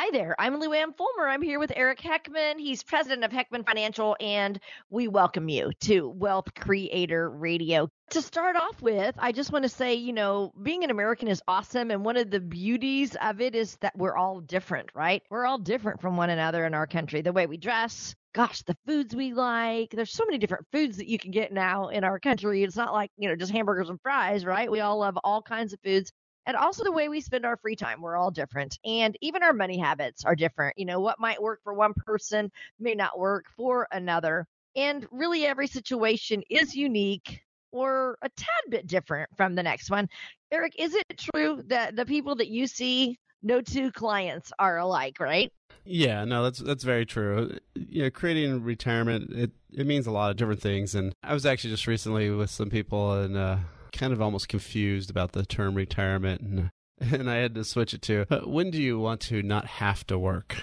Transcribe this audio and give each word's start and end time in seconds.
Hi 0.00 0.10
there. 0.12 0.36
I'm 0.38 0.60
Lou 0.60 0.70
Fulmer. 0.70 1.28
I'm 1.28 1.42
here 1.42 1.58
with 1.58 1.72
Eric 1.74 1.98
Heckman. 1.98 2.60
He's 2.60 2.84
president 2.84 3.24
of 3.24 3.32
Heckman 3.32 3.66
Financial, 3.66 4.16
and 4.20 4.60
we 4.90 5.08
welcome 5.08 5.48
you 5.48 5.72
to 5.80 6.08
Wealth 6.08 6.54
Creator 6.54 7.28
Radio. 7.28 7.88
To 8.10 8.22
start 8.22 8.54
off 8.54 8.80
with, 8.80 9.16
I 9.18 9.32
just 9.32 9.50
want 9.50 9.64
to 9.64 9.68
say, 9.68 9.94
you 9.94 10.12
know, 10.12 10.52
being 10.62 10.84
an 10.84 10.92
American 10.92 11.26
is 11.26 11.42
awesome. 11.48 11.90
And 11.90 12.04
one 12.04 12.16
of 12.16 12.30
the 12.30 12.38
beauties 12.38 13.16
of 13.20 13.40
it 13.40 13.56
is 13.56 13.76
that 13.80 13.98
we're 13.98 14.14
all 14.14 14.38
different, 14.40 14.90
right? 14.94 15.20
We're 15.30 15.46
all 15.46 15.58
different 15.58 16.00
from 16.00 16.16
one 16.16 16.30
another 16.30 16.64
in 16.64 16.74
our 16.74 16.86
country. 16.86 17.20
The 17.20 17.32
way 17.32 17.48
we 17.48 17.56
dress, 17.56 18.14
gosh, 18.36 18.62
the 18.62 18.76
foods 18.86 19.16
we 19.16 19.32
like. 19.32 19.90
There's 19.90 20.12
so 20.12 20.24
many 20.24 20.38
different 20.38 20.68
foods 20.70 20.98
that 20.98 21.08
you 21.08 21.18
can 21.18 21.32
get 21.32 21.52
now 21.52 21.88
in 21.88 22.04
our 22.04 22.20
country. 22.20 22.62
It's 22.62 22.76
not 22.76 22.92
like, 22.92 23.10
you 23.16 23.28
know, 23.28 23.34
just 23.34 23.50
hamburgers 23.50 23.90
and 23.90 24.00
fries, 24.00 24.44
right? 24.44 24.70
We 24.70 24.78
all 24.78 25.00
love 25.00 25.18
all 25.24 25.42
kinds 25.42 25.72
of 25.72 25.80
foods 25.82 26.12
and 26.46 26.56
also 26.56 26.84
the 26.84 26.92
way 26.92 27.08
we 27.08 27.20
spend 27.20 27.44
our 27.44 27.56
free 27.56 27.76
time. 27.76 28.00
We're 28.00 28.16
all 28.16 28.30
different. 28.30 28.78
And 28.84 29.16
even 29.20 29.42
our 29.42 29.52
money 29.52 29.78
habits 29.78 30.24
are 30.24 30.34
different. 30.34 30.78
You 30.78 30.86
know, 30.86 31.00
what 31.00 31.20
might 31.20 31.42
work 31.42 31.60
for 31.62 31.74
one 31.74 31.92
person 31.94 32.50
may 32.78 32.94
not 32.94 33.18
work 33.18 33.46
for 33.56 33.86
another. 33.92 34.46
And 34.76 35.06
really, 35.10 35.44
every 35.46 35.66
situation 35.66 36.42
is 36.50 36.74
unique 36.74 37.42
or 37.72 38.16
a 38.22 38.28
tad 38.30 38.70
bit 38.70 38.86
different 38.86 39.28
from 39.36 39.54
the 39.54 39.62
next 39.62 39.90
one. 39.90 40.08
Eric, 40.50 40.74
is 40.78 40.94
it 40.94 41.04
true 41.34 41.62
that 41.66 41.96
the 41.96 42.06
people 42.06 42.34
that 42.36 42.48
you 42.48 42.66
see, 42.66 43.18
no 43.42 43.60
two 43.60 43.90
clients 43.92 44.52
are 44.58 44.78
alike, 44.78 45.20
right? 45.20 45.52
Yeah, 45.84 46.24
no, 46.24 46.42
that's 46.42 46.58
that's 46.58 46.84
very 46.84 47.06
true. 47.06 47.56
You 47.74 48.04
know, 48.04 48.10
creating 48.10 48.62
retirement 48.62 49.32
it 49.32 49.52
it 49.72 49.86
means 49.86 50.06
a 50.06 50.10
lot 50.10 50.30
of 50.30 50.36
different 50.36 50.60
things. 50.60 50.94
And 50.94 51.12
I 51.22 51.34
was 51.34 51.46
actually 51.46 51.70
just 51.70 51.86
recently 51.86 52.30
with 52.30 52.50
some 52.50 52.70
people 52.70 53.12
and 53.14 53.36
uh, 53.36 53.56
kind 53.92 54.12
of 54.12 54.20
almost 54.20 54.48
confused 54.48 55.10
about 55.10 55.32
the 55.32 55.44
term 55.44 55.74
retirement, 55.74 56.40
and 56.40 56.70
and 57.12 57.30
I 57.30 57.36
had 57.36 57.54
to 57.54 57.64
switch 57.64 57.94
it 57.94 58.02
to 58.02 58.26
when 58.44 58.70
do 58.70 58.82
you 58.82 58.98
want 58.98 59.20
to 59.22 59.42
not 59.42 59.66
have 59.66 60.06
to 60.08 60.18
work? 60.18 60.56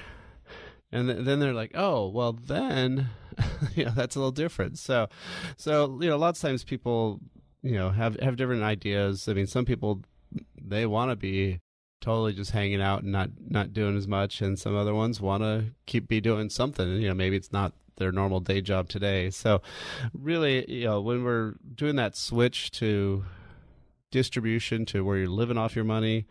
And 0.91 1.09
th- 1.09 1.25
then 1.25 1.39
they're 1.39 1.53
like, 1.53 1.71
oh, 1.73 2.07
well, 2.07 2.33
then, 2.33 3.09
you 3.75 3.85
know, 3.85 3.91
that's 3.95 4.15
a 4.15 4.19
little 4.19 4.31
different. 4.31 4.77
So, 4.77 5.09
so 5.57 5.99
you 6.01 6.09
know, 6.09 6.17
lots 6.17 6.41
of 6.41 6.49
times 6.49 6.63
people, 6.63 7.19
you 7.61 7.73
know, 7.73 7.89
have 7.89 8.19
have 8.19 8.37
different 8.37 8.63
ideas. 8.63 9.27
I 9.27 9.33
mean, 9.33 9.47
some 9.47 9.65
people 9.65 10.01
they 10.61 10.85
want 10.85 11.11
to 11.11 11.15
be 11.15 11.59
totally 12.01 12.33
just 12.33 12.51
hanging 12.51 12.81
out 12.81 13.03
and 13.03 13.11
not 13.11 13.29
not 13.39 13.73
doing 13.73 13.97
as 13.97 14.07
much 14.07 14.41
and 14.41 14.59
some 14.59 14.75
other 14.75 14.93
ones 14.93 15.19
want 15.19 15.41
to 15.41 15.65
keep 15.85 16.07
be 16.07 16.21
doing 16.21 16.49
something 16.49 17.01
you 17.01 17.07
know 17.07 17.15
maybe 17.15 17.35
it's 17.35 17.51
not 17.51 17.73
their 17.97 18.11
normal 18.11 18.39
day 18.39 18.61
job 18.61 18.89
today. 18.89 19.29
So, 19.29 19.61
really, 20.13 20.69
you 20.71 20.85
know, 20.85 21.01
when 21.01 21.23
we're 21.23 21.55
doing 21.75 21.95
that 21.97 22.15
switch 22.15 22.71
to 22.71 23.23
distribution 24.15 24.85
to 24.85 25.03
where 25.03 25.17
you're 25.17 25.27
living 25.27 25.57
off 25.57 25.75
your 25.75 25.83
money 25.83 26.25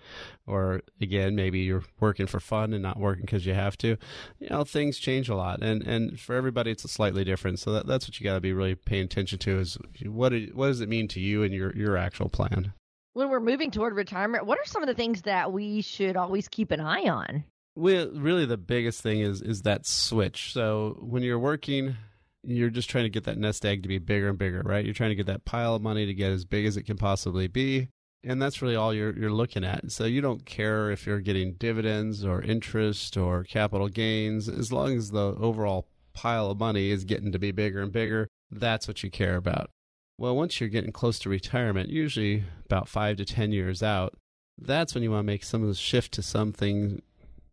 or 0.47 0.81
again 1.03 1.37
maybe 1.37 1.59
you're 1.59 1.85
working 2.01 2.27
for 2.27 2.41
fun 2.41 2.73
and 2.73 2.83
not 2.83 2.99
working 2.99 3.27
because 3.27 3.45
you 3.45 3.53
have 3.53 3.77
to 3.77 3.99
you 4.39 4.49
know 4.49 4.65
things 4.65 4.97
change 4.97 5.29
a 5.29 5.35
lot. 5.35 5.63
And 5.63 5.83
and 5.83 6.19
for 6.19 6.35
everybody 6.35 6.71
it's 6.71 6.85
a 6.85 6.89
slightly 6.89 7.25
different. 7.25 7.59
So 7.59 7.73
that, 7.73 7.87
that's 7.87 8.07
what 8.09 8.19
you 8.19 8.25
got 8.25 8.37
to 8.37 8.41
be 8.41 8.55
really 8.55 8.75
paying 8.75 9.05
attention 9.05 9.39
to 9.41 9.59
is 9.59 9.77
what 10.07 10.33
it, 10.33 10.57
what 10.57 10.69
does 10.69 10.81
it 10.81 10.89
mean 10.89 11.09
to 11.09 11.21
you 11.21 11.43
and 11.43 11.53
your 11.53 11.77
your 11.77 11.97
actual 11.99 12.31
plan? 12.31 12.73
When 13.13 13.29
we're 13.29 13.39
moving 13.39 13.71
toward 13.71 13.95
retirement 13.95 14.47
what 14.47 14.59
are 14.59 14.65
some 14.65 14.83
of 14.83 14.87
the 14.87 14.95
things 14.95 15.21
that 15.23 15.53
we 15.53 15.83
should 15.83 16.17
always 16.17 16.49
keep 16.49 16.71
an 16.71 16.81
eye 16.81 17.09
on 17.09 17.45
well, 17.77 18.11
really, 18.13 18.47
the 18.47 18.57
biggest 18.57 19.03
thing 19.03 19.21
is 19.21 19.43
is 19.43 19.63
that 19.63 19.87
switch. 19.87 20.53
So 20.53 20.97
when 21.01 21.23
you're 21.23 21.39
working, 21.39 21.97
you're 22.43 22.71
just 22.71 22.89
trying 22.89 23.05
to 23.05 23.11
get 23.11 23.25
that 23.25 23.39
nest 23.39 23.65
egg 23.65 23.83
to 23.83 23.89
be 23.89 23.99
bigger 23.99 24.29
and 24.29 24.39
bigger, 24.39 24.63
right? 24.65 24.85
You're 24.85 24.95
trying 24.95 25.11
to 25.11 25.17
get 25.17 25.27
that 25.27 25.45
pile 25.45 25.75
of 25.75 25.83
money 25.83 26.07
to 26.07 26.15
get 26.15 26.31
as 26.31 26.45
big 26.45 26.67
as 26.67 26.77
it 26.77 26.85
can 26.85 26.97
possibly 26.97 27.49
be, 27.49 27.89
and 28.23 28.41
that's 28.41 28.63
really 28.63 28.77
all 28.77 28.95
you're 28.95 29.17
you're 29.19 29.33
looking 29.33 29.65
at. 29.65 29.91
So 29.91 30.05
you 30.05 30.21
don't 30.21 30.47
care 30.47 30.91
if 30.91 31.07
you're 31.07 31.21
getting 31.21 31.55
dividends 31.55 32.25
or 32.25 32.43
interest 32.43 33.17
or 33.17 33.45
capital 33.45 33.89
gains, 33.89 34.49
as 34.49 34.73
long 34.73 34.97
as 34.97 35.11
the 35.11 35.35
overall 35.39 35.89
pile 36.13 36.51
of 36.51 36.59
money 36.59 36.91
is 36.91 37.05
getting 37.05 37.33
to 37.33 37.39
be 37.39 37.51
bigger 37.51 37.83
and 37.83 37.93
bigger. 37.93 38.29
That's 38.51 38.87
what 38.87 39.03
you 39.03 39.11
care 39.11 39.37
about. 39.37 39.71
Well, 40.17 40.37
once 40.37 40.61
you're 40.61 40.69
getting 40.69 40.93
close 40.93 41.19
to 41.21 41.29
retirement, 41.29 41.89
usually 41.89 42.45
about 42.67 42.89
five 42.89 43.17
to 43.17 43.25
ten 43.25 43.51
years 43.51 43.83
out, 43.83 44.15
that's 44.57 44.95
when 44.95 45.03
you 45.03 45.11
want 45.11 45.21
to 45.27 45.33
make 45.33 45.43
some 45.43 45.63
of 45.63 45.69
the 45.69 45.75
shift 45.75 46.13
to 46.13 46.23
something 46.23 47.03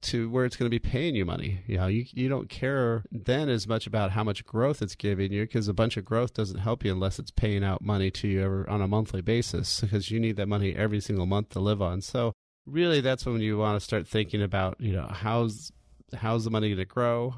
to 0.01 0.29
where 0.29 0.45
it's 0.45 0.55
going 0.55 0.69
to 0.69 0.79
be 0.79 0.79
paying 0.79 1.15
you 1.15 1.25
money. 1.25 1.63
You 1.67 1.77
know, 1.77 1.87
you 1.87 2.05
you 2.13 2.29
don't 2.29 2.49
care 2.49 3.03
then 3.11 3.49
as 3.49 3.67
much 3.67 3.87
about 3.87 4.11
how 4.11 4.23
much 4.23 4.45
growth 4.45 4.81
it's 4.81 4.95
giving 4.95 5.31
you 5.31 5.43
because 5.43 5.67
a 5.67 5.73
bunch 5.73 5.97
of 5.97 6.05
growth 6.05 6.33
doesn't 6.33 6.59
help 6.59 6.83
you 6.83 6.91
unless 6.91 7.19
it's 7.19 7.31
paying 7.31 7.63
out 7.63 7.81
money 7.81 8.11
to 8.11 8.27
you 8.27 8.41
ever, 8.43 8.69
on 8.69 8.81
a 8.81 8.87
monthly 8.87 9.21
basis 9.21 9.81
because 9.81 10.11
you 10.11 10.19
need 10.19 10.35
that 10.37 10.47
money 10.47 10.75
every 10.75 10.99
single 10.99 11.25
month 11.25 11.49
to 11.49 11.59
live 11.59 11.81
on. 11.81 12.01
So 12.01 12.33
really, 12.65 13.01
that's 13.01 13.25
when 13.25 13.41
you 13.41 13.57
want 13.57 13.79
to 13.79 13.83
start 13.83 14.07
thinking 14.07 14.41
about 14.41 14.77
you 14.79 14.93
know 14.93 15.07
how's 15.09 15.71
how's 16.15 16.43
the 16.43 16.51
money 16.51 16.69
going 16.69 16.77
to 16.77 16.85
grow, 16.85 17.35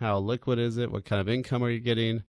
how 0.00 0.18
liquid 0.18 0.58
is 0.58 0.76
it, 0.76 0.90
what 0.90 1.04
kind 1.04 1.20
of 1.20 1.28
income 1.28 1.62
are 1.62 1.70
you 1.70 1.80
getting, 1.80 2.22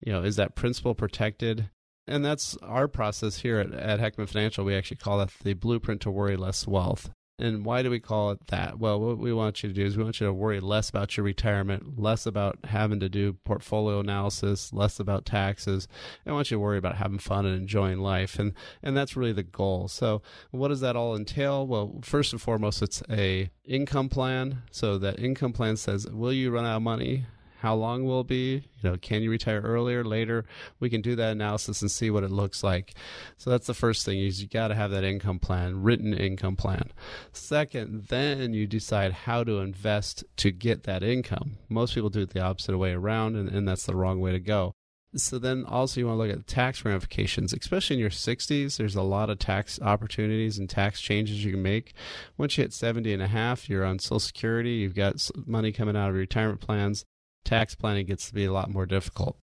you 0.00 0.12
know, 0.12 0.22
is 0.22 0.36
that 0.36 0.54
principal 0.54 0.94
protected? 0.94 1.70
And 2.06 2.24
that's 2.24 2.56
our 2.58 2.88
process 2.88 3.38
here 3.38 3.58
at, 3.58 3.72
at 3.72 4.00
Heckman 4.00 4.28
Financial. 4.28 4.64
We 4.64 4.74
actually 4.74 4.98
call 4.98 5.18
that 5.18 5.30
the 5.42 5.54
blueprint 5.54 6.02
to 6.02 6.10
worry 6.10 6.36
less 6.36 6.66
wealth. 6.66 7.10
And 7.36 7.64
why 7.64 7.82
do 7.82 7.90
we 7.90 7.98
call 7.98 8.30
it 8.30 8.46
that? 8.46 8.78
Well, 8.78 9.00
what 9.00 9.18
we 9.18 9.32
want 9.32 9.62
you 9.62 9.68
to 9.68 9.74
do 9.74 9.84
is 9.84 9.96
we 9.96 10.04
want 10.04 10.20
you 10.20 10.26
to 10.26 10.32
worry 10.32 10.60
less 10.60 10.88
about 10.88 11.16
your 11.16 11.24
retirement, 11.24 11.98
less 11.98 12.26
about 12.26 12.58
having 12.64 13.00
to 13.00 13.08
do 13.08 13.32
portfolio 13.44 13.98
analysis, 13.98 14.72
less 14.72 15.00
about 15.00 15.26
taxes. 15.26 15.88
I 16.24 16.30
want 16.30 16.52
you 16.52 16.56
to 16.56 16.60
worry 16.60 16.78
about 16.78 16.96
having 16.96 17.18
fun 17.18 17.44
and 17.44 17.56
enjoying 17.56 17.98
life. 17.98 18.38
And, 18.38 18.52
and 18.84 18.96
that's 18.96 19.16
really 19.16 19.32
the 19.32 19.42
goal. 19.42 19.88
So 19.88 20.22
what 20.52 20.68
does 20.68 20.80
that 20.80 20.94
all 20.94 21.16
entail? 21.16 21.66
Well, 21.66 21.98
first 22.02 22.32
and 22.32 22.40
foremost, 22.40 22.82
it's 22.82 23.02
a 23.10 23.50
income 23.64 24.08
plan. 24.08 24.62
So 24.70 24.96
that 24.98 25.18
income 25.18 25.52
plan 25.52 25.76
says, 25.76 26.06
will 26.06 26.32
you 26.32 26.52
run 26.52 26.64
out 26.64 26.76
of 26.76 26.82
money? 26.82 27.26
How 27.64 27.74
long 27.74 28.04
will 28.04 28.20
it 28.20 28.26
be? 28.26 28.62
You 28.82 28.90
know, 28.90 28.98
can 28.98 29.22
you 29.22 29.30
retire 29.30 29.62
earlier, 29.62 30.04
later? 30.04 30.44
We 30.80 30.90
can 30.90 31.00
do 31.00 31.16
that 31.16 31.32
analysis 31.32 31.80
and 31.80 31.90
see 31.90 32.10
what 32.10 32.22
it 32.22 32.30
looks 32.30 32.62
like. 32.62 32.92
So 33.38 33.48
that's 33.48 33.66
the 33.66 33.72
first 33.72 34.04
thing 34.04 34.18
is 34.18 34.42
you 34.42 34.48
got 34.48 34.68
to 34.68 34.74
have 34.74 34.90
that 34.90 35.02
income 35.02 35.38
plan, 35.38 35.82
written 35.82 36.12
income 36.12 36.56
plan. 36.56 36.92
Second, 37.32 38.08
then 38.08 38.52
you 38.52 38.66
decide 38.66 39.12
how 39.12 39.44
to 39.44 39.60
invest 39.60 40.24
to 40.36 40.50
get 40.50 40.82
that 40.82 41.02
income. 41.02 41.56
Most 41.70 41.94
people 41.94 42.10
do 42.10 42.20
it 42.20 42.34
the 42.34 42.42
opposite 42.42 42.76
way 42.76 42.92
around, 42.92 43.34
and, 43.34 43.48
and 43.48 43.66
that's 43.66 43.86
the 43.86 43.96
wrong 43.96 44.20
way 44.20 44.32
to 44.32 44.40
go. 44.40 44.74
So 45.16 45.38
then 45.38 45.64
also 45.64 46.00
you 46.00 46.06
want 46.06 46.18
to 46.18 46.22
look 46.26 46.36
at 46.36 46.46
tax 46.46 46.84
ramifications, 46.84 47.54
especially 47.54 47.96
in 47.96 48.00
your 48.00 48.10
60s. 48.10 48.76
There's 48.76 48.94
a 48.94 49.00
lot 49.00 49.30
of 49.30 49.38
tax 49.38 49.80
opportunities 49.80 50.58
and 50.58 50.68
tax 50.68 51.00
changes 51.00 51.46
you 51.46 51.52
can 51.52 51.62
make. 51.62 51.94
Once 52.36 52.58
you 52.58 52.62
hit 52.64 52.74
70 52.74 53.10
and 53.10 53.22
a 53.22 53.28
half, 53.28 53.70
you're 53.70 53.86
on 53.86 54.00
Social 54.00 54.20
Security. 54.20 54.72
You've 54.72 54.94
got 54.94 55.30
money 55.46 55.72
coming 55.72 55.96
out 55.96 56.10
of 56.10 56.14
retirement 56.14 56.60
plans 56.60 57.06
tax 57.44 57.74
planning 57.74 58.06
gets 58.06 58.28
to 58.28 58.34
be 58.34 58.44
a 58.44 58.52
lot 58.52 58.70
more 58.70 58.86
difficult. 58.86 59.36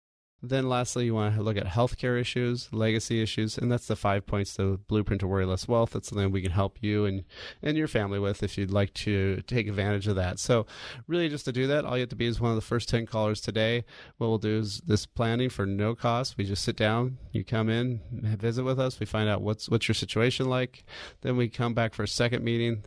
Then, 0.41 0.69
lastly, 0.69 1.03
you 1.05 1.13
want 1.13 1.35
to 1.35 1.41
look 1.41 1.57
at 1.57 1.65
healthcare 1.65 2.19
issues, 2.19 2.71
legacy 2.71 3.21
issues, 3.21 3.57
and 3.57 3.69
that's 3.69 3.87
the 3.87 3.97
five 3.97 4.25
points 4.25 4.55
the 4.55 4.79
Blueprint 4.87 5.19
to 5.19 5.27
Worry 5.27 5.45
Less 5.45 5.67
Wealth. 5.67 5.91
That's 5.91 6.07
something 6.07 6.31
we 6.31 6.41
can 6.41 6.51
help 6.51 6.77
you 6.79 7.03
and, 7.03 7.25
and 7.61 7.77
your 7.77 7.89
family 7.89 8.19
with 8.19 8.41
if 8.41 8.57
you'd 8.57 8.71
like 8.71 8.93
to 8.95 9.41
take 9.47 9.67
advantage 9.67 10.07
of 10.07 10.15
that. 10.15 10.39
So, 10.39 10.65
really, 11.07 11.27
just 11.27 11.43
to 11.45 11.51
do 11.51 11.67
that, 11.67 11.83
all 11.83 11.97
you 11.97 12.01
have 12.01 12.09
to 12.09 12.15
be 12.15 12.25
is 12.25 12.39
one 12.39 12.51
of 12.51 12.55
the 12.55 12.61
first 12.61 12.87
10 12.87 13.05
callers 13.05 13.41
today. 13.41 13.83
What 14.17 14.27
we'll 14.27 14.37
do 14.37 14.59
is 14.59 14.79
this 14.87 15.05
planning 15.05 15.49
for 15.49 15.65
no 15.65 15.93
cost. 15.93 16.37
We 16.37 16.45
just 16.45 16.63
sit 16.63 16.77
down, 16.77 17.17
you 17.33 17.43
come 17.43 17.67
in, 17.67 17.99
visit 18.39 18.63
with 18.63 18.79
us, 18.79 18.97
we 18.97 19.05
find 19.05 19.27
out 19.27 19.41
what's, 19.41 19.67
what's 19.67 19.89
your 19.89 19.95
situation 19.95 20.47
like. 20.47 20.85
Then 21.19 21.35
we 21.35 21.49
come 21.49 21.73
back 21.73 21.93
for 21.93 22.03
a 22.03 22.07
second 22.07 22.45
meeting 22.45 22.85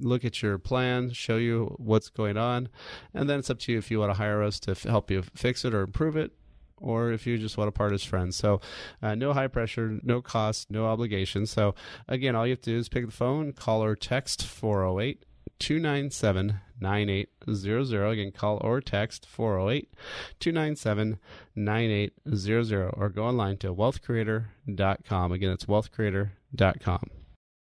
look 0.00 0.24
at 0.24 0.42
your 0.42 0.58
plan, 0.58 1.10
show 1.10 1.36
you 1.36 1.74
what's 1.78 2.08
going 2.08 2.36
on, 2.36 2.68
and 3.14 3.28
then 3.28 3.38
it's 3.38 3.50
up 3.50 3.58
to 3.60 3.72
you 3.72 3.78
if 3.78 3.90
you 3.90 4.00
want 4.00 4.10
to 4.10 4.18
hire 4.18 4.42
us 4.42 4.58
to 4.60 4.72
f- 4.72 4.82
help 4.84 5.10
you 5.10 5.22
fix 5.34 5.64
it 5.64 5.74
or 5.74 5.82
improve 5.82 6.16
it, 6.16 6.32
or 6.78 7.12
if 7.12 7.26
you 7.26 7.38
just 7.38 7.56
want 7.58 7.68
to 7.68 7.72
part 7.72 7.92
as 7.92 8.02
friends. 8.02 8.36
So, 8.36 8.60
uh, 9.02 9.14
no 9.14 9.32
high 9.32 9.48
pressure, 9.48 9.98
no 10.02 10.22
cost, 10.22 10.70
no 10.70 10.86
obligation. 10.86 11.46
So, 11.46 11.74
again, 12.08 12.34
all 12.34 12.46
you 12.46 12.52
have 12.52 12.62
to 12.62 12.70
do 12.70 12.78
is 12.78 12.88
pick 12.88 13.06
the 13.06 13.12
phone, 13.12 13.52
call 13.52 13.84
or 13.84 13.94
text 13.94 14.44
408 14.44 15.24
297 15.58 16.60
9800. 16.80 18.08
Again, 18.08 18.32
call 18.32 18.58
or 18.62 18.80
text 18.80 19.26
408 19.26 19.92
297 20.40 21.18
9800 21.54 22.90
or 22.96 23.08
go 23.10 23.24
online 23.24 23.58
to 23.58 23.74
wealthcreator.com. 23.74 25.32
Again, 25.32 25.50
it's 25.50 25.66
wealthcreator.com. 25.66 27.10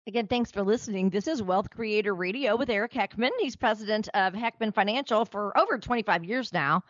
Again, 0.08 0.26
thanks 0.26 0.50
for 0.50 0.62
listening. 0.62 1.10
This 1.10 1.28
is 1.28 1.42
Wealth 1.42 1.68
Creator 1.68 2.14
Radio 2.14 2.56
with 2.56 2.70
Eric 2.70 2.92
Heckman. 2.92 3.28
He's 3.40 3.54
president 3.54 4.08
of 4.14 4.32
Heckman 4.32 4.72
Financial 4.72 5.26
for 5.26 5.52
over 5.58 5.76
25 5.76 6.24
years 6.24 6.50
now. 6.50 6.82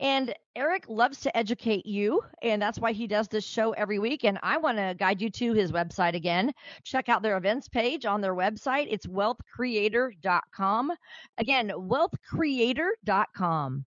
And 0.00 0.34
Eric 0.56 0.86
loves 0.88 1.20
to 1.20 1.36
educate 1.36 1.86
you, 1.86 2.24
and 2.42 2.60
that's 2.60 2.80
why 2.80 2.90
he 2.90 3.06
does 3.06 3.28
this 3.28 3.46
show 3.46 3.70
every 3.74 4.00
week. 4.00 4.24
And 4.24 4.40
I 4.42 4.56
want 4.56 4.78
to 4.78 4.96
guide 4.98 5.22
you 5.22 5.30
to 5.30 5.52
his 5.52 5.70
website 5.70 6.14
again. 6.14 6.50
Check 6.82 7.08
out 7.08 7.22
their 7.22 7.36
events 7.36 7.68
page 7.68 8.04
on 8.04 8.20
their 8.20 8.34
website. 8.34 8.88
It's 8.90 9.06
wealthcreator.com. 9.06 10.92
Again, 11.38 11.68
wealthcreator.com. 11.68 13.84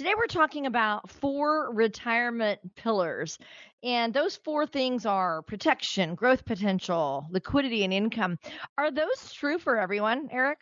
Today, 0.00 0.14
we're 0.16 0.28
talking 0.28 0.64
about 0.64 1.10
four 1.10 1.74
retirement 1.74 2.58
pillars. 2.74 3.38
And 3.82 4.14
those 4.14 4.34
four 4.34 4.64
things 4.64 5.04
are 5.04 5.42
protection, 5.42 6.14
growth 6.14 6.46
potential, 6.46 7.26
liquidity, 7.28 7.84
and 7.84 7.92
income. 7.92 8.38
Are 8.78 8.90
those 8.90 9.30
true 9.30 9.58
for 9.58 9.78
everyone, 9.78 10.30
Eric? 10.32 10.60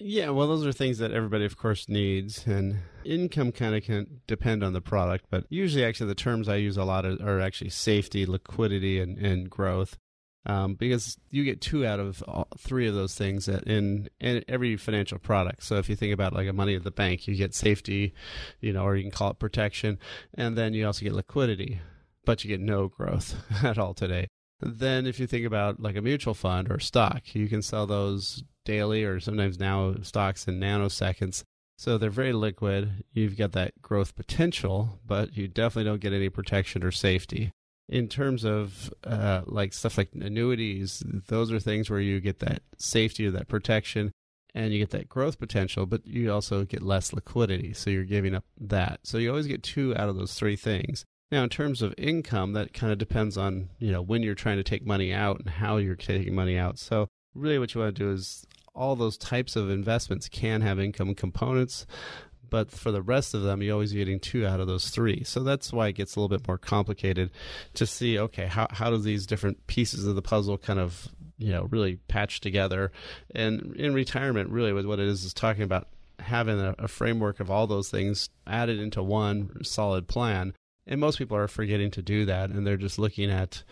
Yeah, 0.00 0.30
well, 0.30 0.48
those 0.48 0.64
are 0.64 0.72
things 0.72 0.96
that 1.00 1.12
everybody, 1.12 1.44
of 1.44 1.58
course, 1.58 1.86
needs. 1.86 2.46
And 2.46 2.78
income 3.04 3.52
kind 3.52 3.74
of 3.74 3.82
can 3.82 4.22
depend 4.26 4.64
on 4.64 4.72
the 4.72 4.80
product. 4.80 5.26
But 5.28 5.44
usually, 5.50 5.84
actually, 5.84 6.06
the 6.08 6.14
terms 6.14 6.48
I 6.48 6.56
use 6.56 6.78
a 6.78 6.84
lot 6.84 7.04
are, 7.04 7.22
are 7.22 7.40
actually 7.40 7.68
safety, 7.68 8.24
liquidity, 8.24 8.98
and, 9.00 9.18
and 9.18 9.50
growth 9.50 9.98
um, 10.46 10.74
because 10.74 11.16
you 11.30 11.44
get 11.44 11.60
two 11.60 11.86
out 11.86 12.00
of 12.00 12.22
all, 12.26 12.48
three 12.58 12.88
of 12.88 12.94
those 12.94 13.14
things 13.14 13.48
in, 13.48 14.08
in 14.20 14.44
every 14.48 14.76
financial 14.76 15.18
product. 15.18 15.62
So 15.62 15.76
if 15.76 15.88
you 15.88 15.96
think 15.96 16.12
about 16.12 16.32
like 16.32 16.48
a 16.48 16.52
money 16.52 16.74
at 16.74 16.84
the 16.84 16.90
bank, 16.90 17.28
you 17.28 17.36
get 17.36 17.54
safety, 17.54 18.14
you 18.60 18.72
know, 18.72 18.82
or 18.82 18.96
you 18.96 19.02
can 19.02 19.12
call 19.12 19.30
it 19.30 19.38
protection, 19.38 19.98
and 20.34 20.56
then 20.56 20.74
you 20.74 20.86
also 20.86 21.04
get 21.04 21.14
liquidity, 21.14 21.80
but 22.24 22.42
you 22.42 22.48
get 22.48 22.60
no 22.60 22.88
growth 22.88 23.34
at 23.64 23.78
all 23.78 23.94
today. 23.94 24.26
Then 24.60 25.06
if 25.06 25.18
you 25.18 25.26
think 25.26 25.46
about 25.46 25.80
like 25.80 25.96
a 25.96 26.02
mutual 26.02 26.34
fund 26.34 26.70
or 26.70 26.78
stock, 26.78 27.34
you 27.34 27.48
can 27.48 27.62
sell 27.62 27.86
those 27.86 28.44
daily 28.64 29.04
or 29.04 29.18
sometimes 29.18 29.58
now 29.58 29.94
stocks 30.02 30.46
in 30.46 30.60
nanoseconds. 30.60 31.42
So 31.78 31.98
they're 31.98 32.10
very 32.10 32.32
liquid. 32.32 33.04
You've 33.12 33.36
got 33.36 33.52
that 33.52 33.80
growth 33.82 34.14
potential, 34.14 35.00
but 35.04 35.36
you 35.36 35.48
definitely 35.48 35.90
don't 35.90 36.00
get 36.00 36.12
any 36.12 36.28
protection 36.28 36.84
or 36.84 36.92
safety 36.92 37.50
in 37.92 38.08
terms 38.08 38.42
of 38.42 38.90
uh, 39.04 39.42
like 39.44 39.74
stuff 39.74 39.98
like 39.98 40.08
annuities, 40.14 41.02
those 41.28 41.52
are 41.52 41.60
things 41.60 41.90
where 41.90 42.00
you 42.00 42.20
get 42.20 42.38
that 42.38 42.62
safety 42.78 43.26
or 43.26 43.30
that 43.32 43.48
protection 43.48 44.10
and 44.54 44.72
you 44.72 44.78
get 44.78 44.90
that 44.90 45.10
growth 45.10 45.38
potential, 45.38 45.84
but 45.84 46.06
you 46.06 46.32
also 46.32 46.64
get 46.64 46.82
less 46.82 47.12
liquidity. 47.12 47.74
So 47.74 47.90
you're 47.90 48.04
giving 48.04 48.34
up 48.34 48.44
that. 48.58 49.00
So 49.04 49.18
you 49.18 49.28
always 49.28 49.46
get 49.46 49.62
two 49.62 49.94
out 49.94 50.08
of 50.08 50.16
those 50.16 50.32
three 50.32 50.56
things. 50.56 51.04
Now, 51.30 51.42
in 51.42 51.50
terms 51.50 51.82
of 51.82 51.94
income, 51.98 52.54
that 52.54 52.72
kind 52.72 52.92
of 52.92 52.98
depends 52.98 53.36
on 53.36 53.68
you 53.78 53.92
know 53.92 54.00
when 54.00 54.22
you're 54.22 54.34
trying 54.34 54.56
to 54.56 54.64
take 54.64 54.86
money 54.86 55.12
out 55.12 55.40
and 55.40 55.50
how 55.50 55.76
you're 55.76 55.94
taking 55.94 56.34
money 56.34 56.56
out. 56.56 56.78
So 56.78 57.08
really, 57.34 57.58
what 57.58 57.74
you 57.74 57.82
want 57.82 57.94
to 57.94 58.04
do 58.04 58.10
is 58.10 58.46
all 58.74 58.96
those 58.96 59.18
types 59.18 59.54
of 59.54 59.68
investments 59.68 60.30
can 60.30 60.62
have 60.62 60.80
income 60.80 61.14
components 61.14 61.86
but 62.52 62.70
for 62.70 62.92
the 62.92 63.00
rest 63.00 63.32
of 63.32 63.42
them, 63.42 63.62
you're 63.62 63.72
always 63.72 63.94
getting 63.94 64.20
two 64.20 64.46
out 64.46 64.60
of 64.60 64.66
those 64.66 64.90
three. 64.90 65.24
So 65.24 65.42
that's 65.42 65.72
why 65.72 65.88
it 65.88 65.94
gets 65.94 66.14
a 66.14 66.20
little 66.20 66.28
bit 66.28 66.46
more 66.46 66.58
complicated 66.58 67.30
to 67.72 67.86
see, 67.86 68.18
okay, 68.18 68.44
how, 68.44 68.66
how 68.70 68.90
do 68.90 68.98
these 68.98 69.26
different 69.26 69.66
pieces 69.66 70.06
of 70.06 70.16
the 70.16 70.20
puzzle 70.22 70.58
kind 70.58 70.78
of, 70.78 71.08
you 71.38 71.50
know, 71.50 71.66
really 71.70 71.96
patch 72.08 72.40
together? 72.40 72.92
And 73.34 73.74
in 73.76 73.94
retirement, 73.94 74.50
really 74.50 74.74
what 74.74 75.00
it 75.00 75.08
is 75.08 75.24
is 75.24 75.32
talking 75.32 75.64
about 75.64 75.88
having 76.18 76.60
a, 76.60 76.74
a 76.78 76.88
framework 76.88 77.40
of 77.40 77.50
all 77.50 77.66
those 77.66 77.88
things 77.88 78.28
added 78.46 78.78
into 78.78 79.02
one 79.02 79.64
solid 79.64 80.06
plan. 80.06 80.52
And 80.86 81.00
most 81.00 81.16
people 81.16 81.38
are 81.38 81.48
forgetting 81.48 81.90
to 81.92 82.02
do 82.02 82.26
that, 82.26 82.50
and 82.50 82.66
they're 82.66 82.76
just 82.76 82.98
looking 82.98 83.30
at 83.30 83.62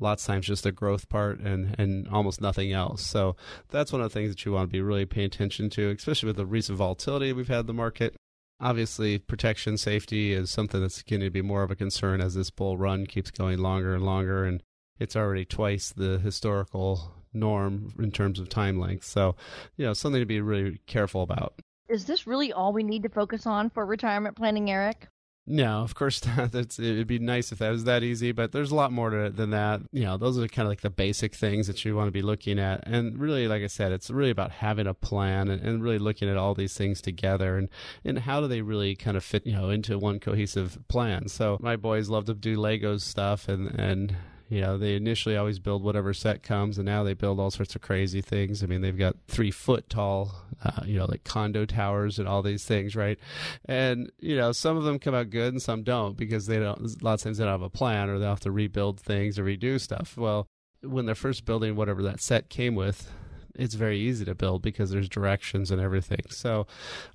lots 0.00 0.22
of 0.22 0.28
times 0.28 0.46
just 0.46 0.62
the 0.62 0.70
growth 0.70 1.08
part 1.08 1.40
and, 1.40 1.74
and 1.78 2.06
almost 2.08 2.40
nothing 2.40 2.72
else. 2.72 3.04
So 3.04 3.34
that's 3.70 3.92
one 3.92 4.00
of 4.00 4.12
the 4.12 4.14
things 4.14 4.30
that 4.30 4.44
you 4.44 4.52
want 4.52 4.68
to 4.68 4.72
be 4.72 4.80
really 4.80 5.06
paying 5.06 5.26
attention 5.26 5.70
to, 5.70 5.90
especially 5.90 6.28
with 6.28 6.36
the 6.36 6.46
recent 6.46 6.78
volatility 6.78 7.32
we've 7.32 7.48
had 7.48 7.60
in 7.60 7.66
the 7.66 7.72
market. 7.72 8.14
Obviously, 8.60 9.18
protection 9.18 9.78
safety 9.78 10.32
is 10.32 10.50
something 10.50 10.80
that's 10.80 11.02
going 11.02 11.20
to 11.20 11.30
be 11.30 11.42
more 11.42 11.62
of 11.62 11.70
a 11.70 11.76
concern 11.76 12.20
as 12.20 12.34
this 12.34 12.50
bull 12.50 12.76
run 12.76 13.06
keeps 13.06 13.30
going 13.30 13.58
longer 13.58 13.94
and 13.94 14.04
longer, 14.04 14.44
and 14.44 14.62
it's 14.98 15.14
already 15.14 15.44
twice 15.44 15.90
the 15.90 16.18
historical 16.18 17.12
norm 17.32 17.94
in 17.98 18.10
terms 18.10 18.40
of 18.40 18.48
time 18.48 18.80
length. 18.80 19.04
So, 19.04 19.36
you 19.76 19.84
know, 19.84 19.92
something 19.92 20.20
to 20.20 20.26
be 20.26 20.40
really 20.40 20.80
careful 20.86 21.22
about. 21.22 21.54
Is 21.88 22.04
this 22.04 22.26
really 22.26 22.52
all 22.52 22.72
we 22.72 22.82
need 22.82 23.04
to 23.04 23.08
focus 23.08 23.46
on 23.46 23.70
for 23.70 23.86
retirement 23.86 24.36
planning, 24.36 24.70
Eric? 24.70 25.08
No, 25.50 25.82
of 25.82 25.94
course 25.94 26.24
not. 26.36 26.52
That's 26.52 26.78
it'd 26.78 27.06
be 27.06 27.18
nice 27.18 27.52
if 27.52 27.58
that 27.58 27.70
was 27.70 27.84
that 27.84 28.02
easy, 28.02 28.32
but 28.32 28.52
there's 28.52 28.70
a 28.70 28.74
lot 28.74 28.92
more 28.92 29.08
to 29.08 29.24
it 29.24 29.36
than 29.36 29.50
that. 29.50 29.80
You 29.92 30.04
know, 30.04 30.16
those 30.18 30.38
are 30.38 30.46
kind 30.46 30.66
of 30.66 30.70
like 30.70 30.82
the 30.82 30.90
basic 30.90 31.34
things 31.34 31.66
that 31.66 31.84
you 31.84 31.96
want 31.96 32.08
to 32.08 32.12
be 32.12 32.22
looking 32.22 32.58
at. 32.58 32.86
And 32.86 33.18
really, 33.18 33.48
like 33.48 33.62
I 33.62 33.66
said, 33.66 33.90
it's 33.90 34.10
really 34.10 34.30
about 34.30 34.50
having 34.50 34.86
a 34.86 34.94
plan 34.94 35.48
and, 35.48 35.62
and 35.62 35.82
really 35.82 35.98
looking 35.98 36.28
at 36.28 36.36
all 36.36 36.54
these 36.54 36.76
things 36.76 37.00
together 37.00 37.56
and 37.56 37.68
and 38.04 38.20
how 38.20 38.40
do 38.40 38.46
they 38.46 38.60
really 38.60 38.94
kind 38.94 39.16
of 39.16 39.24
fit, 39.24 39.46
you 39.46 39.52
know, 39.52 39.70
into 39.70 39.98
one 39.98 40.20
cohesive 40.20 40.78
plan. 40.88 41.28
So 41.28 41.56
my 41.60 41.76
boys 41.76 42.10
love 42.10 42.26
to 42.26 42.34
do 42.34 42.56
Legos 42.56 43.00
stuff 43.00 43.48
and 43.48 43.68
and 43.68 44.16
you 44.48 44.62
know, 44.62 44.78
they 44.78 44.94
initially 44.94 45.36
always 45.36 45.58
build 45.58 45.82
whatever 45.82 46.14
set 46.14 46.42
comes, 46.42 46.78
and 46.78 46.86
now 46.86 47.04
they 47.04 47.12
build 47.12 47.38
all 47.38 47.50
sorts 47.50 47.74
of 47.74 47.82
crazy 47.82 48.22
things. 48.22 48.62
I 48.62 48.66
mean, 48.66 48.80
they've 48.80 48.96
got 48.96 49.16
three 49.26 49.50
foot 49.50 49.90
tall, 49.90 50.34
uh, 50.64 50.82
you 50.86 50.98
know, 50.98 51.04
like 51.04 51.24
condo 51.24 51.66
towers 51.66 52.18
and 52.18 52.26
all 52.26 52.42
these 52.42 52.64
things, 52.64 52.96
right? 52.96 53.18
And 53.66 54.10
you 54.18 54.36
know, 54.36 54.52
some 54.52 54.78
of 54.78 54.84
them 54.84 54.98
come 54.98 55.14
out 55.14 55.28
good 55.28 55.52
and 55.52 55.60
some 55.60 55.82
don't 55.82 56.16
because 56.16 56.46
they 56.46 56.58
don't. 56.58 56.80
A 56.80 57.04
lot 57.04 57.14
of 57.14 57.22
times 57.22 57.38
they 57.38 57.44
don't 57.44 57.52
have 57.52 57.62
a 57.62 57.68
plan, 57.68 58.08
or 58.08 58.18
they 58.18 58.24
have 58.24 58.40
to 58.40 58.50
rebuild 58.50 58.98
things 59.00 59.38
or 59.38 59.44
redo 59.44 59.78
stuff. 59.78 60.16
Well, 60.16 60.46
when 60.82 61.04
they're 61.04 61.14
first 61.14 61.44
building 61.44 61.76
whatever 61.76 62.02
that 62.04 62.20
set 62.20 62.48
came 62.48 62.74
with, 62.74 63.10
it's 63.54 63.74
very 63.74 63.98
easy 63.98 64.24
to 64.24 64.34
build 64.34 64.62
because 64.62 64.90
there's 64.90 65.10
directions 65.10 65.70
and 65.70 65.80
everything. 65.80 66.22
So, 66.30 66.66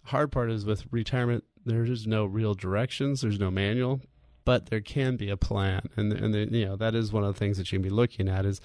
hard 0.04 0.32
part 0.32 0.52
is 0.52 0.66
with 0.66 0.86
retirement, 0.92 1.46
there's 1.66 2.06
no 2.06 2.26
real 2.26 2.54
directions, 2.54 3.22
there's 3.22 3.40
no 3.40 3.50
manual 3.50 4.02
but 4.46 4.68
there 4.68 4.82
can 4.82 5.16
be 5.16 5.30
a 5.30 5.38
plan, 5.38 5.90
and 5.96 6.12
and 6.14 6.34
the, 6.34 6.48
you 6.52 6.66
know 6.66 6.76
that 6.76 6.96
is 6.96 7.12
one 7.12 7.24
of 7.24 7.34
the 7.34 7.40
things 7.40 7.58
that 7.58 7.72
you 7.72 7.78
can 7.78 7.84
be 7.84 7.90
looking 7.90 8.28
at 8.28 8.46
is, 8.46 8.62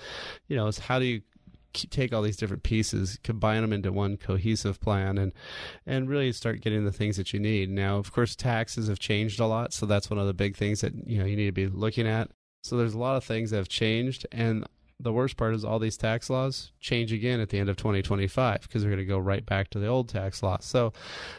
you 0.48 0.56
know, 0.56 0.66
is 0.66 0.78
how 0.78 0.98
do 0.98 1.04
you 1.04 1.22
take 1.72 2.12
all 2.12 2.22
these 2.22 2.36
different 2.36 2.62
pieces, 2.62 3.18
combine 3.22 3.62
them 3.62 3.72
into 3.72 3.92
one 3.92 4.16
cohesive 4.16 4.80
plan, 4.80 5.18
and 5.18 5.32
and 5.86 6.08
really 6.08 6.32
start 6.32 6.60
getting 6.60 6.84
the 6.84 6.92
things 6.92 7.16
that 7.16 7.32
you 7.32 7.40
need. 7.40 7.70
Now, 7.70 7.96
of 7.98 8.12
course, 8.12 8.34
taxes 8.34 8.88
have 8.88 8.98
changed 8.98 9.40
a 9.40 9.46
lot, 9.46 9.72
so 9.72 9.86
that's 9.86 10.10
one 10.10 10.18
of 10.18 10.26
the 10.26 10.34
big 10.34 10.56
things 10.56 10.80
that 10.80 10.94
you 11.06 11.18
know 11.18 11.24
you 11.24 11.36
need 11.36 11.46
to 11.46 11.52
be 11.52 11.66
looking 11.66 12.06
at. 12.06 12.30
So 12.62 12.76
there's 12.76 12.94
a 12.94 12.98
lot 12.98 13.16
of 13.16 13.24
things 13.24 13.50
that 13.50 13.58
have 13.58 13.68
changed, 13.68 14.26
and 14.32 14.66
the 15.00 15.12
worst 15.12 15.36
part 15.36 15.54
is 15.54 15.64
all 15.64 15.78
these 15.78 15.96
tax 15.96 16.28
laws 16.28 16.72
change 16.80 17.12
again 17.12 17.40
at 17.40 17.50
the 17.50 17.58
end 17.58 17.68
of 17.68 17.76
2025 17.76 18.62
because 18.62 18.82
they're 18.82 18.90
going 18.90 18.98
to 18.98 19.04
go 19.04 19.18
right 19.18 19.46
back 19.46 19.70
to 19.70 19.78
the 19.78 19.86
old 19.86 20.08
tax 20.08 20.42
law. 20.42 20.58
So 20.60 20.92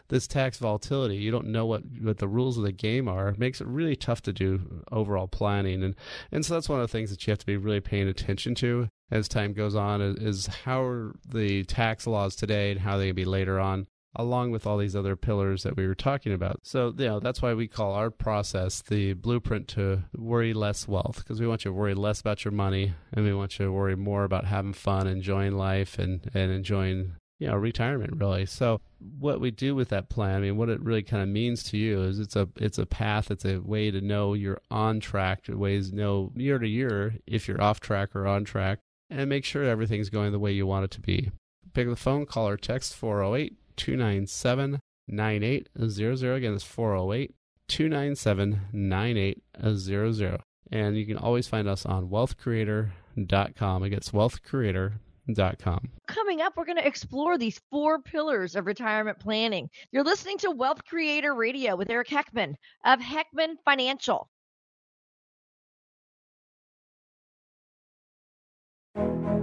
this 0.08 0.28
tax 0.28 0.58
volatility, 0.58 1.18
you 1.18 1.30
don't 1.30 1.48
know 1.48 1.66
what, 1.66 1.84
what 2.02 2.20
the 2.20 2.28
rules 2.28 2.58
of 2.58 2.64
the 2.64 2.72
game 2.72 3.10
are, 3.10 3.36
makes 3.38 3.60
it 3.60 3.68
really 3.68 3.96
tough 3.96 4.22
to 4.24 4.34
do 4.34 4.84
overall 4.92 5.28
planning. 5.28 5.84
And, 5.84 5.96
and 6.32 6.46
so 6.46 6.54
that's 6.54 6.70
one 6.70 6.80
of 6.80 6.88
the 6.88 6.92
things 6.92 7.10
that 7.10 7.26
you 7.28 7.32
have 7.32 7.40
to 7.40 7.46
be 7.46 7.58
really 7.58 7.82
paying 7.82 8.08
attention 8.08 8.56
to 8.56 8.88
as 9.12 9.28
time 9.28 9.54
goes 9.54 9.76
on 9.76 10.02
is, 10.02 10.16
is 10.18 10.48
how 10.48 10.84
are 10.84 11.16
the 11.28 11.64
tax 11.66 12.08
laws 12.08 12.36
today 12.36 12.72
and 12.72 12.80
how 12.80 12.98
they 12.98 13.08
can 13.08 13.16
be 13.16 13.26
later 13.26 13.60
on 13.60 13.88
along 14.16 14.52
with 14.52 14.66
all 14.66 14.78
these 14.78 14.96
other 14.96 15.16
pillars 15.16 15.64
that 15.64 15.78
we 15.78 15.88
were 15.88 15.96
talking 15.96 16.34
about. 16.34 16.62
So, 16.64 16.94
you 16.98 17.06
know, 17.06 17.20
that's 17.20 17.42
why 17.42 17.54
we 17.54 17.68
call 17.68 17.94
our 17.94 18.10
process 18.10 18.82
the 18.82 19.14
blueprint 19.14 19.68
to 19.70 20.04
worry 20.16 20.54
less 20.54 20.88
wealth 20.88 21.18
because 21.18 21.40
we 21.40 21.48
want 21.48 21.64
you 21.64 21.72
to 21.72 21.76
worry 21.76 21.94
less 21.94 22.20
about 22.20 22.44
your 22.44 22.52
money 22.52 22.94
and 23.14 23.26
we 23.26 23.34
want 23.34 23.60
you 23.60 23.66
to 23.66 23.72
worry 23.72 23.96
more 23.96 24.24
about 24.24 24.46
having 24.46 24.74
fun, 24.74 25.08
enjoying 25.08 25.58
life 25.58 26.00
and 26.00 26.30
and 26.34 26.52
enjoying 26.52 27.14
you 27.40 27.48
know 27.48 27.56
retirement 27.56 28.14
really 28.18 28.46
so 28.46 28.82
what 29.18 29.40
we 29.40 29.50
do 29.50 29.74
with 29.74 29.90
that 29.90 30.10
plan 30.10 30.36
i 30.36 30.40
mean 30.40 30.58
what 30.58 30.70
it 30.70 30.82
really 30.82 31.02
kind 31.02 31.24
of 31.24 31.30
means 31.30 31.64
to 31.64 31.78
you 31.78 32.04
is 32.04 32.20
it's 32.20 32.36
a 32.36 32.48
it's 32.58 32.78
a 32.78 32.86
path 32.86 33.32
it's 33.32 33.46
a 33.46 33.60
way 33.60 33.90
to 33.90 34.02
know 34.02 34.34
you're 34.34 34.60
on 34.70 35.00
track 35.00 35.46
ways 35.48 35.90
to 35.90 35.96
know 35.96 36.32
year 36.36 36.60
to 36.60 36.68
year 36.68 37.16
if 37.26 37.48
you're 37.48 37.62
off 37.62 37.80
track 37.80 38.14
or 38.14 38.28
on 38.28 38.44
track 38.44 38.80
and 39.10 39.30
make 39.30 39.46
sure 39.46 39.64
everything's 39.64 40.10
going 40.10 40.32
the 40.32 40.40
way 40.40 40.52
you 40.52 40.68
want 40.68 40.84
it 40.84 40.92
to 40.92 41.00
be 41.00 41.32
pick 41.74 41.88
up 41.88 41.94
the 41.94 42.00
phone 42.00 42.26
call 42.26 42.48
or 42.48 42.58
text 42.58 42.94
408 42.96 43.56
297 43.80 44.80
9800. 45.08 46.36
Again, 46.36 46.54
it's 46.54 46.64
408 46.64 47.34
297 47.68 48.62
9800. 48.74 50.42
And 50.72 50.98
you 50.98 51.06
can 51.06 51.18
always 51.18 51.48
find 51.48 51.68
us 51.68 51.86
on 51.86 52.10
wealthcreator.com. 52.10 53.84
Again, 53.84 53.98
it's 53.98 54.12
wealthcreator.com. 54.12 55.90
Coming 56.08 56.42
up, 56.42 56.54
we're 56.56 56.66
going 56.66 56.78
to 56.78 56.88
explore 56.88 57.38
these 57.38 57.60
four 57.72 58.00
pillars 58.00 58.56
of 58.56 58.66
retirement 58.66 59.20
planning. 59.20 59.70
You're 59.92 60.04
listening 60.04 60.38
to 60.40 60.52
Wealth 60.52 60.84
Creator 60.86 61.34
Radio 61.34 61.76
with 61.76 61.90
Eric 61.90 62.10
Heckman 62.10 62.56
of 62.86 63.00
Heckman 63.00 63.56
Financial. 63.66 64.30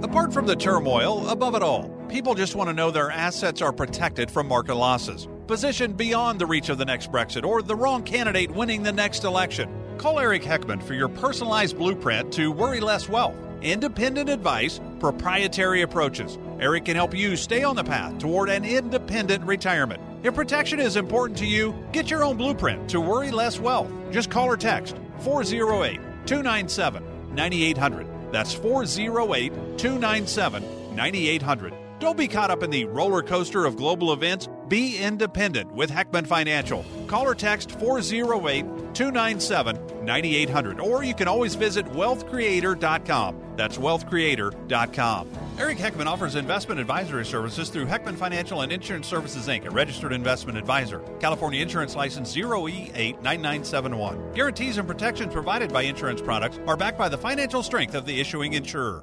Apart 0.02 0.32
from 0.32 0.46
the 0.46 0.56
turmoil, 0.56 1.26
above 1.28 1.54
it 1.54 1.62
all, 1.62 1.88
people 2.08 2.34
just 2.34 2.54
want 2.54 2.68
to 2.68 2.74
know 2.74 2.90
their 2.90 3.10
assets 3.10 3.62
are 3.62 3.72
protected 3.72 4.30
from 4.30 4.46
market 4.46 4.74
losses, 4.74 5.26
positioned 5.46 5.96
beyond 5.96 6.38
the 6.38 6.46
reach 6.46 6.68
of 6.68 6.76
the 6.76 6.84
next 6.84 7.10
Brexit 7.10 7.44
or 7.44 7.62
the 7.62 7.74
wrong 7.74 8.02
candidate 8.02 8.50
winning 8.50 8.82
the 8.82 8.92
next 8.92 9.24
election. 9.24 9.70
Call 9.96 10.20
Eric 10.20 10.42
Heckman 10.42 10.82
for 10.82 10.92
your 10.92 11.08
personalized 11.08 11.78
blueprint 11.78 12.30
to 12.34 12.52
worry 12.52 12.80
less 12.80 13.08
wealth. 13.08 13.34
independent 13.62 14.28
advice, 14.28 14.80
proprietary 15.00 15.80
approaches. 15.80 16.38
Eric 16.60 16.84
can 16.84 16.94
help 16.94 17.14
you 17.14 17.34
stay 17.36 17.64
on 17.64 17.74
the 17.74 17.82
path 17.82 18.18
toward 18.18 18.50
an 18.50 18.66
independent 18.66 19.42
retirement. 19.44 20.00
If 20.22 20.34
protection 20.34 20.78
is 20.78 20.96
important 20.96 21.38
to 21.38 21.46
you, 21.46 21.74
get 21.90 22.10
your 22.10 22.22
own 22.22 22.36
blueprint 22.36 22.88
to 22.90 23.00
worry 23.00 23.30
less 23.30 23.58
wealth. 23.58 23.90
Just 24.10 24.30
call 24.30 24.46
or 24.46 24.58
text 24.58 24.96
408 25.20 25.98
297 26.26 27.02
9800. 27.34 28.15
That's 28.30 28.52
408 28.52 29.78
297 29.78 30.96
9800. 30.96 31.74
Don't 31.98 32.16
be 32.16 32.28
caught 32.28 32.50
up 32.50 32.62
in 32.62 32.70
the 32.70 32.84
roller 32.84 33.22
coaster 33.22 33.64
of 33.64 33.76
global 33.76 34.12
events. 34.12 34.48
Be 34.68 34.98
independent 34.98 35.72
with 35.72 35.90
Heckman 35.90 36.26
Financial. 36.26 36.84
Call 37.06 37.26
or 37.26 37.34
text 37.34 37.70
408 37.72 38.94
297 38.94 39.76
9800. 40.06 40.80
Or 40.80 41.04
you 41.04 41.14
can 41.14 41.28
always 41.28 41.54
visit 41.54 41.84
wealthcreator.com. 41.86 43.42
That's 43.56 43.76
wealthcreator.com. 43.78 45.28
Eric 45.58 45.78
Heckman 45.78 46.06
offers 46.06 46.34
investment 46.34 46.80
advisory 46.80 47.24
services 47.24 47.70
through 47.70 47.86
Heckman 47.86 48.16
Financial 48.16 48.60
and 48.60 48.70
Insurance 48.70 49.06
Services 49.06 49.48
Inc., 49.48 49.66
a 49.66 49.70
registered 49.70 50.12
investment 50.12 50.58
advisor. 50.58 51.00
California 51.18 51.62
Insurance 51.62 51.96
License 51.96 52.36
0E89971. 52.36 54.34
Guarantees 54.34 54.78
and 54.78 54.86
protections 54.86 55.32
provided 55.32 55.72
by 55.72 55.82
insurance 55.82 56.20
products 56.20 56.58
are 56.66 56.76
backed 56.76 56.98
by 56.98 57.08
the 57.08 57.18
financial 57.18 57.62
strength 57.62 57.94
of 57.94 58.04
the 58.06 58.20
issuing 58.20 58.52
insurer. 58.52 59.02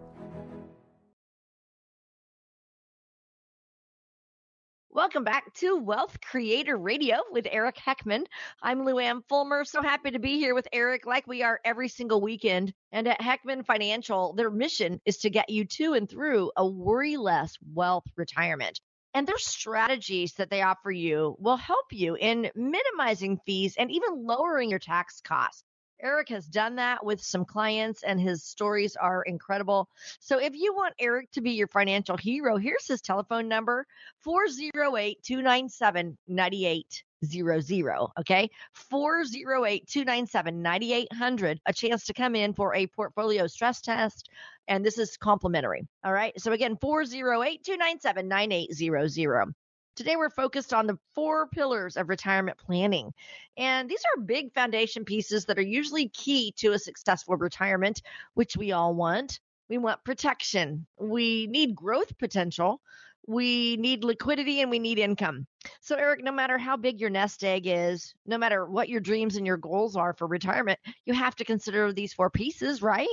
Welcome 5.03 5.25
back 5.25 5.53
to 5.55 5.75
Wealth 5.75 6.17
Creator 6.22 6.77
Radio 6.77 7.17
with 7.29 7.45
Eric 7.51 7.75
Heckman. 7.75 8.24
I'm 8.62 8.86
Lou 8.86 9.00
Ann 9.00 9.22
Fulmer. 9.27 9.65
So 9.65 9.81
happy 9.81 10.12
to 10.12 10.19
be 10.19 10.38
here 10.38 10.55
with 10.55 10.65
Eric, 10.72 11.05
like 11.05 11.27
we 11.27 11.43
are 11.43 11.60
every 11.65 11.89
single 11.89 12.22
weekend. 12.22 12.74
And 12.93 13.10
at 13.10 13.19
Heckman 13.19 13.65
Financial, 13.65 14.31
their 14.31 14.50
mission 14.50 15.01
is 15.05 15.17
to 15.17 15.29
get 15.29 15.50
you 15.50 15.65
to 15.65 15.93
and 15.95 16.10
through 16.10 16.53
a 16.55 16.65
worry 16.65 17.17
less 17.17 17.57
wealth 17.74 18.05
retirement. 18.15 18.79
And 19.13 19.27
their 19.27 19.38
strategies 19.39 20.36
that 20.36 20.50
they 20.50 20.62
offer 20.62 20.89
you 20.89 21.36
will 21.38 21.57
help 21.57 21.88
you 21.91 22.15
in 22.15 22.50
minimizing 22.55 23.41
fees 23.45 23.75
and 23.77 23.91
even 23.91 24.25
lowering 24.25 24.69
your 24.69 24.79
tax 24.79 25.19
costs. 25.19 25.65
Eric 26.03 26.29
has 26.29 26.45
done 26.45 26.75
that 26.75 27.03
with 27.05 27.22
some 27.22 27.45
clients, 27.45 28.03
and 28.03 28.19
his 28.19 28.43
stories 28.43 28.95
are 28.98 29.24
incredible. 29.24 29.89
So, 30.19 30.38
if 30.38 30.53
you 30.53 30.75
want 30.75 30.93
Eric 31.00 31.31
to 31.31 31.41
be 31.41 31.51
your 31.51 31.69
financial 31.69 32.17
hero, 32.17 32.57
here's 32.57 32.88
his 32.88 33.01
telephone 33.01 33.48
number 33.48 33.88
408 34.19 35.24
297 35.24 36.17
9800. 36.27 38.07
Okay. 38.19 38.50
408 38.74 39.88
297 39.88 40.62
9800. 40.62 41.62
A 41.65 41.74
chance 41.74 42.05
to 42.05 42.13
come 42.13 42.36
in 42.36 42.53
for 42.53 42.75
a 42.75 42.86
portfolio 42.88 43.48
stress 43.48 43.79
test. 43.81 44.29
And 44.67 44.86
this 44.86 44.98
is 44.98 45.15
complimentary. 45.17 45.88
All 46.03 46.13
right. 46.13 46.33
So, 46.39 46.51
again, 46.51 46.77
408 46.81 47.63
297 47.63 48.27
9800. 48.27 49.53
Today, 49.95 50.15
we're 50.15 50.29
focused 50.29 50.73
on 50.73 50.88
the 50.88 50.97
four 51.13 51.47
pillars 51.47 51.97
of 51.97 52.09
retirement 52.09 52.57
planning. 52.57 53.13
And 53.57 53.88
these 53.88 54.01
are 54.15 54.21
big 54.23 54.51
foundation 54.51 55.05
pieces 55.05 55.45
that 55.45 55.59
are 55.59 55.62
usually 55.62 56.09
key 56.09 56.51
to 56.57 56.73
a 56.73 56.79
successful 56.79 57.35
retirement, 57.38 58.01
which 58.33 58.57
we 58.57 58.71
all 58.71 58.95
want. 58.95 59.39
We 59.69 59.77
want 59.77 60.03
protection, 60.03 60.85
we 61.00 61.47
need 61.47 61.73
growth 61.73 62.17
potential, 62.17 62.81
we 63.27 63.77
need 63.77 64.03
liquidity, 64.03 64.62
and 64.62 64.69
we 64.69 64.77
need 64.77 65.00
income. 65.00 65.47
So, 65.79 65.95
Eric, 65.95 66.23
no 66.23 66.31
matter 66.31 66.57
how 66.57 66.75
big 66.75 67.00
your 67.00 67.09
nest 67.09 67.43
egg 67.43 67.63
is, 67.65 68.13
no 68.25 68.38
matter 68.38 68.65
what 68.65 68.89
your 68.89 69.00
dreams 69.00 69.38
and 69.38 69.47
your 69.47 69.57
goals 69.57 69.95
are 69.95 70.13
for 70.13 70.27
retirement, 70.27 70.79
you 71.05 71.13
have 71.13 71.35
to 71.38 71.45
consider 71.45 71.93
these 71.93 72.13
four 72.13 72.29
pieces, 72.29 72.81
right? 72.81 73.07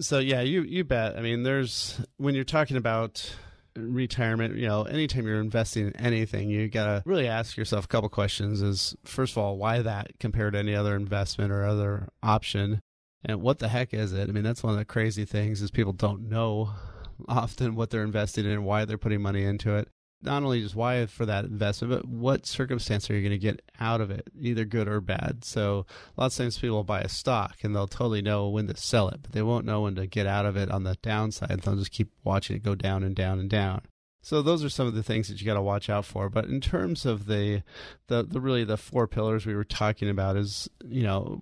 So, 0.00 0.18
yeah, 0.18 0.40
you, 0.40 0.62
you 0.62 0.84
bet. 0.84 1.16
I 1.16 1.20
mean, 1.20 1.42
there's 1.42 2.00
when 2.16 2.34
you're 2.34 2.44
talking 2.44 2.78
about 2.78 3.34
retirement, 3.76 4.56
you 4.56 4.66
know, 4.66 4.84
anytime 4.84 5.26
you're 5.26 5.40
investing 5.40 5.86
in 5.88 5.96
anything, 5.96 6.48
you 6.48 6.68
got 6.68 6.86
to 6.86 7.02
really 7.06 7.28
ask 7.28 7.56
yourself 7.56 7.84
a 7.84 7.88
couple 7.88 8.08
questions 8.08 8.62
is 8.62 8.96
first 9.04 9.32
of 9.32 9.38
all, 9.38 9.56
why 9.56 9.80
that 9.80 10.18
compared 10.18 10.54
to 10.54 10.58
any 10.58 10.74
other 10.74 10.96
investment 10.96 11.52
or 11.52 11.64
other 11.64 12.08
option? 12.22 12.80
And 13.24 13.40
what 13.40 13.58
the 13.58 13.68
heck 13.68 13.94
is 13.94 14.12
it? 14.12 14.28
I 14.28 14.32
mean, 14.32 14.44
that's 14.44 14.62
one 14.62 14.72
of 14.72 14.78
the 14.78 14.84
crazy 14.84 15.24
things 15.24 15.62
is 15.62 15.70
people 15.70 15.92
don't 15.92 16.28
know 16.28 16.70
often 17.28 17.74
what 17.74 17.90
they're 17.90 18.02
investing 18.02 18.46
in 18.46 18.64
why 18.64 18.84
they're 18.84 18.98
putting 18.98 19.22
money 19.22 19.44
into 19.44 19.76
it 19.76 19.88
not 20.22 20.42
only 20.42 20.62
just 20.62 20.74
why 20.74 21.04
for 21.06 21.26
that 21.26 21.44
investment, 21.44 21.92
but 21.92 22.06
what 22.06 22.46
circumstance 22.46 23.10
are 23.10 23.14
you 23.14 23.20
going 23.20 23.32
to 23.32 23.38
get 23.38 23.62
out 23.80 24.00
of 24.00 24.10
it, 24.10 24.28
either 24.38 24.64
good 24.64 24.88
or 24.88 25.00
bad. 25.00 25.44
So 25.44 25.86
lots 26.16 26.38
of 26.38 26.44
times 26.44 26.58
people 26.58 26.76
will 26.76 26.84
buy 26.84 27.00
a 27.00 27.08
stock 27.08 27.56
and 27.62 27.74
they'll 27.74 27.88
totally 27.88 28.22
know 28.22 28.48
when 28.48 28.66
to 28.68 28.76
sell 28.76 29.08
it, 29.08 29.20
but 29.22 29.32
they 29.32 29.42
won't 29.42 29.66
know 29.66 29.82
when 29.82 29.94
to 29.96 30.06
get 30.06 30.26
out 30.26 30.46
of 30.46 30.56
it 30.56 30.70
on 30.70 30.84
the 30.84 30.96
downside. 31.02 31.60
They'll 31.60 31.76
just 31.76 31.92
keep 31.92 32.10
watching 32.24 32.56
it 32.56 32.62
go 32.62 32.74
down 32.74 33.02
and 33.02 33.14
down 33.14 33.38
and 33.38 33.50
down. 33.50 33.82
So 34.24 34.40
those 34.40 34.62
are 34.62 34.68
some 34.68 34.86
of 34.86 34.94
the 34.94 35.02
things 35.02 35.28
that 35.28 35.40
you 35.40 35.46
got 35.46 35.54
to 35.54 35.62
watch 35.62 35.90
out 35.90 36.04
for. 36.04 36.28
But 36.28 36.44
in 36.44 36.60
terms 36.60 37.04
of 37.04 37.26
the, 37.26 37.62
the, 38.06 38.22
the 38.22 38.40
really 38.40 38.62
the 38.62 38.76
four 38.76 39.08
pillars 39.08 39.44
we 39.44 39.56
were 39.56 39.64
talking 39.64 40.08
about 40.08 40.36
is, 40.36 40.68
you 40.84 41.02
know, 41.02 41.40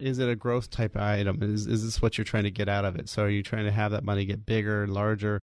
is 0.00 0.18
it 0.18 0.28
a 0.28 0.34
growth 0.34 0.70
type 0.70 0.96
item? 0.96 1.42
Is 1.42 1.66
is 1.66 1.84
this 1.84 2.02
what 2.02 2.18
you're 2.18 2.24
trying 2.24 2.44
to 2.44 2.50
get 2.50 2.68
out 2.68 2.84
of 2.84 2.96
it? 2.96 3.08
So 3.08 3.24
are 3.24 3.28
you 3.28 3.42
trying 3.42 3.66
to 3.66 3.70
have 3.70 3.92
that 3.92 4.04
money 4.04 4.24
get 4.24 4.44
bigger 4.44 4.82
and 4.82 4.92
larger? 4.92 5.38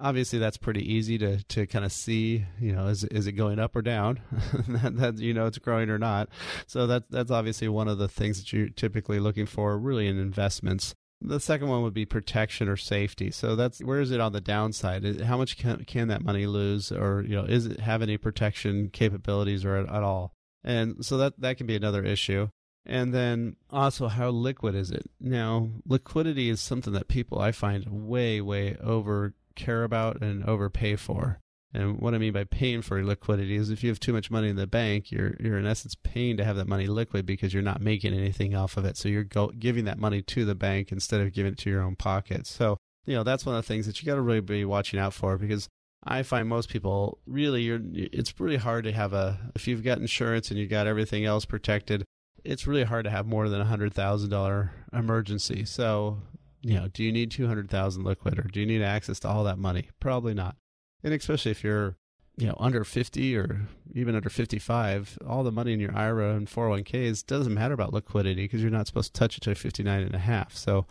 Obviously 0.00 0.38
that's 0.38 0.56
pretty 0.56 0.92
easy 0.92 1.18
to 1.18 1.42
to 1.44 1.66
kind 1.66 1.84
of 1.84 1.92
see 1.92 2.44
you 2.58 2.72
know 2.72 2.86
is 2.86 3.04
is 3.04 3.26
it 3.26 3.32
going 3.32 3.58
up 3.58 3.76
or 3.76 3.82
down? 3.82 4.20
That, 4.68 4.96
that 4.96 5.18
you 5.18 5.34
know 5.34 5.46
it's 5.46 5.58
growing 5.58 5.90
or 5.90 5.98
not. 5.98 6.28
So 6.66 6.86
that 6.86 7.10
that's 7.10 7.30
obviously 7.30 7.68
one 7.68 7.88
of 7.88 7.98
the 7.98 8.08
things 8.08 8.38
that 8.38 8.52
you're 8.52 8.68
typically 8.68 9.18
looking 9.18 9.46
for 9.46 9.78
really 9.78 10.06
in 10.06 10.18
investments. 10.18 10.94
The 11.20 11.40
second 11.40 11.68
one 11.68 11.82
would 11.82 11.92
be 11.92 12.06
protection 12.06 12.68
or 12.68 12.76
safety. 12.76 13.30
So 13.30 13.56
that's 13.56 13.80
where 13.80 14.00
is 14.00 14.10
it 14.10 14.20
on 14.20 14.32
the 14.32 14.40
downside? 14.40 15.20
How 15.22 15.36
much 15.36 15.58
can, 15.58 15.84
can 15.84 16.08
that 16.08 16.24
money 16.24 16.46
lose 16.46 16.90
or 16.90 17.22
you 17.26 17.36
know 17.36 17.44
is 17.44 17.66
it 17.66 17.80
have 17.80 18.02
any 18.02 18.16
protection 18.16 18.90
capabilities 18.90 19.64
or 19.64 19.76
at, 19.76 19.88
at 19.88 20.02
all? 20.02 20.32
And 20.62 21.04
so 21.04 21.16
that 21.18 21.40
that 21.40 21.56
can 21.56 21.66
be 21.66 21.76
another 21.76 22.04
issue. 22.04 22.48
And 22.86 23.12
then 23.12 23.56
also, 23.70 24.08
how 24.08 24.30
liquid 24.30 24.74
is 24.74 24.90
it? 24.90 25.10
Now, 25.20 25.68
liquidity 25.86 26.48
is 26.48 26.60
something 26.60 26.94
that 26.94 27.08
people 27.08 27.38
I 27.38 27.52
find 27.52 27.86
way, 27.86 28.40
way 28.40 28.76
over 28.82 29.34
care 29.60 29.84
about 29.84 30.20
and 30.22 30.44
overpay 30.44 30.96
for. 30.96 31.38
And 31.72 32.00
what 32.00 32.14
I 32.14 32.18
mean 32.18 32.32
by 32.32 32.44
paying 32.44 32.82
for 32.82 33.02
liquidity 33.04 33.54
is 33.54 33.70
if 33.70 33.84
you 33.84 33.90
have 33.90 34.00
too 34.00 34.12
much 34.12 34.30
money 34.30 34.48
in 34.48 34.56
the 34.56 34.66
bank, 34.66 35.12
you're 35.12 35.36
you're 35.38 35.58
in 35.58 35.66
essence 35.66 35.94
paying 35.94 36.36
to 36.38 36.44
have 36.44 36.56
that 36.56 36.66
money 36.66 36.88
liquid 36.88 37.26
because 37.26 37.54
you're 37.54 37.62
not 37.62 37.80
making 37.80 38.12
anything 38.12 38.56
off 38.56 38.76
of 38.76 38.84
it. 38.84 38.96
So 38.96 39.08
you're 39.08 39.24
go- 39.24 39.52
giving 39.56 39.84
that 39.84 39.98
money 39.98 40.20
to 40.22 40.44
the 40.44 40.56
bank 40.56 40.90
instead 40.90 41.20
of 41.20 41.32
giving 41.32 41.52
it 41.52 41.58
to 41.58 41.70
your 41.70 41.82
own 41.82 41.94
pocket. 41.94 42.46
So 42.46 42.76
you 43.06 43.14
know 43.14 43.22
that's 43.22 43.46
one 43.46 43.54
of 43.54 43.62
the 43.62 43.68
things 43.68 43.86
that 43.86 44.00
you 44.00 44.06
got 44.06 44.16
to 44.16 44.20
really 44.20 44.40
be 44.40 44.64
watching 44.64 44.98
out 44.98 45.14
for 45.14 45.38
because 45.38 45.68
I 46.02 46.22
find 46.24 46.48
most 46.48 46.68
people 46.68 47.18
really 47.26 47.62
you're 47.62 47.80
it's 47.92 48.38
really 48.40 48.56
hard 48.56 48.84
to 48.84 48.92
have 48.92 49.12
a 49.12 49.38
if 49.54 49.68
you've 49.68 49.84
got 49.84 49.98
insurance 49.98 50.50
and 50.50 50.58
you've 50.58 50.70
got 50.70 50.88
everything 50.88 51.24
else 51.24 51.44
protected. 51.44 52.04
It's 52.42 52.66
really 52.66 52.84
hard 52.84 53.04
to 53.04 53.10
have 53.10 53.26
more 53.26 53.48
than 53.48 53.60
a 53.60 53.66
hundred 53.66 53.94
thousand 53.94 54.30
dollar 54.30 54.72
emergency. 54.92 55.64
So 55.66 56.22
you 56.62 56.74
know, 56.74 56.88
do 56.88 57.02
you 57.02 57.12
need 57.12 57.30
200,000 57.30 58.04
liquid 58.04 58.38
or 58.38 58.42
do 58.42 58.60
you 58.60 58.66
need 58.66 58.82
access 58.82 59.20
to 59.20 59.28
all 59.28 59.44
that 59.44 59.58
money? 59.58 59.88
Probably 60.00 60.34
not. 60.34 60.56
And 61.02 61.14
especially 61.14 61.52
if 61.52 61.64
you're, 61.64 61.96
you 62.40 62.46
know, 62.46 62.56
under 62.58 62.84
50 62.84 63.36
or 63.36 63.68
even 63.94 64.14
under 64.14 64.30
55, 64.30 65.18
all 65.26 65.42
the 65.42 65.52
money 65.52 65.74
in 65.74 65.80
your 65.80 65.94
IRA 65.94 66.34
and 66.34 66.48
401ks 66.48 67.26
doesn't 67.26 67.52
matter 67.52 67.74
about 67.74 67.92
liquidity 67.92 68.44
because 68.44 68.62
you're 68.62 68.70
not 68.70 68.86
supposed 68.86 69.12
to 69.12 69.18
touch 69.18 69.36
it 69.36 69.42
to 69.42 69.54
59 69.54 70.02
and 70.02 70.14
a 70.14 70.18
half. 70.18 70.56
So 70.56 70.86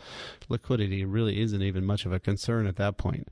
liquidity 0.48 1.06
really 1.06 1.42
isn't 1.42 1.62
even 1.62 1.86
much 1.86 2.06
of 2.06 2.14
a 2.14 2.20
concern 2.20 2.68
at 2.68 2.76
that 2.76 2.98
point. 2.98 3.30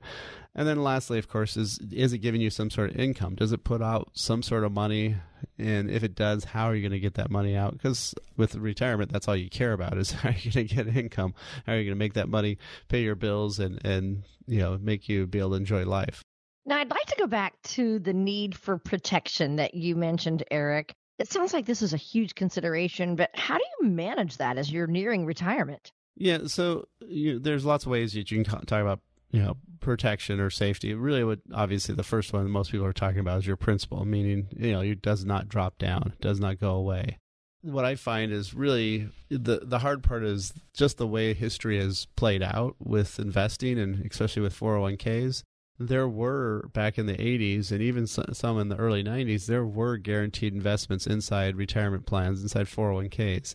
And 0.52 0.66
then 0.66 0.82
lastly, 0.82 1.18
of 1.18 1.28
course, 1.28 1.56
is 1.56 1.78
is 1.92 2.12
it 2.12 2.18
giving 2.18 2.40
you 2.40 2.50
some 2.50 2.70
sort 2.70 2.90
of 2.90 2.96
income? 2.96 3.36
Does 3.36 3.52
it 3.52 3.62
put 3.62 3.80
out 3.80 4.10
some 4.14 4.42
sort 4.42 4.64
of 4.64 4.72
money? 4.72 5.14
And 5.56 5.88
if 5.88 6.02
it 6.02 6.16
does, 6.16 6.42
how 6.42 6.64
are 6.64 6.74
you 6.74 6.82
going 6.82 6.90
to 6.90 6.98
get 6.98 7.14
that 7.14 7.30
money 7.30 7.54
out? 7.54 7.74
Because 7.74 8.16
with 8.36 8.56
retirement, 8.56 9.12
that's 9.12 9.28
all 9.28 9.36
you 9.36 9.48
care 9.48 9.72
about 9.72 9.96
is 9.96 10.10
how 10.12 10.30
are 10.30 10.34
you 10.36 10.50
going 10.50 10.66
to 10.66 10.74
get 10.74 10.88
income? 10.88 11.34
How 11.66 11.74
are 11.74 11.76
you 11.76 11.84
going 11.84 11.96
to 11.96 12.04
make 12.04 12.14
that 12.14 12.28
money 12.28 12.58
pay 12.88 13.02
your 13.02 13.14
bills 13.14 13.60
and 13.60 13.80
and 13.84 14.24
you 14.48 14.58
know 14.58 14.76
make 14.78 15.08
you 15.08 15.28
be 15.28 15.38
able 15.38 15.50
to 15.50 15.56
enjoy 15.56 15.84
life? 15.84 16.24
Now, 16.68 16.76
I'd 16.76 16.90
like 16.90 17.06
to 17.06 17.16
go 17.18 17.26
back 17.26 17.54
to 17.62 17.98
the 17.98 18.12
need 18.12 18.54
for 18.54 18.76
protection 18.76 19.56
that 19.56 19.72
you 19.72 19.96
mentioned, 19.96 20.44
Eric. 20.50 20.94
It 21.18 21.32
sounds 21.32 21.54
like 21.54 21.64
this 21.64 21.80
is 21.80 21.94
a 21.94 21.96
huge 21.96 22.34
consideration, 22.34 23.16
but 23.16 23.30
how 23.32 23.56
do 23.56 23.64
you 23.80 23.88
manage 23.88 24.36
that 24.36 24.58
as 24.58 24.70
you're 24.70 24.86
nearing 24.86 25.24
retirement? 25.24 25.90
Yeah, 26.14 26.40
so 26.44 26.86
you, 27.00 27.38
there's 27.38 27.64
lots 27.64 27.86
of 27.86 27.90
ways 27.90 28.12
that 28.12 28.30
you 28.30 28.44
can 28.44 28.44
talk 28.44 28.82
about 28.82 29.00
you 29.30 29.42
know 29.42 29.56
protection 29.80 30.40
or 30.40 30.50
safety 30.50 30.94
really 30.94 31.22
would 31.22 31.40
obviously 31.52 31.94
the 31.94 32.02
first 32.02 32.32
one 32.32 32.50
most 32.50 32.70
people 32.70 32.86
are 32.86 32.94
talking 32.94 33.18
about 33.18 33.40
is 33.40 33.46
your 33.46 33.56
principal 33.58 34.06
meaning 34.06 34.48
you 34.56 34.72
know 34.72 34.80
it 34.80 35.02
does 35.02 35.22
not 35.22 35.50
drop 35.50 35.76
down 35.76 36.14
it 36.18 36.20
does 36.22 36.40
not 36.40 36.58
go 36.58 36.70
away 36.70 37.18
what 37.60 37.84
i 37.84 37.94
find 37.94 38.32
is 38.32 38.54
really 38.54 39.06
the 39.28 39.60
the 39.62 39.80
hard 39.80 40.02
part 40.02 40.24
is 40.24 40.54
just 40.72 40.96
the 40.96 41.06
way 41.06 41.34
history 41.34 41.78
has 41.78 42.06
played 42.16 42.42
out 42.42 42.74
with 42.78 43.18
investing 43.18 43.78
and 43.78 44.02
especially 44.10 44.40
with 44.40 44.58
401ks 44.58 45.42
there 45.78 46.08
were 46.08 46.68
back 46.72 46.98
in 46.98 47.06
the 47.06 47.16
80s 47.16 47.70
and 47.70 47.80
even 47.80 48.06
some 48.06 48.58
in 48.58 48.68
the 48.68 48.76
early 48.76 49.04
90s 49.04 49.46
there 49.46 49.64
were 49.64 49.96
guaranteed 49.96 50.52
investments 50.52 51.06
inside 51.06 51.56
retirement 51.56 52.04
plans 52.04 52.42
inside 52.42 52.66
401ks 52.66 53.54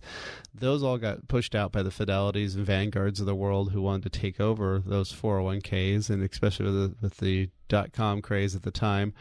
those 0.53 0.83
all 0.83 0.97
got 0.97 1.27
pushed 1.27 1.53
out 1.53 1.71
by 1.71 1.83
the 1.83 1.89
fidelities 1.89 2.55
and 2.55 2.65
vanguards 2.65 3.19
of 3.19 3.25
the 3.25 3.35
world 3.35 3.71
who 3.71 3.81
wanted 3.81 4.03
to 4.03 4.19
take 4.19 4.39
over 4.39 4.79
those 4.85 5.11
401ks 5.11 6.09
and 6.09 6.23
especially 6.23 6.65
with 6.65 6.75
the, 6.75 6.95
with 7.01 7.17
the 7.17 7.49
dot 7.67 7.91
com 7.91 8.21
craze 8.21 8.55
at 8.55 8.61
the 8.61 8.71
time 8.71 9.13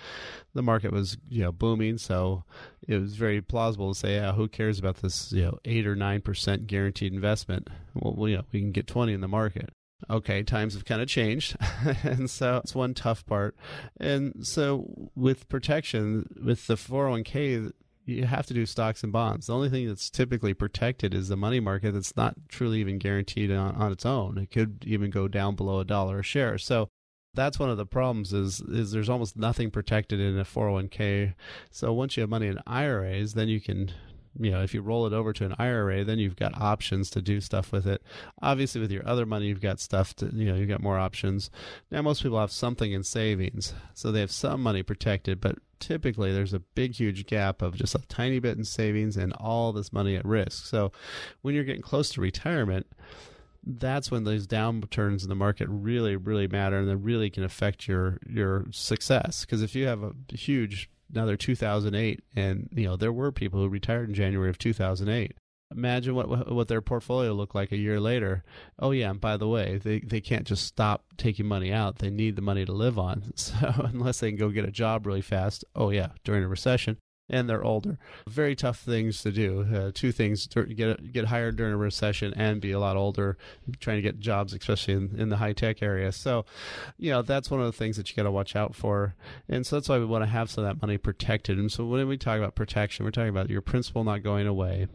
the 0.53 0.63
market 0.63 0.93
was 0.93 1.17
you 1.31 1.43
know 1.43 1.53
booming. 1.53 1.97
So 1.97 2.45
it 2.87 2.99
was 2.99 3.15
very 3.15 3.41
plausible 3.41 3.95
to 3.95 3.99
say 3.99 4.17
yeah 4.17 4.33
who 4.33 4.47
cares 4.47 4.79
about 4.79 4.97
this 4.97 5.33
you 5.33 5.45
know 5.45 5.59
8 5.65 5.87
or 5.87 5.97
9% 5.97 6.67
guaranteed 6.67 7.15
investment? 7.15 7.69
Well 7.95 8.29
you 8.29 8.37
know 8.37 8.45
we 8.53 8.61
can 8.61 8.73
get 8.73 8.87
20 8.87 9.13
in 9.13 9.23
the 9.23 9.29
market 9.29 9.71
okay, 10.11 10.43
times 10.43 10.75
have 10.75 10.85
kind 10.85 11.01
of 11.03 11.09
changed. 11.09 11.57
and 12.03 12.29
so 12.29 12.59
it's 12.59 12.75
one 12.75 12.95
tough 12.95 13.25
part. 13.27 13.57
And 13.99 14.47
so 14.47 15.11
with 15.15 15.49
protection, 15.49 16.29
with 16.45 16.67
the 16.67 16.75
401k, 16.75 17.73
you 18.05 18.25
have 18.25 18.47
to 18.47 18.55
do 18.55 18.67
stocks 18.67 19.03
and 19.03 19.13
bonds. 19.13 19.47
The 19.47 19.55
only 19.55 19.69
thing 19.69 19.87
that's 19.87 20.11
typically 20.11 20.55
protected 20.55 21.15
is 21.15 21.29
the 21.29 21.37
money 21.37 21.61
market 21.61 21.93
that's 21.93 22.17
not 22.17 22.35
truly 22.49 22.81
even 22.81 22.99
guaranteed 22.99 23.51
on, 23.51 23.75
on 23.77 23.93
its 23.93 24.05
own. 24.05 24.39
It 24.39 24.51
could 24.51 24.85
even 24.87 25.11
go 25.11 25.29
down 25.29 25.55
below 25.55 25.81
a 25.81 25.85
dollar 25.85 26.21
a 26.21 26.23
share. 26.23 26.59
So 26.59 26.89
that's 27.35 27.59
one 27.59 27.71
of 27.71 27.79
the 27.79 27.87
problems 27.87 28.33
is 28.33 28.61
is 28.61 28.93
there's 28.93 29.09
almost 29.09 29.37
nothing 29.37 29.71
protected 29.71 30.21
in 30.21 30.39
a 30.39 30.45
401k. 30.45 31.35
So 31.71 31.93
once 31.93 32.17
you 32.17 32.23
have 32.23 32.31
money 32.31 32.49
in 32.49 32.59
IRAs, 32.67 33.35
then 33.35 33.49
you 33.49 33.61
can 33.61 33.93
you 34.39 34.51
know, 34.51 34.63
if 34.63 34.73
you 34.75 34.81
roll 34.81 35.07
it 35.07 35.13
over 35.13 35.33
to 35.33 35.45
an 35.45 35.55
IRA, 35.59 36.05
then 36.05 36.19
you've 36.19 36.37
got 36.37 36.61
options 36.61 37.11
to 37.11 37.23
do 37.23 37.41
stuff 37.41 37.73
with 37.73 37.87
it. 37.87 38.03
Obviously, 38.41 38.81
with 38.81 38.91
your 38.91 39.07
other 39.07 39.27
money, 39.27 39.47
you've 39.47 39.61
got 39.61 39.81
stuff 39.81 40.15
to, 40.17 40.27
you 40.35 40.47
know, 40.47 40.55
you've 40.55 40.69
got 40.69 40.83
more 40.83 40.99
options. 40.99 41.51
Now, 41.91 42.03
most 42.03 42.23
people 42.23 42.41
have 42.41 42.53
something 42.53 42.93
in 42.93 43.03
savings, 43.03 43.75
so 43.95 44.11
they 44.11 44.21
have 44.21 44.31
some 44.31 44.63
money 44.63 44.83
protected, 44.83 45.41
but 45.41 45.59
typically 45.81 46.33
there's 46.33 46.55
a 46.55 46.61
big, 46.61 46.95
huge 46.95 47.27
gap 47.27 47.61
of 47.61 47.75
just 47.75 47.95
a 47.95 48.07
tiny 48.09 48.39
bit 48.39 48.57
in 48.57 48.65
savings 48.65 49.17
and 49.17 49.33
all 49.35 49.73
this 49.73 49.93
money 49.93 50.17
at 50.17 50.25
risk. 50.25 50.67
So 50.67 50.93
when 51.43 51.55
you're 51.55 51.65
getting 51.65 51.83
close 51.83 52.11
to 52.11 52.21
retirement, 52.21 52.87
that's 53.65 54.11
when 54.11 54.25
those 54.25 54.47
downturns 54.47 55.23
in 55.23 55.29
the 55.29 55.35
market 55.35 55.69
really, 55.71 56.17
really 56.17 56.49
matter, 56.49 56.79
and 56.79 56.89
they 56.89 56.95
really 56.95 57.31
can 57.31 57.45
affect 57.45 57.87
your 57.87 58.19
your 58.29 58.67
success. 58.71 59.45
Because 59.45 59.63
if 59.63 59.75
you 59.75 59.87
have 59.87 60.03
a 60.03 60.13
huge 60.33 60.91
another 61.13 61.37
2008, 61.37 62.23
and 62.35 62.69
you 62.73 62.85
know 62.85 62.97
there 62.97 63.13
were 63.13 63.33
people 63.33 63.61
who 63.61 63.69
retired 63.69 64.09
in 64.09 64.15
January 64.15 64.51
of 64.51 64.59
2008. 64.59 65.35
Imagine 65.75 66.15
what 66.15 66.53
what 66.53 66.69
their 66.69 66.83
portfolio 66.83 67.33
looked 67.33 67.55
like 67.55 67.73
a 67.73 67.79
year 67.79 67.99
later. 67.99 68.45
Oh 68.79 68.91
yeah, 68.91 69.11
and 69.11 69.21
by 69.21 69.37
the 69.37 69.49
way, 69.49 69.79
they 69.83 70.01
they 70.01 70.21
can't 70.21 70.47
just 70.47 70.67
stop 70.67 71.05
taking 71.17 71.47
money 71.47 71.73
out. 71.73 71.99
They 71.99 72.11
need 72.11 72.37
the 72.37 72.43
money 72.43 72.65
to 72.65 72.73
live 72.73 72.99
on. 72.99 73.33
So 73.37 73.57
unless 73.77 74.21
they 74.21 74.31
can 74.31 74.39
go 74.39 74.51
get 74.51 74.65
a 74.65 74.71
job 74.71 75.07
really 75.07 75.23
fast, 75.23 75.65
oh 75.75 75.91
yeah, 75.91 76.09
during 76.25 76.45
a 76.45 76.49
recession, 76.49 76.99
and 77.33 77.49
they're 77.49 77.65
older. 77.65 77.99
Very 78.29 78.55
tough 78.55 78.79
things 78.79 79.23
to 79.23 79.33
do. 79.33 79.67
Uh, 79.75 79.91
two 79.93 80.13
things: 80.13 80.47
get 80.47 81.13
get 81.13 81.25
hired 81.25 81.57
during 81.57 81.73
a 81.73 81.77
recession 81.77 82.33
and 82.35 82.61
be 82.61 82.71
a 82.71 82.79
lot 82.79 82.97
older, 82.97 83.37
trying 83.81 83.97
to 83.97 84.03
get 84.03 84.21
jobs, 84.21 84.53
especially 84.53 84.95
in, 84.95 85.15
in 85.19 85.29
the 85.31 85.39
high 85.39 85.55
tech 85.55 85.83
area. 85.83 86.13
So, 86.13 86.45
you 86.99 87.11
know, 87.11 87.23
that's 87.23 87.51
one 87.51 87.61
of 87.61 87.67
the 87.67 87.73
things 87.73 87.97
that 87.97 88.11
you 88.11 88.17
got 88.17 88.25
to 88.25 88.31
watch 88.31 88.55
out 88.55 88.77
for. 88.77 89.15
And 89.49 89.67
so 89.67 89.77
that's 89.77 89.89
why 89.89 89.99
we 89.99 90.05
want 90.05 90.23
to 90.23 90.31
have 90.31 90.51
some 90.51 90.65
of 90.65 90.71
that 90.71 90.83
money 90.83 90.99
protected. 90.99 91.59
And 91.59 91.73
so 91.73 91.85
when 91.85 92.07
we 92.07 92.19
talk 92.19 92.39
about 92.39 92.55
protection, 92.55 93.05
we're 93.05 93.11
talking 93.11 93.31
about 93.31 93.51
your 93.51 93.63
principal 93.63 94.05
not 94.05 94.23
going 94.23 94.47
away. 94.47 94.87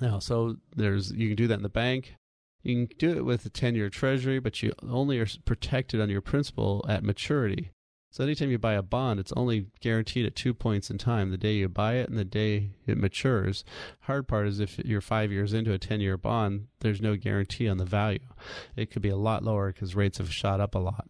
Now, 0.00 0.18
so 0.18 0.56
there's 0.74 1.12
you 1.12 1.28
can 1.28 1.36
do 1.36 1.46
that 1.46 1.54
in 1.54 1.62
the 1.62 1.68
bank. 1.68 2.16
You 2.62 2.86
can 2.86 2.96
do 2.98 3.16
it 3.16 3.24
with 3.24 3.44
a 3.44 3.50
10 3.50 3.74
year 3.74 3.90
treasury, 3.90 4.38
but 4.38 4.62
you 4.62 4.72
only 4.88 5.18
are 5.18 5.26
protected 5.44 6.00
on 6.00 6.10
your 6.10 6.20
principal 6.20 6.84
at 6.88 7.04
maturity. 7.04 7.70
So 8.12 8.22
anytime 8.22 8.50
you 8.50 8.58
buy 8.58 8.74
a 8.74 8.82
bond, 8.82 9.18
it's 9.18 9.32
only 9.32 9.68
guaranteed 9.80 10.26
at 10.26 10.36
two 10.36 10.52
points 10.52 10.90
in 10.90 10.98
time: 10.98 11.30
the 11.30 11.38
day 11.38 11.54
you 11.54 11.68
buy 11.70 11.94
it 11.94 12.10
and 12.10 12.18
the 12.18 12.26
day 12.26 12.72
it 12.86 12.98
matures. 12.98 13.64
Hard 14.00 14.28
part 14.28 14.46
is 14.46 14.60
if 14.60 14.78
you're 14.80 15.00
five 15.00 15.32
years 15.32 15.54
into 15.54 15.72
a 15.72 15.78
ten-year 15.78 16.18
bond, 16.18 16.66
there's 16.80 17.00
no 17.00 17.16
guarantee 17.16 17.70
on 17.70 17.78
the 17.78 17.86
value. 17.86 18.20
It 18.76 18.90
could 18.90 19.00
be 19.00 19.08
a 19.08 19.16
lot 19.16 19.42
lower 19.42 19.72
because 19.72 19.94
rates 19.94 20.18
have 20.18 20.30
shot 20.30 20.60
up 20.60 20.74
a 20.74 20.78
lot. 20.78 21.08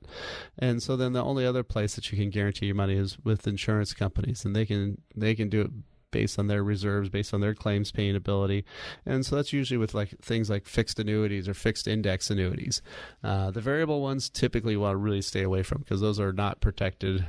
And 0.56 0.80
so 0.80 0.96
then 0.96 1.12
the 1.12 1.24
only 1.24 1.44
other 1.44 1.64
place 1.64 1.96
that 1.96 2.12
you 2.12 2.16
can 2.16 2.30
guarantee 2.30 2.66
your 2.66 2.76
money 2.76 2.94
is 2.94 3.18
with 3.24 3.48
insurance 3.48 3.94
companies, 3.94 4.44
and 4.44 4.54
they 4.54 4.64
can 4.64 5.02
they 5.16 5.34
can 5.34 5.48
do 5.48 5.60
it 5.62 5.70
based 6.12 6.38
on 6.38 6.46
their 6.46 6.62
reserves, 6.62 7.08
based 7.08 7.34
on 7.34 7.40
their 7.40 7.54
claims 7.54 7.90
paying 7.90 8.14
ability. 8.14 8.64
And 9.04 9.26
so 9.26 9.34
that's 9.34 9.52
usually 9.52 9.78
with 9.78 9.94
like 9.94 10.10
things 10.20 10.48
like 10.48 10.66
fixed 10.66 11.00
annuities 11.00 11.48
or 11.48 11.54
fixed 11.54 11.88
index 11.88 12.30
annuities. 12.30 12.80
Uh, 13.24 13.50
the 13.50 13.60
variable 13.60 14.00
ones 14.00 14.30
typically 14.30 14.76
want 14.76 14.92
to 14.92 14.98
really 14.98 15.22
stay 15.22 15.42
away 15.42 15.64
from 15.64 15.78
because 15.78 16.00
those 16.00 16.20
are 16.20 16.32
not 16.32 16.60
protected. 16.60 17.26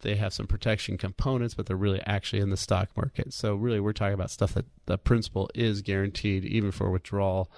They 0.00 0.16
have 0.16 0.34
some 0.34 0.46
protection 0.46 0.98
components, 0.98 1.54
but 1.54 1.64
they're 1.64 1.76
really 1.76 2.02
actually 2.04 2.42
in 2.42 2.50
the 2.50 2.58
stock 2.58 2.90
market. 2.94 3.32
So 3.32 3.54
really, 3.54 3.80
we're 3.80 3.94
talking 3.94 4.14
about 4.14 4.30
stuff 4.30 4.52
that 4.54 4.66
the 4.86 4.98
principal 4.98 5.48
is 5.54 5.80
guaranteed 5.80 6.44
even 6.44 6.70
for 6.70 6.90
withdrawal 6.90 7.50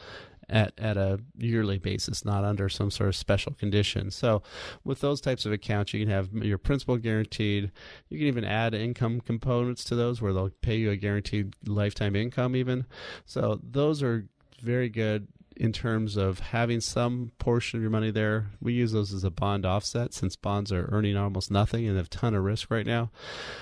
at, 0.49 0.73
at 0.79 0.97
a 0.97 1.21
yearly 1.37 1.79
basis, 1.79 2.25
not 2.25 2.45
under 2.45 2.69
some 2.69 2.91
sort 2.91 3.09
of 3.09 3.17
special 3.17 3.53
condition. 3.53 4.11
So, 4.11 4.43
with 4.85 5.01
those 5.01 5.21
types 5.21 5.47
of 5.47 5.53
accounts, 5.53 5.93
you 5.93 6.01
can 6.01 6.13
have 6.13 6.33
your 6.33 6.59
principal 6.59 6.97
guaranteed. 6.97 7.73
You 8.09 8.19
can 8.19 8.27
even 8.27 8.45
add 8.45 8.75
income 8.75 9.21
components 9.21 9.85
to 9.85 9.95
those 9.97 10.23
where 10.23 10.33
they'll 10.33 10.51
pay 10.63 10.77
you 10.77 10.91
a 10.91 10.97
guaranteed 10.97 11.55
lifetime 11.67 12.17
income, 12.17 12.55
even. 12.55 12.87
So, 13.25 13.61
those 13.63 14.03
are 14.03 14.27
very 14.63 14.89
good 14.89 15.29
in 15.57 15.73
terms 15.73 16.16
of 16.16 16.38
having 16.38 16.81
some 16.81 17.33
portion 17.38 17.79
of 17.79 17.83
your 17.83 17.90
money 17.90 18.11
there. 18.11 18.51
We 18.61 18.75
use 18.75 18.92
those 18.92 19.12
as 19.12 19.25
a 19.25 19.31
bond 19.31 19.64
offset 19.64 20.12
since 20.12 20.37
bonds 20.37 20.73
are 20.73 20.88
earning 20.92 21.16
almost 21.16 21.51
nothing 21.51 21.87
and 21.87 21.97
have 21.97 22.07
a 22.07 22.11
ton 22.11 22.35
of 22.35 22.45
risk 22.45 22.71
right 22.71 22.87
now. 22.87 23.11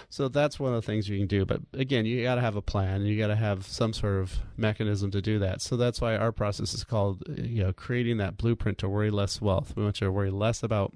So 0.08 0.28
that's 0.28 0.58
one 0.58 0.74
of 0.74 0.82
the 0.82 0.86
things 0.86 1.08
you 1.08 1.18
can 1.18 1.26
do. 1.26 1.44
But 1.44 1.60
again, 1.72 2.04
you 2.04 2.22
got 2.22 2.34
to 2.34 2.40
have 2.40 2.56
a 2.56 2.62
plan. 2.62 3.02
You 3.02 3.16
got 3.18 3.28
to 3.28 3.36
have 3.36 3.66
some 3.66 3.92
sort 3.92 4.20
of 4.20 4.38
mechanism 4.56 5.10
to 5.12 5.22
do 5.22 5.38
that. 5.38 5.62
So 5.62 5.76
that's 5.76 6.00
why 6.00 6.16
our 6.16 6.32
process 6.32 6.74
is 6.74 6.84
called, 6.84 7.22
you 7.28 7.62
know, 7.62 7.72
creating 7.72 8.16
that 8.18 8.36
blueprint 8.36 8.78
to 8.78 8.88
worry 8.88 9.10
less 9.10 9.40
wealth. 9.40 9.74
We 9.76 9.84
want 9.84 10.00
you 10.00 10.06
to 10.06 10.12
worry 10.12 10.30
less 10.30 10.62
about 10.62 10.94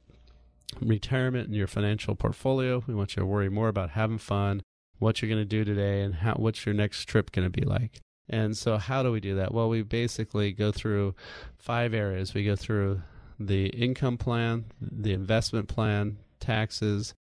retirement 0.80 1.46
and 1.46 1.56
your 1.56 1.66
financial 1.66 2.14
portfolio. 2.14 2.82
We 2.87 2.94
want 2.94 3.16
you 3.16 3.20
to 3.20 3.26
worry 3.26 3.48
more 3.48 3.68
about 3.68 3.90
having 3.90 4.18
fun, 4.18 4.62
what 4.98 5.22
you're 5.22 5.30
going 5.30 5.40
to 5.40 5.44
do 5.44 5.64
today, 5.64 6.02
and 6.02 6.16
how 6.16 6.34
what's 6.34 6.66
your 6.66 6.74
next 6.74 7.04
trip 7.04 7.30
going 7.32 7.50
to 7.50 7.50
be 7.50 7.64
like. 7.64 8.00
And 8.28 8.56
so, 8.56 8.76
how 8.76 9.02
do 9.02 9.10
we 9.10 9.20
do 9.20 9.36
that? 9.36 9.52
Well, 9.52 9.68
we 9.68 9.82
basically 9.82 10.52
go 10.52 10.70
through 10.70 11.14
five 11.58 11.94
areas. 11.94 12.34
We 12.34 12.44
go 12.44 12.56
through 12.56 13.02
the 13.38 13.66
income 13.68 14.18
plan, 14.18 14.66
the 14.80 15.12
investment 15.12 15.68
plan, 15.68 16.18
taxes, 16.40 17.14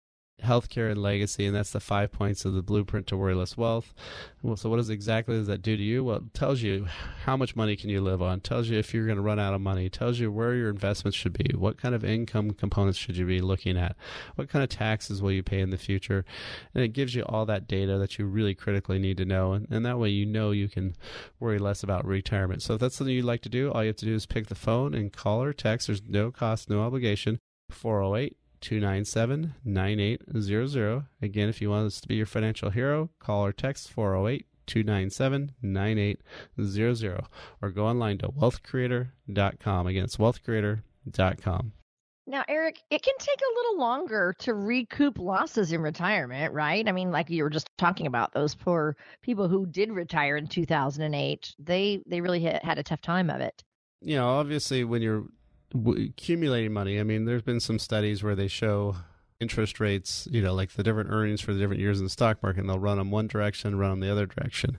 healthcare 0.42 0.90
and 0.90 1.02
legacy, 1.02 1.46
and 1.46 1.56
that's 1.56 1.70
the 1.70 1.80
five 1.80 2.12
points 2.12 2.44
of 2.44 2.52
the 2.52 2.62
blueprint 2.62 3.06
to 3.06 3.16
worry 3.16 3.34
less 3.34 3.56
wealth. 3.56 3.94
Well, 4.42 4.56
so 4.56 4.68
what 4.68 4.76
does 4.76 4.90
exactly 4.90 5.36
does 5.36 5.46
that 5.46 5.62
do 5.62 5.76
to 5.76 5.82
you? 5.82 6.04
Well, 6.04 6.16
it 6.16 6.34
tells 6.34 6.62
you 6.62 6.86
how 7.24 7.36
much 7.36 7.56
money 7.56 7.74
can 7.74 7.90
you 7.90 8.00
live 8.00 8.20
on, 8.20 8.40
tells 8.40 8.68
you 8.68 8.78
if 8.78 8.92
you're 8.92 9.06
going 9.06 9.16
to 9.16 9.22
run 9.22 9.38
out 9.38 9.54
of 9.54 9.60
money, 9.60 9.88
tells 9.88 10.18
you 10.18 10.30
where 10.30 10.54
your 10.54 10.68
investments 10.68 11.16
should 11.16 11.32
be, 11.32 11.56
what 11.56 11.78
kind 11.78 11.94
of 11.94 12.04
income 12.04 12.52
components 12.52 12.98
should 12.98 13.16
you 13.16 13.26
be 13.26 13.40
looking 13.40 13.76
at, 13.76 13.96
what 14.34 14.48
kind 14.48 14.62
of 14.62 14.68
taxes 14.68 15.22
will 15.22 15.32
you 15.32 15.42
pay 15.42 15.60
in 15.60 15.70
the 15.70 15.78
future, 15.78 16.24
and 16.74 16.84
it 16.84 16.88
gives 16.88 17.14
you 17.14 17.22
all 17.22 17.46
that 17.46 17.66
data 17.66 17.98
that 17.98 18.18
you 18.18 18.26
really 18.26 18.54
critically 18.54 18.98
need 18.98 19.16
to 19.16 19.24
know, 19.24 19.52
and, 19.52 19.66
and 19.70 19.84
that 19.86 19.98
way 19.98 20.10
you 20.10 20.26
know 20.26 20.50
you 20.50 20.68
can 20.68 20.94
worry 21.40 21.58
less 21.58 21.82
about 21.82 22.04
retirement. 22.04 22.62
So 22.62 22.74
if 22.74 22.80
that's 22.80 22.96
something 22.96 23.14
you'd 23.14 23.24
like 23.24 23.42
to 23.42 23.48
do, 23.48 23.72
all 23.72 23.82
you 23.82 23.88
have 23.88 23.96
to 23.96 24.04
do 24.04 24.14
is 24.14 24.26
pick 24.26 24.48
the 24.48 24.54
phone 24.54 24.94
and 24.94 25.12
call 25.12 25.42
or 25.42 25.52
text. 25.52 25.86
There's 25.86 26.02
no 26.06 26.30
cost, 26.30 26.68
no 26.68 26.82
obligation. 26.82 27.38
408 27.70 28.36
297 28.60 29.54
9800. 29.64 31.06
Again, 31.22 31.48
if 31.48 31.60
you 31.60 31.70
want 31.70 31.86
us 31.86 32.00
to 32.00 32.08
be 32.08 32.16
your 32.16 32.26
financial 32.26 32.70
hero, 32.70 33.10
call 33.18 33.44
or 33.44 33.52
text 33.52 33.90
408 33.90 34.46
297 34.66 35.52
9800 35.62 37.24
or 37.62 37.70
go 37.70 37.86
online 37.86 38.18
to 38.18 38.28
wealthcreator.com. 38.28 39.86
Again, 39.86 40.04
it's 40.04 40.16
wealthcreator.com. 40.16 41.72
Now, 42.28 42.44
Eric, 42.48 42.82
it 42.90 43.02
can 43.04 43.14
take 43.18 43.38
a 43.38 43.54
little 43.54 43.78
longer 43.78 44.34
to 44.40 44.54
recoup 44.54 45.18
losses 45.18 45.72
in 45.72 45.80
retirement, 45.80 46.52
right? 46.52 46.86
I 46.88 46.90
mean, 46.90 47.12
like 47.12 47.30
you 47.30 47.44
were 47.44 47.50
just 47.50 47.68
talking 47.78 48.08
about 48.08 48.34
those 48.34 48.52
poor 48.52 48.96
people 49.22 49.46
who 49.46 49.64
did 49.64 49.92
retire 49.92 50.36
in 50.36 50.48
2008. 50.48 51.54
They 51.60 52.02
they 52.04 52.20
really 52.20 52.40
had 52.40 52.78
a 52.78 52.82
tough 52.82 53.00
time 53.00 53.30
of 53.30 53.40
it. 53.40 53.62
You 54.00 54.16
know, 54.16 54.28
obviously 54.28 54.82
when 54.82 55.02
you're 55.02 55.24
accumulating 55.74 56.72
money. 56.72 57.00
I 57.00 57.02
mean, 57.02 57.24
there's 57.24 57.42
been 57.42 57.60
some 57.60 57.78
studies 57.78 58.22
where 58.22 58.34
they 58.34 58.48
show 58.48 58.96
interest 59.40 59.80
rates, 59.80 60.26
you 60.30 60.40
know, 60.40 60.54
like 60.54 60.72
the 60.72 60.82
different 60.82 61.10
earnings 61.10 61.40
for 61.40 61.52
the 61.52 61.58
different 61.58 61.80
years 61.80 61.98
in 61.98 62.04
the 62.04 62.10
stock 62.10 62.42
market, 62.42 62.60
and 62.60 62.70
they'll 62.70 62.78
run 62.78 62.98
them 62.98 63.10
one 63.10 63.26
direction, 63.26 63.76
run 63.76 63.90
them 63.90 64.00
the 64.00 64.10
other 64.10 64.26
direction. 64.26 64.78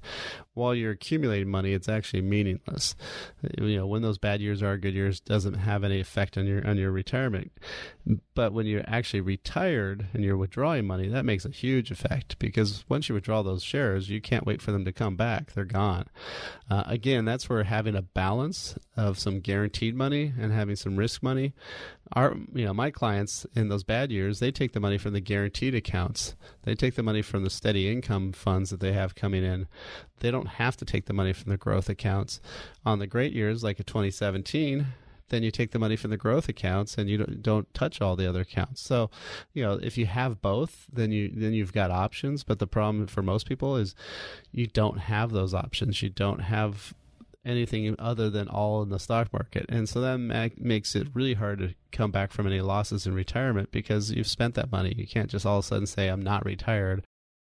While 0.54 0.74
you're 0.74 0.92
accumulating 0.92 1.50
money, 1.50 1.74
it's 1.74 1.88
actually 1.88 2.22
meaningless. 2.22 2.96
You 3.60 3.78
know, 3.78 3.88
when 3.88 4.02
those 4.02 4.18
bad 4.18 4.42
years 4.42 4.64
are 4.64 4.78
good 4.78 4.96
years 4.96 5.20
doesn't 5.20 5.54
have 5.54 5.84
any 5.84 6.00
effect 6.00 6.38
on 6.38 6.48
your 6.48 6.68
on 6.68 6.78
your 6.78 6.92
retirement. 6.92 7.52
But 8.34 8.54
when 8.54 8.66
you're 8.66 8.84
actually 8.88 9.22
retired 9.22 10.08
and 10.14 10.24
you're 10.24 10.38
withdrawing 10.38 10.88
money, 10.88 11.08
that 11.10 11.26
makes 11.26 11.46
a 11.46 11.50
huge 11.50 11.92
effect 11.92 12.40
because 12.40 12.86
once 12.90 13.10
you 13.10 13.16
withdraw 13.16 13.44
those 13.44 13.64
shares, 13.64 14.10
you 14.10 14.22
can't 14.22 14.46
wait 14.46 14.62
for 14.62 14.72
them 14.72 14.86
to 14.86 14.92
come 14.92 15.16
back. 15.16 15.54
They're 15.54 15.66
gone. 15.66 16.06
Uh, 16.70 16.84
again, 16.88 17.26
that's 17.26 17.50
where 17.50 17.64
having 17.64 17.96
a 17.96 18.02
balance 18.02 18.76
of 18.96 19.20
some 19.20 19.40
guaranteed 19.40 19.96
money 19.96 20.34
and 20.40 20.52
having 20.52 20.76
some 20.76 20.96
risk 20.96 21.22
money 21.22 21.54
our 22.14 22.36
you 22.54 22.66
know 22.66 22.74
my 22.74 22.92
clients 22.92 23.46
in 23.56 23.70
those 23.70 23.84
bad 23.84 24.12
years 24.12 24.40
they 24.40 24.52
take 24.52 24.72
the 24.72 24.80
money 24.80 24.98
from 24.98 25.14
the 25.14 25.20
guaranteed 25.20 25.76
accounts. 25.76 26.36
They 26.64 26.76
take 26.76 26.96
the 26.96 27.04
money 27.04 27.22
from 27.22 27.44
the 27.44 27.50
steady 27.50 27.92
income 27.92 28.32
funds 28.32 28.70
that 28.70 28.80
they 28.80 28.94
have 28.94 29.16
coming 29.16 29.44
in. 29.44 29.68
They 30.20 30.32
don't 30.32 30.48
have 30.48 30.78
to 30.78 30.86
take 30.86 31.06
the 31.06 31.14
money 31.14 31.34
from 31.34 31.52
the 31.52 31.58
growth 31.58 31.90
accounts. 31.90 32.40
On 32.86 33.00
the 33.00 33.08
great 33.08 33.34
years 33.34 33.64
like 33.64 33.80
a 33.80 33.84
2017 33.84 34.88
then 35.30 35.44
you 35.44 35.52
take 35.52 35.72
the 35.72 35.80
money 35.80 35.98
from 35.98 36.10
the 36.10 36.16
growth 36.16 36.48
accounts 36.48 36.98
and 36.98 37.10
you 37.10 37.18
don't, 37.18 37.44
don't 37.44 37.74
touch 37.74 38.00
all 38.02 38.16
the 38.16 38.26
other 38.28 38.42
accounts. 38.42 38.82
So 38.82 39.10
you 39.54 39.64
know 39.64 39.74
if 39.82 39.98
you 39.98 40.06
have 40.06 40.42
both 40.42 40.86
then 40.92 41.12
you 41.12 41.32
then 41.34 41.54
you've 41.54 41.74
got 41.74 41.92
options. 41.92 42.44
But 42.44 42.60
the 42.60 42.68
problem 42.68 43.08
for 43.08 43.22
most 43.22 43.48
people 43.48 43.76
is 43.76 43.96
you 44.52 44.68
don't 44.68 45.00
have 45.00 45.32
those 45.32 45.54
options. 45.54 46.02
You 46.02 46.10
don't 46.10 46.40
have 46.40 46.94
anything 47.48 47.96
other 47.98 48.30
than 48.30 48.48
all 48.48 48.84
in 48.84 48.90
the 48.90 49.00
stock 49.00 49.32
market. 49.34 49.66
And 49.70 49.88
so 49.88 50.02
that 50.02 50.18
ma- 50.18 50.50
makes 50.58 50.96
it 50.96 51.08
really 51.14 51.36
hard 51.36 51.60
to 51.60 51.74
come 51.92 52.12
back 52.12 52.32
from 52.32 52.46
any 52.48 52.62
losses 52.62 53.08
in 53.08 53.14
retirement 53.14 53.72
because 53.72 54.12
you've 54.12 54.28
spent 54.28 54.56
that 54.56 54.72
money. 54.72 54.94
You 54.98 55.08
can't 55.08 55.30
just 55.30 55.46
all 55.46 55.60
of 55.60 55.66
a 55.66 55.68
sudden 55.68 55.88
say, 55.88 56.08
I'm 56.08 56.22
not 56.22 56.46
retired. 56.46 57.04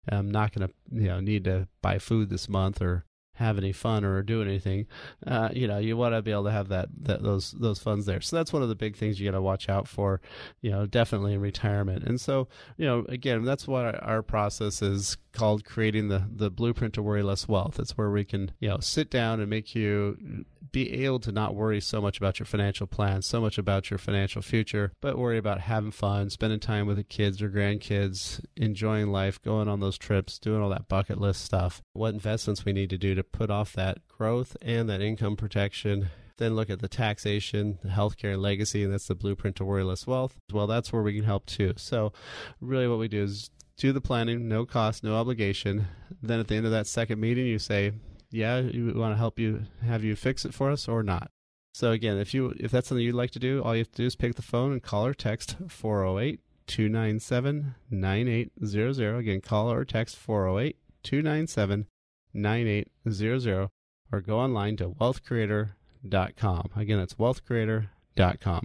I'm 0.09 0.31
not 0.31 0.53
going 0.53 0.67
to 0.67 0.75
you 0.91 1.09
know 1.09 1.21
need 1.21 1.45
to 1.45 1.69
buy 1.83 1.99
food 1.99 2.31
this 2.31 2.49
month 2.49 2.81
or 2.81 3.05
have 3.41 3.57
any 3.57 3.73
fun 3.73 4.05
or 4.05 4.23
do 4.23 4.43
anything, 4.43 4.87
uh, 5.27 5.49
you 5.53 5.67
know, 5.67 5.79
you 5.79 5.97
want 5.97 6.15
to 6.15 6.21
be 6.21 6.31
able 6.31 6.45
to 6.45 6.51
have 6.51 6.69
that, 6.69 6.89
that 7.01 7.23
those 7.23 7.53
those 7.53 7.79
funds 7.79 8.05
there. 8.05 8.21
So 8.21 8.37
that's 8.37 8.53
one 8.53 8.63
of 8.63 8.69
the 8.69 8.75
big 8.75 8.97
things 8.97 9.19
you 9.19 9.27
got 9.27 9.35
to 9.35 9.43
watch 9.43 9.71
out 9.71 9.89
for, 9.89 10.21
you 10.61 10.71
know, 10.71 10.85
definitely 10.85 11.33
in 11.33 11.41
retirement. 11.41 12.05
And 12.05 12.21
so, 12.21 12.49
you 12.77 12.85
know, 12.85 13.07
again, 13.09 13.43
that's 13.43 13.67
what 13.67 13.87
our, 13.87 14.05
our 14.05 14.23
process 14.23 14.83
is 14.83 15.17
called 15.33 15.65
creating 15.65 16.09
the 16.09 16.25
the 16.31 16.51
blueprint 16.51 16.95
to 16.95 17.03
worry 17.03 17.23
less 17.23 17.49
wealth. 17.49 17.79
It's 17.79 17.97
where 17.97 18.11
we 18.11 18.25
can, 18.25 18.53
you 18.61 18.69
know, 18.69 18.79
sit 18.81 19.11
down 19.11 19.41
and 19.41 19.49
make 19.49 19.75
you 19.75 20.45
be 20.73 21.05
able 21.05 21.19
to 21.21 21.33
not 21.33 21.55
worry 21.55 21.81
so 21.81 22.01
much 22.01 22.19
about 22.19 22.39
your 22.39 22.47
financial 22.47 22.87
plans, 22.87 23.27
so 23.27 23.41
much 23.41 23.59
about 23.59 23.91
your 23.91 23.99
financial 23.99 24.43
future, 24.43 24.93
but 25.01 25.19
worry 25.19 25.39
about 25.39 25.61
having 25.63 25.91
fun, 25.91 26.31
spending 26.31 26.61
time 26.61 26.87
with 26.87 26.97
the 26.97 27.05
kids 27.05 27.43
or 27.43 27.51
grandkids, 27.51 28.45
enjoying 28.57 29.09
life, 29.09 29.43
going 29.43 29.69
on 29.69 29.81
those 29.81 29.99
trips, 29.99 30.39
doing 30.39 30.63
all 30.63 30.71
that 30.71 30.89
bucket 30.89 31.21
list 31.21 31.45
stuff. 31.45 31.83
What 31.93 32.15
investments 32.15 32.65
we 32.65 32.73
need 32.73 32.91
to 32.91 32.99
do 32.99 33.15
to 33.15 33.25
put 33.25 33.51
off 33.51 33.73
that 33.73 34.07
growth 34.07 34.57
and 34.63 34.89
that 34.89 35.01
income 35.01 35.37
protection 35.37 36.11
then 36.41 36.57
look 36.57 36.71
at 36.71 36.81
the 36.81 36.89
taxation, 36.89 37.79
the 37.83 37.91
healthcare, 37.91 38.33
and 38.33 38.43
legacy, 38.43 38.83
and 38.83 38.93
that's 38.93 39.07
the 39.07 39.15
blueprint 39.15 39.57
to 39.57 39.65
worry 39.65 39.85
less 39.85 40.07
wealth. 40.07 40.41
Well, 40.51 40.67
that's 40.67 40.93
where 40.93 41.03
we 41.03 41.15
can 41.15 41.25
help 41.25 41.47
too. 41.47 41.75
So, 41.77 42.13
really, 42.61 42.89
what 42.89 42.99
we 42.99 43.09
do 43.09 43.23
is 43.23 43.51
do 43.81 43.93
the 43.93 44.01
planning, 44.01 44.47
no 44.47 44.67
cost, 44.67 45.03
no 45.03 45.15
obligation. 45.15 45.87
Then 46.23 46.39
at 46.39 46.49
the 46.49 46.55
end 46.55 46.67
of 46.67 46.73
that 46.73 46.87
second 46.87 47.19
meeting, 47.19 47.47
you 47.47 47.59
say, 47.59 47.93
yeah, 48.31 48.61
we 48.61 48.93
want 48.93 49.15
to 49.15 49.19
help 49.19 49.39
you 49.39 49.63
have 49.83 50.05
you 50.05 50.15
fix 50.15 50.45
it 50.45 50.55
for 50.55 50.71
us 50.71 50.87
or 50.87 51.03
not. 51.03 51.31
So 51.73 51.91
again, 51.91 52.19
if 52.19 52.35
you 52.35 52.53
if 52.59 52.71
that's 52.71 52.89
something 52.89 53.05
you'd 53.05 53.15
like 53.15 53.31
to 53.33 53.39
do, 53.39 53.63
all 53.63 53.75
you 53.75 53.81
have 53.81 53.93
to 53.93 54.03
do 54.03 54.07
is 54.07 54.17
pick 54.17 54.35
the 54.35 54.43
phone 54.43 54.73
and 54.73 54.83
call 54.83 55.07
or 55.07 55.15
text 55.15 55.57
408 55.69 56.41
297 56.67 57.75
9800. 57.91 59.17
Again, 59.17 59.41
call 59.41 59.73
or 59.73 59.85
text 59.85 60.17
408 60.17 60.77
297 61.03 61.87
9800 62.35 63.71
or 64.13 64.21
go 64.21 64.39
online 64.39 64.77
to 64.77 64.91
wealthcreator.com. 64.91 66.71
Again, 66.77 66.99
that's 66.99 67.15
wealthcreator.com. 67.15 68.65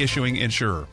issuing 0.00 0.36
insurer. 0.36 0.86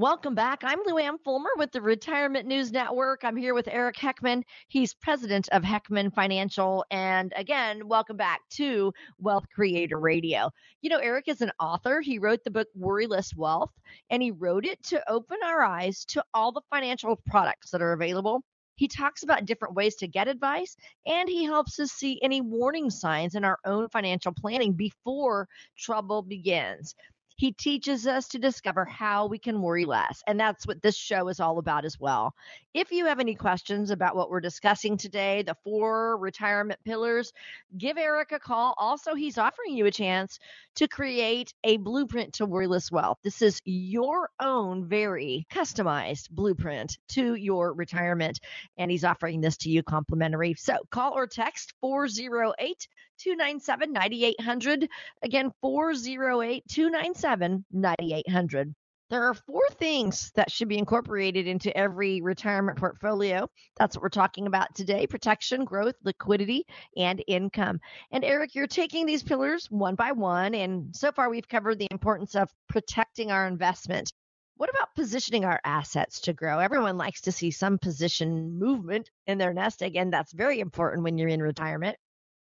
Welcome 0.00 0.34
back. 0.34 0.62
I'm 0.64 0.78
Lou 0.86 0.96
Ann 0.96 1.18
Fulmer 1.18 1.50
with 1.58 1.72
the 1.72 1.82
Retirement 1.82 2.46
News 2.46 2.72
Network. 2.72 3.22
I'm 3.22 3.36
here 3.36 3.52
with 3.52 3.68
Eric 3.68 3.96
Heckman. 3.96 4.44
He's 4.68 4.94
president 4.94 5.50
of 5.52 5.62
Heckman 5.62 6.14
Financial. 6.14 6.86
And 6.90 7.34
again, 7.36 7.86
welcome 7.86 8.16
back 8.16 8.40
to 8.52 8.94
Wealth 9.18 9.44
Creator 9.54 10.00
Radio. 10.00 10.48
You 10.80 10.88
know, 10.88 11.00
Eric 11.00 11.28
is 11.28 11.42
an 11.42 11.52
author. 11.60 12.00
He 12.00 12.18
wrote 12.18 12.44
the 12.44 12.50
book 12.50 12.68
Worry 12.74 13.06
Less 13.08 13.36
Wealth, 13.36 13.72
and 14.08 14.22
he 14.22 14.30
wrote 14.30 14.64
it 14.64 14.82
to 14.84 15.02
open 15.10 15.36
our 15.44 15.62
eyes 15.62 16.06
to 16.06 16.24
all 16.32 16.50
the 16.50 16.62
financial 16.70 17.20
products 17.26 17.70
that 17.70 17.82
are 17.82 17.92
available. 17.92 18.42
He 18.80 18.88
talks 18.88 19.22
about 19.22 19.44
different 19.44 19.74
ways 19.74 19.94
to 19.96 20.08
get 20.08 20.26
advice, 20.26 20.74
and 21.04 21.28
he 21.28 21.44
helps 21.44 21.78
us 21.78 21.92
see 21.92 22.18
any 22.22 22.40
warning 22.40 22.88
signs 22.88 23.34
in 23.34 23.44
our 23.44 23.58
own 23.66 23.90
financial 23.90 24.32
planning 24.32 24.72
before 24.72 25.48
trouble 25.76 26.22
begins. 26.22 26.94
He 27.40 27.52
teaches 27.52 28.06
us 28.06 28.28
to 28.28 28.38
discover 28.38 28.84
how 28.84 29.24
we 29.24 29.38
can 29.38 29.62
worry 29.62 29.86
less. 29.86 30.22
And 30.26 30.38
that's 30.38 30.66
what 30.66 30.82
this 30.82 30.94
show 30.94 31.28
is 31.28 31.40
all 31.40 31.56
about 31.56 31.86
as 31.86 31.98
well. 31.98 32.34
If 32.74 32.92
you 32.92 33.06
have 33.06 33.18
any 33.18 33.34
questions 33.34 33.90
about 33.90 34.14
what 34.14 34.28
we're 34.28 34.42
discussing 34.42 34.98
today, 34.98 35.40
the 35.40 35.56
four 35.64 36.18
retirement 36.18 36.80
pillars, 36.84 37.32
give 37.78 37.96
Eric 37.96 38.32
a 38.32 38.38
call. 38.38 38.74
Also, 38.76 39.14
he's 39.14 39.38
offering 39.38 39.74
you 39.74 39.86
a 39.86 39.90
chance 39.90 40.38
to 40.74 40.86
create 40.86 41.54
a 41.64 41.78
blueprint 41.78 42.34
to 42.34 42.44
worry 42.44 42.66
less 42.66 42.92
wealth. 42.92 43.16
This 43.24 43.40
is 43.40 43.62
your 43.64 44.28
own 44.38 44.86
very 44.86 45.46
customized 45.50 46.28
blueprint 46.28 46.98
to 47.12 47.36
your 47.36 47.72
retirement. 47.72 48.38
And 48.76 48.90
he's 48.90 49.02
offering 49.02 49.40
this 49.40 49.56
to 49.58 49.70
you 49.70 49.82
complimentary. 49.82 50.56
So 50.58 50.76
call 50.90 51.16
or 51.16 51.26
text 51.26 51.72
408 51.80 52.86
297 53.18 53.92
9800. 53.92 54.88
Again, 55.22 55.52
408 55.60 56.64
297 56.68 57.29
9800. 57.36 58.74
There 59.10 59.24
are 59.24 59.34
four 59.34 59.68
things 59.72 60.30
that 60.36 60.52
should 60.52 60.68
be 60.68 60.78
incorporated 60.78 61.48
into 61.48 61.76
every 61.76 62.20
retirement 62.20 62.78
portfolio. 62.78 63.48
That's 63.76 63.96
what 63.96 64.02
we're 64.02 64.08
talking 64.08 64.46
about 64.46 64.72
today 64.76 65.08
protection, 65.08 65.64
growth, 65.64 65.96
liquidity, 66.04 66.64
and 66.96 67.20
income. 67.26 67.80
And 68.12 68.24
Eric, 68.24 68.54
you're 68.54 68.68
taking 68.68 69.06
these 69.06 69.24
pillars 69.24 69.66
one 69.68 69.96
by 69.96 70.12
one. 70.12 70.54
And 70.54 70.94
so 70.94 71.10
far, 71.10 71.28
we've 71.28 71.48
covered 71.48 71.80
the 71.80 71.88
importance 71.90 72.36
of 72.36 72.48
protecting 72.68 73.32
our 73.32 73.48
investment. 73.48 74.12
What 74.56 74.70
about 74.70 74.94
positioning 74.94 75.44
our 75.44 75.60
assets 75.64 76.20
to 76.20 76.32
grow? 76.32 76.60
Everyone 76.60 76.96
likes 76.96 77.22
to 77.22 77.32
see 77.32 77.50
some 77.50 77.78
position 77.78 78.60
movement 78.60 79.10
in 79.26 79.38
their 79.38 79.52
nest 79.52 79.82
egg, 79.82 79.96
and 79.96 80.12
that's 80.12 80.32
very 80.32 80.60
important 80.60 81.02
when 81.02 81.18
you're 81.18 81.28
in 81.28 81.42
retirement. 81.42 81.96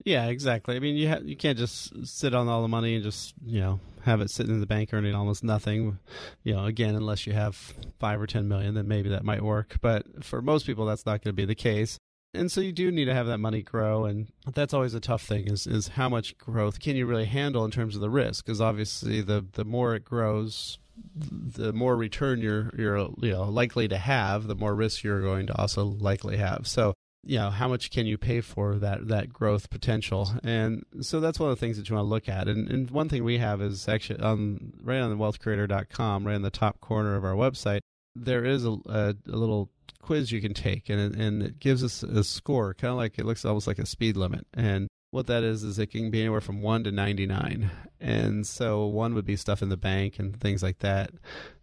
Yeah, 0.05 0.27
exactly. 0.27 0.75
I 0.75 0.79
mean, 0.79 0.95
you 0.95 1.09
ha- 1.09 1.21
you 1.23 1.35
can't 1.35 1.57
just 1.57 2.05
sit 2.07 2.33
on 2.33 2.47
all 2.47 2.61
the 2.61 2.67
money 2.67 2.95
and 2.95 3.03
just 3.03 3.33
you 3.45 3.59
know 3.59 3.79
have 4.03 4.21
it 4.21 4.29
sitting 4.29 4.53
in 4.53 4.61
the 4.61 4.67
bank 4.67 4.93
earning 4.93 5.15
almost 5.15 5.43
nothing. 5.43 5.99
You 6.43 6.55
know, 6.55 6.65
again, 6.65 6.95
unless 6.95 7.27
you 7.27 7.33
have 7.33 7.73
five 7.99 8.21
or 8.21 8.27
ten 8.27 8.47
million, 8.47 8.75
then 8.75 8.87
maybe 8.87 9.09
that 9.09 9.25
might 9.25 9.41
work. 9.43 9.77
But 9.81 10.23
for 10.23 10.41
most 10.41 10.65
people, 10.65 10.85
that's 10.85 11.05
not 11.05 11.23
going 11.23 11.33
to 11.35 11.41
be 11.41 11.45
the 11.45 11.55
case. 11.55 11.97
And 12.33 12.51
so 12.51 12.61
you 12.61 12.71
do 12.71 12.91
need 12.91 13.05
to 13.05 13.13
have 13.13 13.27
that 13.27 13.39
money 13.39 13.61
grow, 13.63 14.05
and 14.05 14.27
that's 14.53 14.73
always 14.73 14.93
a 14.93 14.99
tough 14.99 15.23
thing. 15.23 15.47
Is 15.47 15.65
is 15.65 15.89
how 15.89 16.07
much 16.09 16.37
growth 16.37 16.79
can 16.79 16.95
you 16.95 17.05
really 17.05 17.25
handle 17.25 17.65
in 17.65 17.71
terms 17.71 17.95
of 17.95 18.01
the 18.01 18.09
risk? 18.09 18.45
Because 18.45 18.61
obviously, 18.61 19.21
the 19.21 19.45
the 19.53 19.65
more 19.65 19.95
it 19.95 20.05
grows, 20.05 20.77
the 21.15 21.73
more 21.73 21.95
return 21.97 22.39
you're 22.39 22.71
you're 22.77 22.97
you 23.19 23.31
know 23.31 23.43
likely 23.43 23.87
to 23.87 23.97
have, 23.97 24.47
the 24.47 24.55
more 24.55 24.75
risk 24.75 25.03
you're 25.03 25.21
going 25.21 25.47
to 25.47 25.57
also 25.57 25.83
likely 25.85 26.37
have. 26.37 26.67
So 26.67 26.93
you 27.23 27.37
know 27.37 27.49
how 27.49 27.67
much 27.67 27.91
can 27.91 28.05
you 28.05 28.17
pay 28.17 28.41
for 28.41 28.75
that 28.75 29.07
that 29.07 29.33
growth 29.33 29.69
potential 29.69 30.31
and 30.43 30.83
so 31.01 31.19
that's 31.19 31.39
one 31.39 31.49
of 31.49 31.57
the 31.57 31.59
things 31.59 31.77
that 31.77 31.89
you 31.89 31.95
want 31.95 32.05
to 32.05 32.09
look 32.09 32.29
at 32.29 32.47
and, 32.47 32.69
and 32.69 32.91
one 32.91 33.09
thing 33.09 33.23
we 33.23 33.37
have 33.37 33.61
is 33.61 33.87
actually 33.87 34.19
on 34.19 34.73
right 34.81 34.99
on 34.99 35.09
the 35.09 35.17
wealthcreator.com 35.17 36.25
right 36.25 36.35
in 36.35 36.41
the 36.41 36.49
top 36.49 36.79
corner 36.79 37.15
of 37.15 37.25
our 37.25 37.33
website 37.33 37.79
there 38.15 38.43
is 38.43 38.65
a, 38.65 38.71
a, 38.87 39.15
a 39.27 39.35
little 39.35 39.69
quiz 40.01 40.31
you 40.31 40.41
can 40.41 40.53
take, 40.53 40.89
and 40.89 41.15
and 41.15 41.43
it 41.43 41.59
gives 41.59 41.83
us 41.83 42.01
a 42.01 42.23
score, 42.23 42.73
kind 42.73 42.91
of 42.91 42.97
like 42.97 43.19
it 43.19 43.25
looks 43.25 43.45
almost 43.45 43.67
like 43.67 43.79
a 43.79 43.85
speed 43.85 44.15
limit. 44.15 44.47
And 44.53 44.87
what 45.11 45.27
that 45.27 45.43
is 45.43 45.63
is 45.63 45.79
it 45.79 45.87
can 45.87 46.09
be 46.09 46.21
anywhere 46.21 46.41
from 46.41 46.61
one 46.61 46.83
to 46.85 46.91
ninety 46.91 47.25
nine, 47.25 47.69
and 47.99 48.47
so 48.47 48.85
one 48.85 49.13
would 49.13 49.25
be 49.25 49.35
stuff 49.35 49.61
in 49.61 49.69
the 49.69 49.77
bank 49.77 50.17
and 50.19 50.39
things 50.39 50.63
like 50.63 50.79
that. 50.79 51.11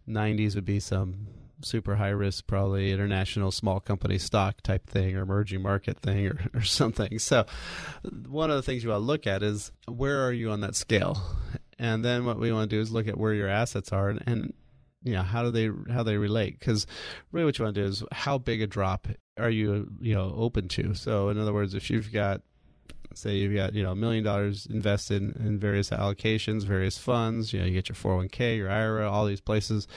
Nineties 0.05 0.55
would 0.55 0.65
be 0.65 0.79
some 0.79 1.27
super 1.61 1.95
high 1.95 2.09
risk, 2.09 2.47
probably 2.47 2.91
international 2.91 3.51
small 3.51 3.79
company 3.79 4.17
stock 4.17 4.61
type 4.61 4.87
thing 4.87 5.15
or 5.15 5.21
emerging 5.21 5.61
market 5.61 5.99
thing 5.99 6.27
or, 6.27 6.39
or 6.53 6.61
something. 6.61 7.19
So, 7.19 7.45
one 8.27 8.49
of 8.49 8.55
the 8.55 8.61
things 8.61 8.83
you 8.83 8.89
want 8.89 9.01
to 9.01 9.05
look 9.05 9.27
at 9.27 9.43
is 9.43 9.71
where 9.87 10.25
are 10.25 10.31
you 10.31 10.51
on 10.51 10.61
that 10.61 10.75
scale? 10.75 11.21
And 11.77 12.05
then 12.05 12.25
what 12.25 12.39
we 12.39 12.51
want 12.51 12.69
to 12.69 12.75
do 12.75 12.81
is 12.81 12.91
look 12.91 13.07
at 13.07 13.17
where 13.17 13.33
your 13.33 13.49
assets 13.49 13.91
are 13.91 14.09
and, 14.09 14.23
and 14.25 14.53
you 15.05 15.13
know 15.13 15.21
how 15.21 15.43
do 15.43 15.51
they 15.51 15.69
how 15.93 16.03
they 16.03 16.17
relate 16.17 16.59
because 16.59 16.87
really 17.31 17.45
what 17.45 17.57
you 17.57 17.63
want 17.63 17.75
to 17.75 17.81
do 17.81 17.87
is 17.87 18.03
how 18.11 18.37
big 18.37 18.61
a 18.61 18.67
drop 18.67 19.07
are 19.37 19.51
you 19.51 19.87
you 20.01 20.13
know 20.13 20.33
open 20.35 20.67
to 20.67 20.93
so 20.95 21.29
in 21.29 21.37
other 21.37 21.53
words 21.53 21.75
if 21.75 21.89
you've 21.89 22.11
got 22.11 22.41
say 23.13 23.35
you've 23.35 23.55
got 23.55 23.73
you 23.73 23.83
know 23.83 23.91
a 23.91 23.95
million 23.95 24.23
dollars 24.23 24.65
invested 24.65 25.21
in, 25.21 25.31
in 25.45 25.59
various 25.59 25.91
allocations 25.91 26.63
various 26.63 26.97
funds 26.97 27.53
you 27.53 27.59
know 27.59 27.65
you 27.65 27.73
get 27.73 27.87
your 27.87 27.95
401k 27.95 28.57
your 28.57 28.69
ira 28.69 29.09
all 29.09 29.25
these 29.25 29.41
places 29.41 29.87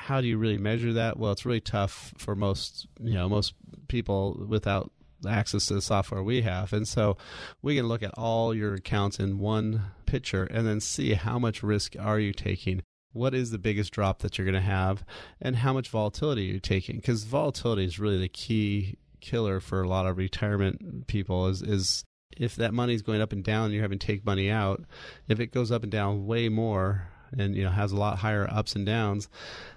how 0.00 0.20
do 0.20 0.26
you 0.26 0.38
really 0.38 0.58
measure 0.58 0.94
that? 0.94 1.18
Well 1.18 1.32
it's 1.32 1.46
really 1.46 1.60
tough 1.60 2.14
for 2.18 2.34
most 2.34 2.86
you 3.00 3.14
know 3.14 3.28
most 3.28 3.54
people 3.88 4.44
without 4.48 4.90
access 5.28 5.66
to 5.66 5.74
the 5.74 5.82
software 5.82 6.22
we 6.22 6.42
have. 6.42 6.72
And 6.72 6.88
so 6.88 7.16
we 7.62 7.76
can 7.76 7.88
look 7.88 8.02
at 8.02 8.14
all 8.16 8.54
your 8.54 8.74
accounts 8.74 9.18
in 9.18 9.38
one 9.38 9.92
picture 10.06 10.44
and 10.44 10.66
then 10.66 10.80
see 10.80 11.14
how 11.14 11.38
much 11.38 11.62
risk 11.62 11.94
are 11.98 12.18
you 12.18 12.32
taking? 12.32 12.82
What 13.12 13.34
is 13.34 13.50
the 13.50 13.58
biggest 13.58 13.92
drop 13.92 14.20
that 14.20 14.38
you're 14.38 14.46
going 14.46 14.54
to 14.54 14.60
have? 14.60 15.04
And 15.40 15.56
how 15.56 15.72
much 15.72 15.88
volatility 15.88 16.48
are 16.48 16.54
you 16.54 16.60
taking? 16.60 16.96
Because 16.96 17.24
volatility 17.24 17.84
is 17.84 17.98
really 17.98 18.18
the 18.18 18.28
key 18.28 18.96
killer 19.20 19.60
for 19.60 19.82
a 19.82 19.88
lot 19.88 20.06
of 20.06 20.16
retirement 20.16 21.06
people 21.06 21.46
is 21.48 21.60
is 21.60 22.04
if 22.36 22.56
that 22.56 22.72
money 22.72 22.94
is 22.94 23.02
going 23.02 23.20
up 23.20 23.32
and 23.32 23.44
down 23.44 23.66
and 23.66 23.74
you're 23.74 23.82
having 23.82 23.98
to 23.98 24.06
take 24.06 24.24
money 24.24 24.50
out. 24.50 24.82
If 25.28 25.40
it 25.40 25.52
goes 25.52 25.70
up 25.70 25.82
and 25.82 25.92
down 25.92 26.26
way 26.26 26.48
more 26.48 27.08
and 27.36 27.54
you 27.54 27.64
know 27.64 27.70
has 27.70 27.92
a 27.92 27.96
lot 27.96 28.18
higher 28.18 28.48
ups 28.50 28.74
and 28.74 28.86
downs 28.86 29.28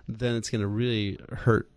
then 0.08 0.36
it's 0.36 0.50
going 0.50 0.62
to 0.62 0.68
really 0.68 1.20
hurt 1.32 1.70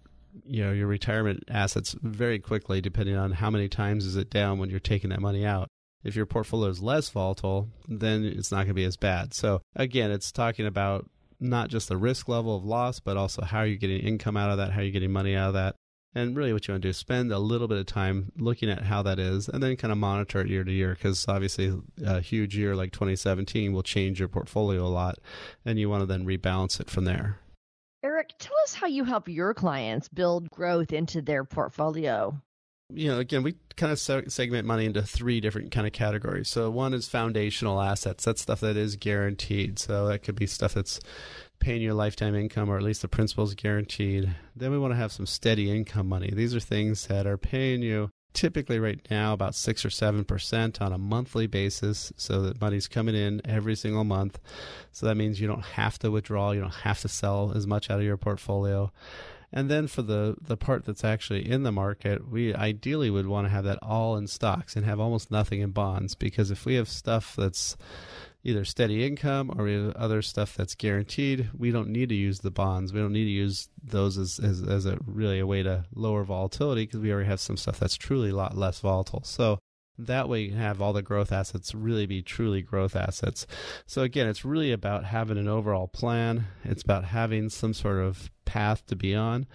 you 0.45 0.65
know 0.65 0.73
your 0.73 0.87
retirement 0.87 1.43
assets 1.49 1.95
very 2.03 2.39
quickly 2.39 2.81
depending 2.81 3.17
on 3.17 3.33
how 3.33 3.51
many 3.51 3.69
times 3.69 4.05
is 4.05 4.17
it 4.17 4.31
down 4.31 4.59
when 4.59 4.71
you're 4.71 4.81
taking 4.81 5.11
that 5.11 5.21
money 5.21 5.45
out 5.45 5.69
if 6.05 6.15
your 6.15 6.27
portfolio 6.27 6.69
is 6.69 6.83
less 6.83 7.09
volatile 7.11 7.69
then 7.89 8.25
it's 8.25 8.51
not 8.51 8.59
going 8.59 8.69
to 8.69 8.75
be 8.75 8.85
as 8.85 8.97
bad 8.97 9.33
so 9.35 9.61
again 9.75 10.11
it's 10.11 10.31
talking 10.31 10.67
about 10.67 11.09
not 11.41 11.69
just 11.69 11.89
the 11.89 11.97
risk 11.97 12.29
level 12.29 12.57
of 12.57 12.65
loss, 12.65 13.01
but 13.01 13.17
also 13.17 13.43
how 13.43 13.59
are 13.59 13.67
you 13.67 13.77
getting 13.77 14.01
income 14.01 14.37
out 14.37 14.51
of 14.51 14.59
that, 14.59 14.73
how 14.73 14.81
are 14.81 14.85
you 14.85 14.91
getting 14.91 15.13
money 15.13 15.35
out 15.35 15.49
of 15.49 15.55
that. 15.55 15.77
And 16.17 16.35
really, 16.35 16.55
what 16.55 16.67
you 16.67 16.73
want 16.73 16.81
to 16.81 16.87
do 16.87 16.91
is 16.91 16.97
spend 16.97 17.31
a 17.31 17.39
little 17.39 17.69
bit 17.69 17.77
of 17.77 17.85
time 17.85 18.33
looking 18.39 18.71
at 18.71 18.85
how 18.85 19.03
that 19.03 19.19
is 19.19 19.51
and 19.51 19.63
then 19.63 19.77
kind 19.77 19.93
of 19.93 19.99
monitor 19.99 20.41
it 20.41 20.49
year 20.49 20.65
to 20.65 20.73
year 20.73 20.95
because 20.95 21.29
obviously 21.29 21.69
uh, 21.69 22.17
a 22.17 22.21
huge 22.23 22.57
year 22.57 22.75
like 22.75 22.91
2017 22.91 23.75
will 23.75 23.83
change 23.83 24.19
your 24.19 24.29
portfolio 24.29 24.87
a 24.87 24.89
lot 24.89 25.19
and 25.67 25.79
you 25.79 25.91
want 25.91 26.01
to 26.01 26.07
then 26.07 26.25
rebalance 26.25 26.81
it 26.81 26.89
from 26.89 27.05
there. 27.05 27.39
Eric, 28.03 28.31
tell 28.39 28.55
us 28.65 28.73
how 28.73 28.87
you 28.87 29.05
help 29.05 29.29
your 29.29 29.53
clients 29.53 30.09
build 30.09 30.49
growth 30.51 30.91
into 30.91 31.21
their 31.21 31.45
portfolio 31.45 32.41
you 32.95 33.09
know, 33.09 33.19
again, 33.19 33.43
we 33.43 33.57
kind 33.77 33.93
of 33.93 33.99
segment 33.99 34.67
money 34.67 34.85
into 34.85 35.03
three 35.03 35.41
different 35.41 35.73
kind 35.73 35.87
of 35.87 35.93
categories. 35.93 36.49
So 36.49 36.71
one 36.71 36.95
is 36.95 37.09
foundational 37.09 37.81
assets. 37.81 38.25
That's 38.25 38.43
stuff 38.43 38.61
that 38.61 38.77
is 38.77 38.97
guaranteed. 38.97 39.79
So 39.79 40.07
that 40.07 40.23
could 40.23 40.37
be 40.37 40.47
stuff 40.47 40.75
that's 40.75 41.01
paying 41.59 41.83
you 41.83 41.93
a 41.93 41.95
lifetime 41.95 42.35
income, 42.35 42.69
or 42.69 42.77
at 42.77 42.83
least 42.83 43.03
the 43.03 43.09
principal 43.09 43.45
is 43.45 43.55
guaranteed. 43.55 44.35
Then 44.55 44.71
we 44.71 44.79
want 44.79 44.93
to 44.93 44.97
have 44.97 45.13
some 45.13 45.27
steady 45.27 45.71
income 45.71 46.09
money. 46.09 46.31
These 46.33 46.55
are 46.55 46.61
things 46.61 47.07
that 47.07 47.27
are 47.27 47.39
paying 47.39 47.83
you 47.83 48.11
typically 48.37 48.79
right 48.79 49.01
now 49.11 49.33
about 49.33 49.55
six 49.55 49.83
or 49.83 49.89
seven 49.89 50.23
percent 50.23 50.83
on 50.83 50.93
a 50.93 50.99
monthly 50.99 51.47
basis. 51.47 52.13
So 52.17 52.43
that 52.43 52.61
money's 52.61 52.87
coming 52.87 53.15
in 53.15 53.41
every 53.47 53.75
single 53.75 54.05
month. 54.05 54.39
So 54.93 55.07
that 55.07 55.17
means 55.17 55.41
you 55.41 55.49
don't 55.49 55.65
have 55.65 55.99
to 56.01 56.11
withdraw, 56.11 56.51
you 56.53 56.61
don't 56.61 56.75
have 56.75 57.01
to 57.01 57.09
sell 57.09 57.53
as 57.55 57.67
much 57.67 57.91
out 57.91 57.99
of 57.99 58.05
your 58.05 58.19
portfolio. 58.19 58.93
And 59.53 59.71
then 59.71 59.87
for 59.87 60.03
the, 60.03 60.37
the 60.41 60.57
part 60.57 60.85
that's 60.85 61.05
actually 61.05 61.49
in 61.51 61.63
the 61.63 61.73
market, 61.73 62.29
we 62.29 62.55
ideally 62.55 63.11
would 63.11 63.27
want 63.27 63.47
to 63.47 63.51
have 63.51 63.65
that 63.65 63.79
all 63.81 64.17
in 64.17 64.27
stocks 64.27 64.77
and 64.77 64.85
have 64.85 65.01
almost 65.01 65.31
nothing 65.31 65.61
in 65.61 65.71
bonds 65.71 66.15
because 66.15 66.51
if 66.51 66.67
we 66.67 66.75
have 66.75 66.89
stuff 66.89 67.35
that's 67.37 67.77
either 68.47 68.65
steady 68.65 69.05
income 69.05 69.51
or 69.59 69.93
other 69.97 70.23
stuff 70.23 70.57
that's 70.57 70.77
guaranteed, 70.77 71.51
we 71.59 71.73
don't 71.73 71.89
need 71.89 72.09
to 72.09 72.15
use 72.15 72.39
the 72.39 72.51
bonds. 72.51 72.93
We 72.93 73.01
don't 73.01 73.13
need 73.13 73.25
to 73.25 73.31
use 73.31 73.69
those 73.83 74.17
as, 74.17 74.39
as, 74.39 74.63
as 74.63 74.87
a 74.87 74.99
really 75.05 75.41
a 75.41 75.47
way 75.47 75.65
to 75.65 75.85
lower 75.95 76.23
volatility 76.23 76.87
because 76.87 77.01
we 77.01 77.13
already 77.13 77.29
have 77.29 77.41
some 77.41 77.57
stuff 77.57 77.81
that's 77.81 77.97
truly 77.97 78.31
a 78.31 78.37
lot 78.37 78.57
less 78.57 78.79
volatile. 78.79 79.23
So 79.25 79.59
that 79.99 80.29
way 80.29 80.43
you 80.43 80.51
can 80.51 80.59
have 80.59 80.81
all 80.81 80.93
the 80.93 81.03
growth 81.03 81.33
assets 81.33 81.75
really 81.75 82.07
be 82.07 82.23
truly 82.23 82.63
growth 82.63 82.95
assets. 82.97 83.47
So 83.87 84.03
again, 84.03 84.29
it's 84.29 84.45
really 84.45 84.73
about 84.73 85.05
having 85.05 85.39
an 85.39 85.49
overall 85.49 85.89
plan. 85.89 86.47
It's 86.65 86.83
about 86.83 87.05
having 87.05 87.49
some 87.49 87.75
sort 87.75 87.99
of 87.99 88.31
path 88.45 88.87
to 88.87 88.97
be 88.97 89.15
on. 89.15 89.47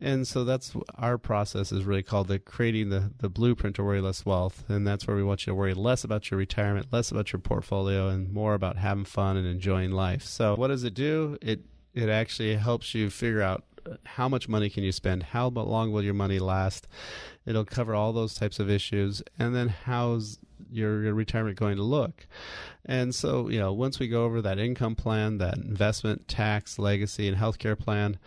And 0.00 0.26
so 0.26 0.44
that's 0.44 0.74
our 0.96 1.18
process 1.18 1.72
is 1.72 1.84
really 1.84 2.02
called 2.02 2.28
the 2.28 2.38
creating 2.38 2.88
the, 2.88 3.12
the 3.18 3.28
blueprint 3.28 3.76
to 3.76 3.84
worry 3.84 4.00
less 4.00 4.24
wealth. 4.24 4.64
And 4.68 4.86
that's 4.86 5.06
where 5.06 5.16
we 5.16 5.22
want 5.22 5.46
you 5.46 5.52
to 5.52 5.54
worry 5.54 5.74
less 5.74 6.04
about 6.04 6.30
your 6.30 6.38
retirement, 6.38 6.86
less 6.90 7.10
about 7.10 7.32
your 7.32 7.40
portfolio, 7.40 8.08
and 8.08 8.32
more 8.32 8.54
about 8.54 8.76
having 8.76 9.04
fun 9.04 9.36
and 9.36 9.46
enjoying 9.46 9.90
life. 9.90 10.24
So 10.24 10.56
what 10.56 10.68
does 10.68 10.84
it 10.84 10.94
do? 10.94 11.36
It 11.42 11.60
it 11.92 12.08
actually 12.08 12.54
helps 12.54 12.94
you 12.94 13.10
figure 13.10 13.42
out 13.42 13.64
uh, 13.84 13.96
how 14.04 14.28
much 14.28 14.48
money 14.48 14.70
can 14.70 14.84
you 14.84 14.92
spend? 14.92 15.22
How 15.22 15.48
long 15.48 15.92
will 15.92 16.02
your 16.02 16.14
money 16.14 16.38
last? 16.38 16.86
It'll 17.50 17.64
cover 17.64 17.94
all 17.94 18.12
those 18.12 18.34
types 18.34 18.58
of 18.58 18.70
issues. 18.70 19.22
And 19.38 19.54
then 19.54 19.68
how's 19.68 20.38
your, 20.70 21.02
your 21.02 21.14
retirement 21.14 21.58
going 21.58 21.76
to 21.76 21.82
look? 21.82 22.26
And 22.86 23.14
so, 23.14 23.48
you 23.48 23.58
know, 23.58 23.72
once 23.72 23.98
we 23.98 24.08
go 24.08 24.24
over 24.24 24.40
that 24.40 24.58
income 24.58 24.94
plan, 24.94 25.38
that 25.38 25.58
investment, 25.58 26.28
tax, 26.28 26.78
legacy, 26.78 27.28
and 27.28 27.36
healthcare 27.36 27.78
plan, 27.78 28.18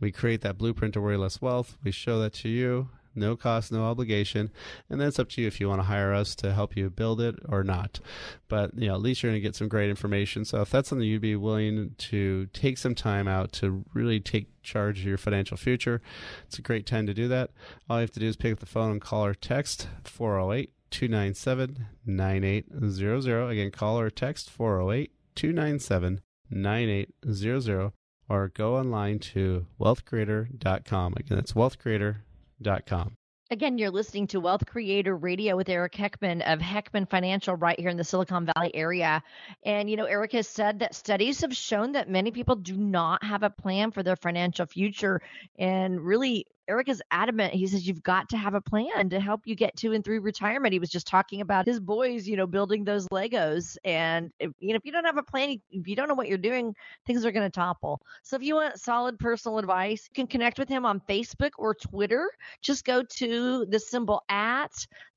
we 0.00 0.10
create 0.10 0.40
that 0.40 0.58
blueprint 0.58 0.94
to 0.94 1.00
worry 1.00 1.16
less 1.16 1.40
wealth. 1.40 1.76
We 1.84 1.90
show 1.90 2.18
that 2.20 2.32
to 2.34 2.48
you 2.48 2.88
no 3.20 3.36
cost, 3.36 3.70
no 3.70 3.84
obligation, 3.84 4.50
and 4.88 5.00
then 5.00 5.08
it's 5.08 5.18
up 5.18 5.28
to 5.30 5.42
you 5.42 5.46
if 5.46 5.60
you 5.60 5.68
want 5.68 5.80
to 5.80 5.86
hire 5.86 6.12
us 6.12 6.34
to 6.36 6.52
help 6.52 6.76
you 6.76 6.90
build 6.90 7.20
it 7.20 7.36
or 7.48 7.62
not. 7.62 8.00
But 8.48 8.76
you 8.76 8.88
know, 8.88 8.94
at 8.94 9.02
least 9.02 9.22
you're 9.22 9.30
going 9.30 9.40
to 9.40 9.46
get 9.46 9.54
some 9.54 9.68
great 9.68 9.90
information. 9.90 10.44
So 10.44 10.60
if 10.62 10.70
that's 10.70 10.88
something 10.88 11.06
you'd 11.06 11.20
be 11.20 11.36
willing 11.36 11.94
to 11.98 12.46
take 12.46 12.78
some 12.78 12.94
time 12.94 13.28
out 13.28 13.52
to 13.52 13.84
really 13.94 14.18
take 14.18 14.48
charge 14.62 15.00
of 15.00 15.06
your 15.06 15.18
financial 15.18 15.56
future, 15.56 16.00
it's 16.46 16.58
a 16.58 16.62
great 16.62 16.86
time 16.86 17.06
to 17.06 17.14
do 17.14 17.28
that. 17.28 17.50
All 17.88 17.98
you 17.98 18.02
have 18.02 18.10
to 18.12 18.20
do 18.20 18.26
is 18.26 18.36
pick 18.36 18.52
up 18.52 18.58
the 18.58 18.66
phone 18.66 18.90
and 18.92 19.00
call 19.00 19.24
or 19.24 19.34
text 19.34 19.88
408 20.04 20.72
297 20.90 21.86
9800. 22.06 23.48
Again, 23.48 23.70
call 23.70 24.00
or 24.00 24.10
text 24.10 24.50
408 24.50 25.12
297 25.36 26.20
9800 26.50 27.92
or 28.28 28.48
go 28.48 28.76
online 28.76 29.18
to 29.18 29.66
wealthcreator.com. 29.80 31.14
Again, 31.16 31.36
that's 31.36 31.52
wealthcreator.com 31.52 32.29
com. 32.86 33.16
Again, 33.52 33.78
you're 33.78 33.90
listening 33.90 34.28
to 34.28 34.38
Wealth 34.38 34.64
Creator 34.64 35.16
Radio 35.16 35.56
with 35.56 35.68
Eric 35.68 35.94
Heckman 35.94 36.40
of 36.42 36.60
Heckman 36.60 37.10
Financial 37.10 37.56
right 37.56 37.78
here 37.78 37.88
in 37.88 37.96
the 37.96 38.04
Silicon 38.04 38.46
Valley 38.54 38.70
area. 38.76 39.24
And, 39.64 39.90
you 39.90 39.96
know, 39.96 40.04
Eric 40.04 40.30
has 40.32 40.46
said 40.46 40.78
that 40.78 40.94
studies 40.94 41.40
have 41.40 41.56
shown 41.56 41.90
that 41.92 42.08
many 42.08 42.30
people 42.30 42.54
do 42.54 42.76
not 42.76 43.24
have 43.24 43.42
a 43.42 43.50
plan 43.50 43.90
for 43.90 44.04
their 44.04 44.14
financial 44.14 44.66
future. 44.66 45.20
And 45.58 46.00
really, 46.00 46.46
Eric 46.70 46.88
is 46.88 47.02
adamant. 47.10 47.52
He 47.52 47.66
says 47.66 47.86
you've 47.86 48.02
got 48.04 48.28
to 48.28 48.36
have 48.36 48.54
a 48.54 48.60
plan 48.60 49.10
to 49.10 49.18
help 49.18 49.40
you 49.44 49.56
get 49.56 49.76
to 49.78 49.92
and 49.92 50.04
through 50.04 50.20
retirement. 50.20 50.72
He 50.72 50.78
was 50.78 50.88
just 50.88 51.08
talking 51.08 51.40
about 51.40 51.66
his 51.66 51.80
boys, 51.80 52.28
you 52.28 52.36
know, 52.36 52.46
building 52.46 52.84
those 52.84 53.08
Legos. 53.08 53.76
And 53.84 54.30
if, 54.38 54.52
you 54.60 54.68
know, 54.68 54.76
if 54.76 54.84
you 54.84 54.92
don't 54.92 55.04
have 55.04 55.16
a 55.16 55.22
plan, 55.22 55.60
if 55.72 55.88
you 55.88 55.96
don't 55.96 56.06
know 56.06 56.14
what 56.14 56.28
you're 56.28 56.38
doing, 56.38 56.76
things 57.06 57.26
are 57.26 57.32
going 57.32 57.44
to 57.44 57.50
topple. 57.50 58.00
So 58.22 58.36
if 58.36 58.42
you 58.42 58.54
want 58.54 58.78
solid 58.78 59.18
personal 59.18 59.58
advice, 59.58 60.08
you 60.08 60.14
can 60.14 60.28
connect 60.28 60.60
with 60.60 60.68
him 60.68 60.86
on 60.86 61.00
Facebook 61.08 61.50
or 61.58 61.74
Twitter. 61.74 62.30
Just 62.62 62.84
go 62.84 63.02
to 63.02 63.66
the 63.66 63.80
symbol 63.80 64.22
at 64.28 64.70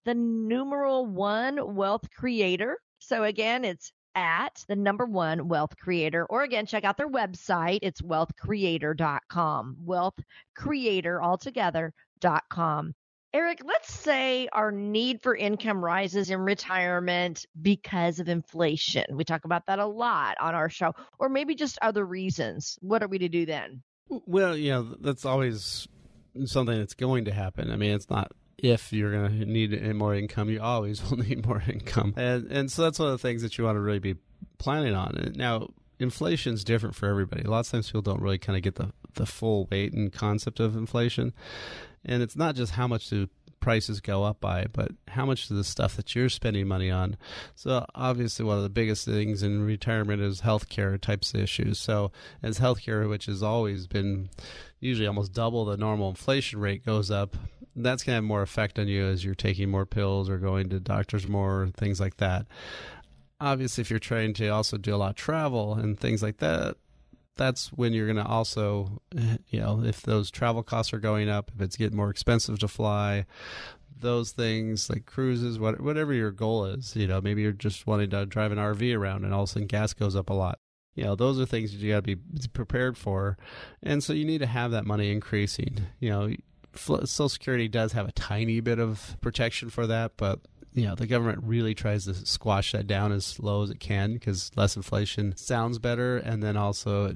the 0.05 0.15
numeral 0.15 1.05
one 1.05 1.75
wealth 1.75 2.09
creator. 2.17 2.79
So 2.97 3.25
again, 3.25 3.63
it's 3.63 3.91
at 4.15 4.63
the 4.67 4.75
number 4.75 5.05
one 5.05 5.47
wealth 5.47 5.77
creator. 5.77 6.25
Or 6.25 6.43
again, 6.43 6.65
check 6.65 6.83
out 6.83 6.97
their 6.97 7.09
website. 7.09 7.79
It's 7.81 8.01
wealthcreator.com. 8.01 9.77
Wealthcreator 9.85 11.21
altogether.com. 11.21 12.93
Eric, 13.35 13.61
let's 13.65 13.91
say 13.91 14.47
our 14.53 14.71
need 14.71 15.19
for 15.23 15.35
income 15.35 15.83
rises 15.83 16.29
in 16.29 16.39
retirement 16.39 17.47
because 17.59 18.19
of 18.19 18.29
inflation. 18.29 19.05
We 19.11 19.23
talk 19.23 19.45
about 19.45 19.65
that 19.65 19.79
a 19.79 19.87
lot 19.87 20.37
on 20.39 20.53
our 20.53 20.69
show, 20.69 20.93
or 21.17 21.29
maybe 21.29 21.55
just 21.55 21.79
other 21.81 22.05
reasons. 22.05 22.77
What 22.81 23.01
are 23.01 23.07
we 23.07 23.17
to 23.17 23.29
do 23.29 23.47
then? 23.47 23.81
Well, 24.07 24.55
you 24.55 24.69
know, 24.71 24.95
that's 25.01 25.25
always 25.25 25.87
something 26.45 26.77
that's 26.77 26.93
going 26.93 27.25
to 27.25 27.33
happen. 27.33 27.71
I 27.71 27.75
mean, 27.75 27.95
it's 27.95 28.09
not 28.09 28.31
if 28.63 28.93
you're 28.93 29.11
going 29.11 29.39
to 29.39 29.45
need 29.45 29.93
more 29.93 30.15
income, 30.15 30.49
you 30.49 30.61
always 30.61 31.03
will 31.09 31.17
need 31.17 31.45
more 31.45 31.61
income. 31.67 32.13
And, 32.17 32.49
and 32.49 32.71
so 32.71 32.81
that's 32.81 32.97
one 32.97 33.09
of 33.09 33.11
the 33.11 33.19
things 33.19 33.43
that 33.43 33.57
you 33.57 33.65
want 33.65 33.75
to 33.75 33.81
really 33.81 33.99
be 33.99 34.15
planning 34.57 34.95
on. 34.95 35.33
Now, 35.35 35.67
inflation's 35.99 36.63
different 36.63 36.95
for 36.95 37.07
everybody. 37.07 37.43
A 37.43 37.51
lot 37.51 37.59
of 37.59 37.69
times 37.69 37.87
people 37.87 38.01
don't 38.01 38.21
really 38.21 38.39
kind 38.39 38.57
of 38.57 38.63
get 38.63 38.75
the 38.75 38.91
the 39.15 39.25
full 39.27 39.67
weight 39.69 39.93
and 39.93 40.11
concept 40.11 40.59
of 40.59 40.75
inflation, 40.75 41.33
and 42.03 42.23
it's 42.23 42.35
not 42.35 42.55
just 42.55 42.71
how 42.71 42.87
much 42.87 43.09
do 43.09 43.29
prices 43.63 44.01
go 44.01 44.25
up 44.25 44.41
by, 44.41 44.65
but 44.73 44.91
how 45.07 45.25
much 45.25 45.49
of 45.49 45.55
the 45.55 45.63
stuff 45.63 45.95
that 45.95 46.13
you're 46.13 46.27
spending 46.27 46.67
money 46.67 46.91
on. 46.91 47.15
So 47.55 47.85
obviously, 47.95 48.43
one 48.43 48.57
of 48.57 48.63
the 48.63 48.69
biggest 48.69 49.05
things 49.05 49.41
in 49.41 49.65
retirement 49.65 50.21
is 50.21 50.41
healthcare 50.41 50.99
types 50.99 51.33
of 51.33 51.39
issues. 51.39 51.79
So 51.79 52.11
as 52.43 52.59
healthcare, 52.59 53.09
which 53.09 53.27
has 53.27 53.41
always 53.41 53.87
been 53.87 54.29
usually 54.81 55.07
almost 55.07 55.31
double 55.31 55.63
the 55.63 55.77
normal 55.77 56.09
inflation 56.09 56.59
rate, 56.59 56.85
goes 56.85 57.09
up, 57.09 57.37
that's 57.73 58.03
going 58.03 58.11
to 58.11 58.17
have 58.17 58.23
more 58.25 58.41
effect 58.41 58.77
on 58.77 58.89
you 58.89 59.05
as 59.05 59.23
you're 59.23 59.33
taking 59.33 59.71
more 59.71 59.85
pills 59.85 60.29
or 60.29 60.39
going 60.39 60.67
to 60.67 60.81
doctors 60.81 61.25
more, 61.25 61.69
things 61.77 62.01
like 62.01 62.17
that. 62.17 62.45
Obviously, 63.39 63.81
if 63.81 63.89
you're 63.89 63.97
trying 63.97 64.33
to 64.33 64.49
also 64.49 64.77
do 64.77 64.93
a 64.93 64.97
lot 64.97 65.11
of 65.11 65.15
travel 65.15 65.75
and 65.75 65.97
things 65.97 66.21
like 66.21 66.39
that, 66.39 66.75
that's 67.35 67.67
when 67.69 67.93
you're 67.93 68.07
going 68.07 68.23
to 68.23 68.29
also, 68.29 69.01
you 69.49 69.59
know, 69.59 69.83
if 69.83 70.01
those 70.01 70.31
travel 70.31 70.63
costs 70.63 70.93
are 70.93 70.99
going 70.99 71.29
up, 71.29 71.51
if 71.55 71.61
it's 71.61 71.77
getting 71.77 71.97
more 71.97 72.09
expensive 72.09 72.59
to 72.59 72.67
fly, 72.67 73.25
those 73.99 74.31
things 74.31 74.89
like 74.89 75.05
cruises, 75.05 75.59
what, 75.59 75.81
whatever 75.81 76.13
your 76.13 76.31
goal 76.31 76.65
is, 76.65 76.95
you 76.95 77.07
know, 77.07 77.21
maybe 77.21 77.41
you're 77.41 77.51
just 77.51 77.87
wanting 77.87 78.09
to 78.09 78.25
drive 78.25 78.51
an 78.51 78.57
RV 78.57 78.97
around 78.97 79.23
and 79.23 79.33
all 79.33 79.43
of 79.43 79.49
a 79.49 79.51
sudden 79.53 79.67
gas 79.67 79.93
goes 79.93 80.15
up 80.15 80.29
a 80.29 80.33
lot. 80.33 80.59
You 80.95 81.05
know, 81.05 81.15
those 81.15 81.39
are 81.39 81.45
things 81.45 81.71
that 81.71 81.79
you 81.79 81.91
got 81.91 82.03
to 82.03 82.15
be 82.15 82.21
prepared 82.53 82.97
for. 82.97 83.37
And 83.81 84.03
so 84.03 84.13
you 84.13 84.25
need 84.25 84.39
to 84.39 84.45
have 84.45 84.71
that 84.71 84.85
money 84.85 85.11
increasing. 85.11 85.79
You 85.99 86.09
know, 86.09 86.33
Social 86.75 87.29
Security 87.29 87.67
does 87.67 87.93
have 87.93 88.07
a 88.07 88.11
tiny 88.11 88.59
bit 88.59 88.79
of 88.79 89.17
protection 89.21 89.69
for 89.69 89.87
that, 89.87 90.13
but 90.17 90.39
you 90.73 90.87
know 90.87 90.95
the 90.95 91.07
government 91.07 91.39
really 91.43 91.75
tries 91.75 92.05
to 92.05 92.13
squash 92.13 92.71
that 92.71 92.87
down 92.87 93.11
as 93.11 93.39
low 93.39 93.63
as 93.63 93.69
it 93.69 93.79
can 93.79 94.13
because 94.13 94.51
less 94.55 94.75
inflation 94.75 95.35
sounds 95.37 95.79
better, 95.79 96.17
and 96.17 96.41
then 96.41 96.57
also, 96.57 97.15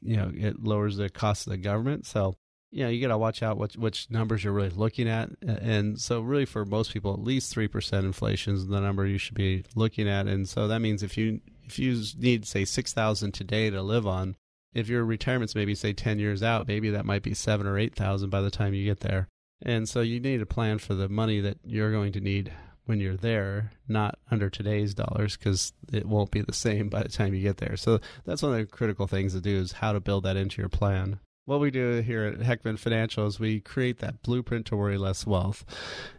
you 0.00 0.16
know, 0.16 0.30
it 0.34 0.62
lowers 0.62 0.96
the 0.96 1.08
cost 1.08 1.46
of 1.46 1.52
the 1.52 1.58
government. 1.58 2.06
So 2.06 2.36
you 2.70 2.84
know 2.84 2.90
you 2.90 3.00
got 3.00 3.08
to 3.08 3.18
watch 3.18 3.42
out 3.42 3.58
which 3.58 3.76
which 3.76 4.10
numbers 4.10 4.44
you're 4.44 4.52
really 4.52 4.70
looking 4.70 5.08
at. 5.08 5.30
And 5.42 6.00
so 6.00 6.20
really 6.20 6.44
for 6.44 6.64
most 6.64 6.92
people 6.92 7.14
at 7.14 7.20
least 7.20 7.54
3% 7.54 8.00
inflation 8.00 8.54
is 8.54 8.66
the 8.66 8.80
number 8.80 9.06
you 9.06 9.18
should 9.18 9.36
be 9.36 9.64
looking 9.74 10.08
at. 10.08 10.26
And 10.26 10.48
so 10.48 10.68
that 10.68 10.80
means 10.80 11.02
if 11.02 11.16
you 11.16 11.40
if 11.64 11.78
you 11.78 12.02
need 12.18 12.46
say 12.46 12.64
6000 12.64 13.32
today 13.32 13.70
to 13.70 13.82
live 13.82 14.06
on 14.06 14.36
if 14.74 14.88
your 14.88 15.04
retirement's 15.04 15.54
maybe 15.54 15.74
say 15.74 15.92
10 15.92 16.18
years 16.18 16.42
out 16.42 16.68
maybe 16.68 16.90
that 16.90 17.06
might 17.06 17.22
be 17.22 17.34
7 17.34 17.66
or 17.66 17.78
8000 17.78 18.28
by 18.30 18.40
the 18.40 18.50
time 18.50 18.74
you 18.74 18.84
get 18.84 19.00
there. 19.00 19.28
And 19.62 19.88
so 19.88 20.02
you 20.02 20.20
need 20.20 20.40
a 20.40 20.46
plan 20.46 20.78
for 20.78 20.94
the 20.94 21.08
money 21.08 21.40
that 21.40 21.58
you're 21.64 21.90
going 21.90 22.12
to 22.12 22.20
need 22.20 22.52
when 22.88 23.00
you're 23.00 23.16
there, 23.16 23.70
not 23.86 24.18
under 24.30 24.48
today's 24.48 24.94
dollars, 24.94 25.36
because 25.36 25.74
it 25.92 26.06
won't 26.06 26.30
be 26.30 26.40
the 26.40 26.54
same 26.54 26.88
by 26.88 27.02
the 27.02 27.10
time 27.10 27.34
you 27.34 27.42
get 27.42 27.58
there. 27.58 27.76
So 27.76 28.00
that's 28.24 28.42
one 28.42 28.52
of 28.52 28.58
the 28.58 28.64
critical 28.64 29.06
things 29.06 29.34
to 29.34 29.40
do 29.42 29.56
is 29.58 29.72
how 29.72 29.92
to 29.92 30.00
build 30.00 30.24
that 30.24 30.38
into 30.38 30.62
your 30.62 30.70
plan. 30.70 31.20
What 31.44 31.60
we 31.60 31.70
do 31.70 32.00
here 32.00 32.24
at 32.24 32.40
Heckman 32.40 32.78
Financial 32.78 33.26
is 33.26 33.38
we 33.38 33.60
create 33.60 33.98
that 33.98 34.22
blueprint 34.22 34.66
to 34.66 34.76
worry 34.76 34.96
less 34.96 35.26
wealth. 35.26 35.64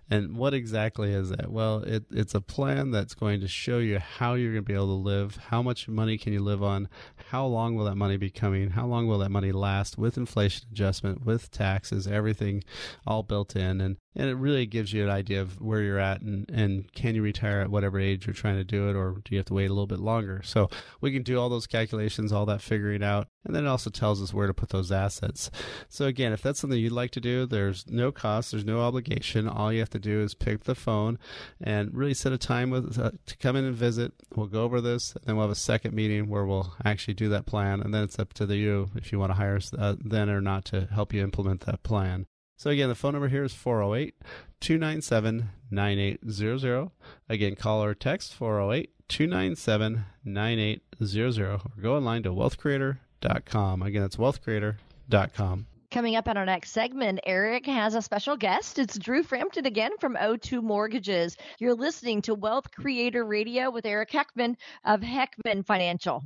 And 0.10 0.36
what 0.36 0.56
exactly 0.56 1.14
is 1.14 1.30
that? 1.30 1.52
Well, 1.52 1.84
it, 1.84 2.06
it's 2.10 2.34
a 2.34 2.42
plan 2.42 2.90
that's 2.90 3.14
going 3.14 3.42
to 3.42 3.48
show 3.48 3.78
you 3.78 4.00
how 4.00 4.34
you're 4.34 4.54
going 4.54 4.64
to 4.64 4.68
be 4.68 4.74
able 4.74 4.88
to 4.88 4.94
live, 4.94 5.38
how 5.50 5.62
much 5.62 5.88
money 5.88 6.18
can 6.18 6.34
you 6.34 6.42
live 6.42 6.64
on, 6.64 6.90
how 7.30 7.46
long 7.46 7.76
will 7.76 7.86
that 7.86 7.96
money 7.96 8.18
be 8.18 8.32
coming, 8.32 8.72
how 8.72 8.88
long 8.88 9.08
will 9.08 9.20
that 9.20 9.30
money 9.30 9.52
last 9.52 10.00
with 10.00 10.18
inflation 10.18 10.68
adjustment, 10.72 11.26
with 11.26 11.52
taxes, 11.52 12.08
everything 12.08 12.64
all 13.06 13.22
built 13.22 13.56
in. 13.56 13.80
And, 13.82 13.98
and 14.16 14.30
it 14.30 14.36
really 14.36 14.66
gives 14.66 14.92
you 14.92 15.04
an 15.04 15.12
idea 15.12 15.42
of 15.42 15.62
where 15.62 15.82
you're 15.82 16.00
at 16.00 16.22
and, 16.22 16.50
and 16.50 16.92
can 16.94 17.14
you 17.14 17.22
retire 17.22 17.62
at 17.62 17.70
whatever 17.70 18.00
age 18.00 18.26
you're 18.26 18.34
trying 18.34 18.58
to 18.58 18.64
do 18.64 18.90
it 18.90 18.96
or 18.96 19.22
do 19.24 19.36
you 19.36 19.38
have 19.38 19.46
to 19.46 19.54
wait 19.54 19.70
a 19.70 19.74
little 19.74 19.86
bit 19.86 20.00
longer? 20.00 20.42
So 20.44 20.70
we 21.02 21.12
can 21.12 21.22
do 21.22 21.40
all 21.40 21.50
those 21.50 21.68
calculations, 21.68 22.34
all 22.34 22.48
that 22.48 22.64
figuring 22.64 23.04
out. 23.04 23.28
And 23.46 23.56
then 23.56 23.66
it 23.66 23.70
also 23.70 23.90
tells 23.90 24.22
us 24.22 24.34
where 24.34 24.48
to 24.48 24.54
put 24.54 24.70
those 24.70 24.92
assets. 24.92 25.52
So 25.88 26.06
again, 26.06 26.34
if 26.34 26.42
that's 26.42 26.60
something 26.60 26.80
you'd 26.80 26.92
like 26.92 27.12
to 27.12 27.22
do, 27.22 27.46
there's 27.46 27.86
no 27.88 28.12
cost, 28.12 28.52
there's 28.52 28.66
no 28.66 28.82
obligation. 28.82 29.48
All 29.48 29.72
you 29.72 29.80
have 29.80 29.90
to 29.92 29.99
do 30.00 30.22
is 30.22 30.34
pick 30.34 30.64
the 30.64 30.76
phone 30.76 31.20
and 31.62 31.94
really 31.96 32.14
set 32.14 32.32
a 32.32 32.38
time 32.38 32.70
with 32.70 32.98
uh, 32.98 33.12
to 33.26 33.38
come 33.38 33.56
in 33.56 33.66
and 33.66 33.76
visit. 33.76 34.14
We'll 34.36 34.48
go 34.48 34.64
over 34.64 34.82
this, 34.82 35.14
and 35.16 35.24
then 35.26 35.36
we'll 35.36 35.46
have 35.46 35.52
a 35.52 35.56
second 35.56 35.94
meeting 35.94 36.30
where 36.30 36.46
we'll 36.46 36.74
actually 36.84 37.14
do 37.14 37.30
that 37.30 37.46
plan, 37.46 37.82
and 37.82 37.94
then 37.94 38.04
it's 38.04 38.20
up 38.20 38.34
to 38.34 38.46
the, 38.46 38.58
you 38.58 38.90
if 38.96 39.12
you 39.12 39.20
want 39.20 39.32
to 39.32 39.36
hire 39.36 39.58
us 39.58 39.72
uh, 39.78 39.96
then 40.04 40.30
or 40.30 40.42
not 40.42 40.66
to 40.66 40.88
help 40.92 41.14
you 41.14 41.24
implement 41.24 41.62
that 41.62 41.84
plan. 41.84 42.26
So 42.58 42.70
again, 42.70 42.90
the 42.90 42.96
phone 42.96 43.14
number 43.14 43.30
here 43.30 43.46
is 43.46 43.54
408 43.54 44.16
297 44.60 45.50
9800. 45.72 46.92
Again, 47.30 47.56
call 47.56 47.84
or 47.84 47.94
text 47.94 48.34
408 48.34 48.92
297 49.08 50.06
9800 50.26 51.50
or 51.50 51.60
go 51.82 51.96
online 51.96 52.24
to 52.24 52.32
wealthcreator.com. 52.32 53.82
Again, 53.82 54.04
it's 54.04 54.18
wealthcreator.com. 54.18 55.68
Coming 55.92 56.16
up 56.16 56.28
in 56.28 56.38
our 56.38 56.46
next 56.46 56.70
segment, 56.70 57.20
Eric 57.26 57.66
has 57.66 57.96
a 57.96 58.02
special 58.04 58.38
guest. 58.38 58.78
It's 58.78 58.96
Drew 59.00 59.24
Frampton 59.24 59.66
again 59.66 59.98
from 60.00 60.16
O2 60.16 60.62
Mortgages. 60.62 61.36
You're 61.58 61.74
listening 61.74 62.22
to 62.24 62.36
Wealth 62.36 62.70
Creator 62.70 63.26
Radio 63.26 63.72
with 63.72 63.88
Eric 63.88 64.12
Heckman 64.12 64.56
of 64.86 65.02
Heckman 65.02 65.66
Financial. 65.66 66.24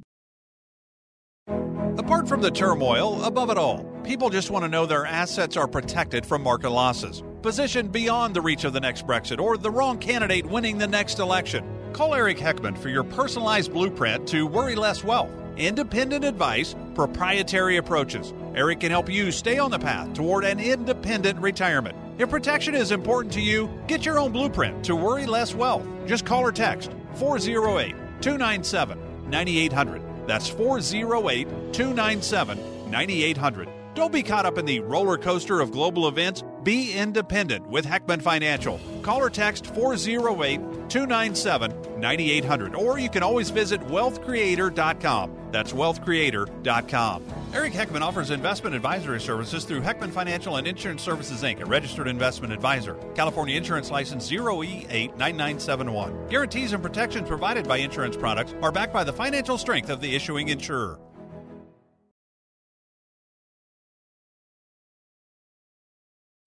Apart 1.98 2.28
from 2.28 2.42
the 2.42 2.52
turmoil, 2.52 3.24
above 3.24 3.50
it 3.50 3.58
all, 3.58 3.86
people 4.04 4.30
just 4.30 4.52
want 4.52 4.64
to 4.66 4.70
know 4.70 4.86
their 4.86 5.06
assets 5.06 5.56
are 5.56 5.68
protected 5.68 6.26
from 6.26 6.44
market 6.44 6.70
losses. 6.70 7.24
Positioned 7.42 7.94
beyond 7.94 8.36
the 8.36 8.42
reach 8.42 8.66
of 8.66 8.74
the 8.74 8.82
next 8.82 9.08
Brexit 9.08 9.40
or 9.40 9.56
the 9.58 9.72
wrong 9.72 9.98
candidate 9.98 10.46
winning 10.46 10.78
the 10.78 10.88
next 10.88 11.20
election. 11.20 11.66
Call 11.94 12.14
Eric 12.14 12.38
Heckman 12.38 12.78
for 12.78 12.90
your 12.90 13.04
personalized 13.04 13.72
blueprint 13.72 14.28
to 14.28 14.46
worry 14.46 14.76
less 14.76 15.06
wealth 15.06 15.32
independent 15.58 16.26
advice, 16.26 16.76
proprietary 16.96 17.78
approaches. 17.78 18.34
Eric 18.56 18.82
can 18.82 18.92
help 18.92 19.10
you 19.10 19.32
stay 19.32 19.60
on 19.60 19.72
the 19.72 19.80
path 19.80 20.14
toward 20.14 20.44
an 20.44 20.60
independent 20.60 21.40
retirement. 21.40 21.96
If 22.18 22.30
protection 22.30 22.76
is 22.76 22.92
important 22.92 23.34
to 23.34 23.42
you, 23.42 23.70
get 23.88 24.06
your 24.06 24.20
own 24.20 24.32
blueprint 24.32 24.84
to 24.86 24.96
worry 24.96 25.26
less 25.26 25.56
wealth. 25.56 25.86
Just 26.06 26.26
call 26.26 26.42
or 26.42 26.52
text 26.52 26.92
408 27.16 27.96
297 28.22 29.30
9800. 29.30 30.02
That's 30.28 30.48
408 30.48 31.74
297 31.74 32.92
9800. 32.92 33.83
Don't 33.96 34.12
be 34.12 34.24
caught 34.24 34.48
up 34.48 34.58
in 34.58 34.66
the 34.66 34.80
roller 34.80 35.20
coaster 35.20 35.62
of 35.62 35.72
global 35.72 36.08
events. 36.08 36.44
Be 36.64 36.94
independent 36.94 37.68
with 37.68 37.86
Heckman 37.86 38.24
Financial. 38.24 38.80
Call 39.04 39.20
or 39.20 39.30
text 39.30 39.68
408 39.68 40.90
297 40.90 42.00
9800, 42.00 42.76
or 42.76 42.98
you 42.98 43.10
can 43.10 43.22
always 43.22 43.52
visit 43.52 43.82
wealthcreator.com. 43.82 45.38
That's 45.52 45.74
wealthcreator.com. 45.74 47.24
Eric 47.54 47.74
Heckman 47.74 48.02
offers 48.02 48.32
investment 48.32 48.76
advisory 48.76 49.22
services 49.22 49.64
through 49.64 49.82
Heckman 49.82 50.10
Financial 50.10 50.56
and 50.56 50.66
Insurance 50.66 51.04
Services 51.04 51.44
Inc., 51.44 51.62
a 51.62 51.66
registered 51.66 52.08
investment 52.08 52.52
advisor. 52.52 52.96
California 53.14 53.56
Insurance 53.56 53.92
License 53.92 54.28
0E89971. 54.32 56.30
Guarantees 56.32 56.74
and 56.74 56.82
protections 56.82 57.28
provided 57.28 57.68
by 57.68 57.78
insurance 57.78 58.18
products 58.18 58.56
are 58.64 58.72
backed 58.72 58.92
by 58.94 59.04
the 59.04 59.14
financial 59.14 59.60
strength 59.60 59.92
of 59.92 60.02
the 60.02 60.16
issuing 60.16 60.50
insurer. 60.50 61.00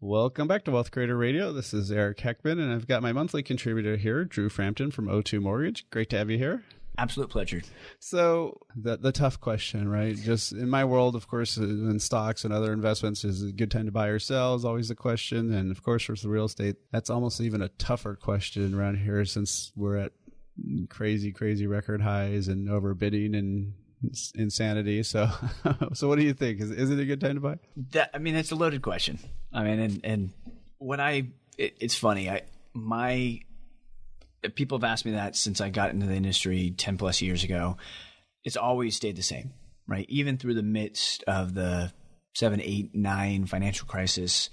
Welcome 0.07 0.47
back 0.47 0.63
to 0.67 0.71
Wealth 0.71 0.93
Creator 0.93 1.17
Radio. 1.17 1.53
This 1.53 1.75
is 1.75 1.91
Eric 1.91 2.19
Heckman, 2.19 2.61
and 2.61 2.73
I've 2.73 2.87
got 2.87 3.03
my 3.03 3.11
monthly 3.11 3.43
contributor 3.43 3.97
here, 3.97 4.25
Drew 4.25 4.49
Frampton 4.49 4.93
from 4.93 5.07
O2 5.07 5.43
Mortgage. 5.43 5.91
Great 5.91 6.11
to 6.11 6.19
have 6.19 6.31
you 6.31 6.39
here. 6.39 6.63
Absolute 6.97 7.29
pleasure. 7.29 7.63
So 7.99 8.61
the 8.77 8.97
the 8.99 9.11
tough 9.11 9.41
question, 9.41 9.89
right? 9.89 10.15
Just 10.15 10.53
in 10.53 10.71
my 10.71 10.85
world, 10.85 11.17
of 11.17 11.27
course, 11.27 11.59
uh, 11.59 11.65
in 11.65 11.99
stocks 11.99 12.45
and 12.45 12.55
other 12.55 12.73
investments, 12.73 13.25
is 13.25 13.43
a 13.43 13.51
good 13.51 13.73
time 13.73 13.87
to 13.87 13.91
buy 13.91 14.07
or 14.07 14.21
sell 14.21 14.55
is 14.55 14.65
always 14.65 14.87
the 14.87 14.95
question, 14.95 15.53
and 15.53 15.73
of 15.73 15.83
course, 15.83 16.05
for 16.05 16.15
the 16.15 16.29
real 16.29 16.45
estate, 16.45 16.77
that's 16.93 17.11
almost 17.11 17.41
even 17.41 17.61
a 17.61 17.71
tougher 17.71 18.15
question 18.15 18.75
around 18.75 18.99
here 18.99 19.25
since 19.25 19.73
we're 19.75 19.97
at 19.97 20.13
crazy, 20.89 21.33
crazy 21.33 21.67
record 21.67 22.01
highs 22.01 22.47
and 22.47 22.69
overbidding 22.69 23.37
and 23.37 23.73
insanity. 24.35 25.03
So, 25.03 25.29
so 25.95 26.09
what 26.09 26.19
do 26.19 26.25
you 26.25 26.33
think? 26.33 26.61
Is 26.61 26.71
is 26.71 26.91
it 26.91 26.99
a 26.99 27.05
good 27.05 27.21
time 27.21 27.35
to 27.35 27.41
buy? 27.41 27.59
That 27.93 28.11
I 28.15 28.19
mean, 28.19 28.35
it's 28.35 28.53
a 28.53 28.57
loaded 28.57 28.83
question. 28.83 29.19
I 29.53 29.63
mean, 29.63 29.79
and 29.79 30.01
and 30.05 30.31
when 30.79 31.01
I, 31.01 31.29
it, 31.59 31.77
it's 31.81 31.97
funny. 31.97 32.31
I 32.31 32.43
my 32.75 33.41
people 34.55 34.79
have 34.79 34.85
asked 34.85 35.05
me 35.05 35.13
that 35.13 35.37
since 35.37 35.61
I 35.61 35.71
got 35.71 35.91
into 35.91 36.07
the 36.07 36.15
industry 36.15 36.75
ten 36.77 36.99
plus 36.99 37.21
years 37.23 37.45
ago. 37.45 37.77
It's 38.45 38.57
always 38.57 38.95
stayed 38.95 39.17
the 39.17 39.23
same, 39.23 39.55
right? 39.89 40.07
Even 40.09 40.39
through 40.39 40.55
the 40.55 40.63
midst 40.63 41.25
of 41.25 41.55
the 41.55 41.93
seven, 42.37 42.61
eight, 42.61 42.95
nine 42.95 43.47
financial 43.47 43.89
crisis, 43.89 44.51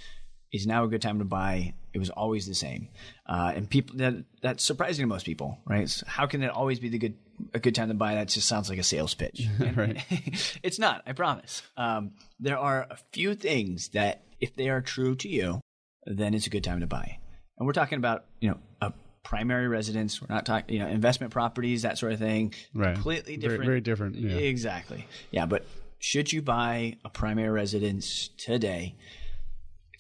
is 0.54 0.66
now 0.68 0.86
a 0.86 0.88
good 0.88 1.02
time 1.02 1.20
to 1.20 1.26
buy. 1.26 1.74
It 1.94 2.00
was 2.00 2.10
always 2.10 2.48
the 2.48 2.56
same, 2.56 2.88
uh, 3.28 3.52
and 3.56 3.70
people 3.70 3.98
that 3.98 4.14
that's 4.42 4.64
surprising 4.64 5.04
to 5.04 5.08
most 5.08 5.26
people, 5.26 5.60
right? 5.66 5.90
So 5.90 6.06
how 6.08 6.26
can 6.28 6.42
it 6.42 6.50
always 6.50 6.80
be 6.80 6.90
the 6.90 6.98
good 6.98 7.16
a 7.54 7.60
good 7.60 7.76
time 7.76 7.90
to 7.90 7.94
buy? 7.94 8.16
That 8.16 8.30
just 8.30 8.48
sounds 8.48 8.70
like 8.70 8.80
a 8.80 8.84
sales 8.84 9.14
pitch. 9.14 9.48
right? 9.76 10.04
it's 10.64 10.80
not. 10.80 11.04
I 11.06 11.12
promise. 11.14 11.62
Um, 11.76 12.12
there 12.40 12.58
are 12.58 12.88
a 12.90 12.98
few 13.12 13.36
things 13.36 13.90
that, 13.90 14.24
if 14.40 14.56
they 14.56 14.70
are 14.70 14.82
true 14.82 15.16
to 15.18 15.28
you, 15.30 15.60
then 16.06 16.34
it's 16.34 16.48
a 16.48 16.50
good 16.50 16.64
time 16.64 16.80
to 16.80 16.88
buy. 16.88 17.18
And 17.58 17.68
we're 17.68 17.74
talking 17.74 17.98
about 17.98 18.26
you 18.40 18.50
know 18.50 18.58
a 18.82 18.94
primary 19.24 19.68
residence. 19.68 20.22
We're 20.22 20.34
not 20.34 20.46
talking, 20.46 20.76
you 20.76 20.82
know, 20.82 20.88
investment 20.88 21.32
properties, 21.32 21.84
that 21.84 21.98
sort 21.98 22.14
of 22.14 22.20
thing. 22.20 22.54
Right. 22.74 22.94
Completely 22.94 23.38
Very- 23.38 23.42
different. 23.42 23.66
very 23.66 23.82
different, 23.82 24.16
yeah. 24.16 24.36
Exactly. 24.36 25.08
Yeah, 25.32 25.46
but 25.46 25.66
should 26.00 26.34
you 26.34 26.42
buy 26.42 26.98
a 27.06 27.10
primary 27.10 27.50
residence 27.50 28.30
today? 28.38 28.96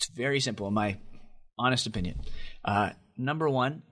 It's 0.03 0.13
very 0.13 0.41
simple, 0.41 0.67
in 0.67 0.73
my 0.73 0.97
honest 1.57 1.87
opinion. 1.87 2.19
Uh, 2.65 2.89
number 3.17 3.47
one, 3.47 3.83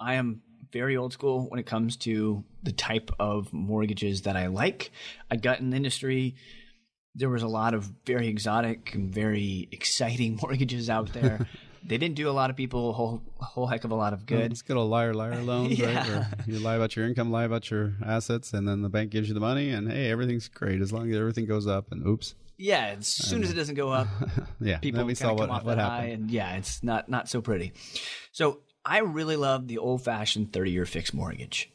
I 0.00 0.14
am 0.14 0.40
very 0.72 0.96
old 0.96 1.12
school 1.12 1.46
when 1.50 1.60
it 1.60 1.66
comes 1.66 1.96
to 1.98 2.42
the 2.62 2.72
type 2.72 3.10
of 3.18 3.52
mortgages 3.52 4.22
that 4.22 4.34
I 4.34 4.46
like. 4.46 4.90
I 5.30 5.36
got 5.36 5.60
in 5.60 5.68
the 5.68 5.76
industry. 5.76 6.36
There 7.14 7.28
was 7.28 7.42
a 7.42 7.48
lot 7.48 7.74
of 7.74 7.84
very 8.06 8.28
exotic 8.28 8.94
and 8.94 9.12
very 9.12 9.68
exciting 9.70 10.38
mortgages 10.42 10.88
out 10.88 11.12
there. 11.12 11.46
they 11.84 11.98
didn't 11.98 12.14
do 12.14 12.30
a 12.30 12.32
lot 12.32 12.48
of 12.48 12.56
people 12.56 12.88
a 12.88 12.92
whole, 12.94 13.22
whole 13.36 13.66
heck 13.66 13.84
of 13.84 13.90
a 13.90 13.94
lot 13.94 14.14
of 14.14 14.24
good. 14.24 14.50
It's 14.50 14.62
good 14.62 14.78
old 14.78 14.88
liar 14.90 15.12
liar 15.12 15.36
loans, 15.42 15.78
right? 15.78 15.92
Yeah. 15.92 16.04
Where 16.06 16.28
you 16.46 16.60
lie 16.60 16.76
about 16.76 16.96
your 16.96 17.06
income, 17.06 17.30
lie 17.30 17.44
about 17.44 17.70
your 17.70 17.92
assets, 18.02 18.54
and 18.54 18.66
then 18.66 18.80
the 18.80 18.88
bank 18.88 19.10
gives 19.10 19.28
you 19.28 19.34
the 19.34 19.40
money, 19.40 19.68
and 19.68 19.92
hey, 19.92 20.10
everything's 20.10 20.48
great 20.48 20.80
as 20.80 20.94
long 20.94 21.10
as 21.10 21.16
everything 21.18 21.44
goes 21.44 21.66
up. 21.66 21.92
And 21.92 22.06
oops, 22.06 22.34
Yeah, 22.58 22.96
as 22.98 23.06
soon 23.06 23.44
as 23.44 23.50
it 23.52 23.54
doesn't 23.54 23.76
go 23.76 23.90
up, 23.92 24.08
yeah. 24.60 24.78
people 24.78 25.04
we 25.04 25.14
saw 25.14 25.28
come 25.28 25.36
what 25.36 25.50
off 25.50 25.64
what 25.64 25.76
that 25.76 25.84
high, 25.84 25.96
happened. 26.06 26.12
and 26.22 26.30
yeah, 26.30 26.56
it's 26.56 26.82
not 26.82 27.08
not 27.08 27.28
so 27.28 27.40
pretty. 27.40 27.72
So 28.32 28.60
I 28.84 28.98
really 28.98 29.36
love 29.36 29.68
the 29.68 29.78
old 29.78 30.02
fashioned 30.02 30.52
thirty 30.52 30.72
year 30.72 30.84
fixed 30.84 31.14
mortgage. 31.14 31.70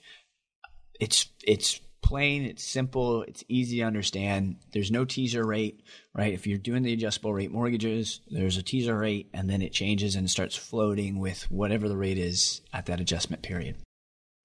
It's 0.99 1.27
it's 1.41 1.79
plain, 2.01 2.43
it's 2.43 2.65
simple, 2.65 3.23
it's 3.23 3.45
easy 3.47 3.77
to 3.77 3.83
understand. 3.83 4.57
There's 4.73 4.91
no 4.91 5.05
teaser 5.05 5.45
rate, 5.45 5.81
right? 6.13 6.33
If 6.33 6.45
you're 6.45 6.57
doing 6.57 6.83
the 6.83 6.91
adjustable 6.91 7.33
rate 7.33 7.49
mortgages, 7.51 8.19
there's 8.27 8.57
a 8.57 8.61
teaser 8.61 8.97
rate, 8.97 9.29
and 9.33 9.49
then 9.49 9.61
it 9.61 9.71
changes 9.71 10.15
and 10.15 10.29
starts 10.29 10.55
floating 10.57 11.17
with 11.17 11.49
whatever 11.49 11.87
the 11.87 11.95
rate 11.95 12.17
is 12.17 12.61
at 12.73 12.87
that 12.87 12.99
adjustment 12.99 13.41
period. 13.41 13.77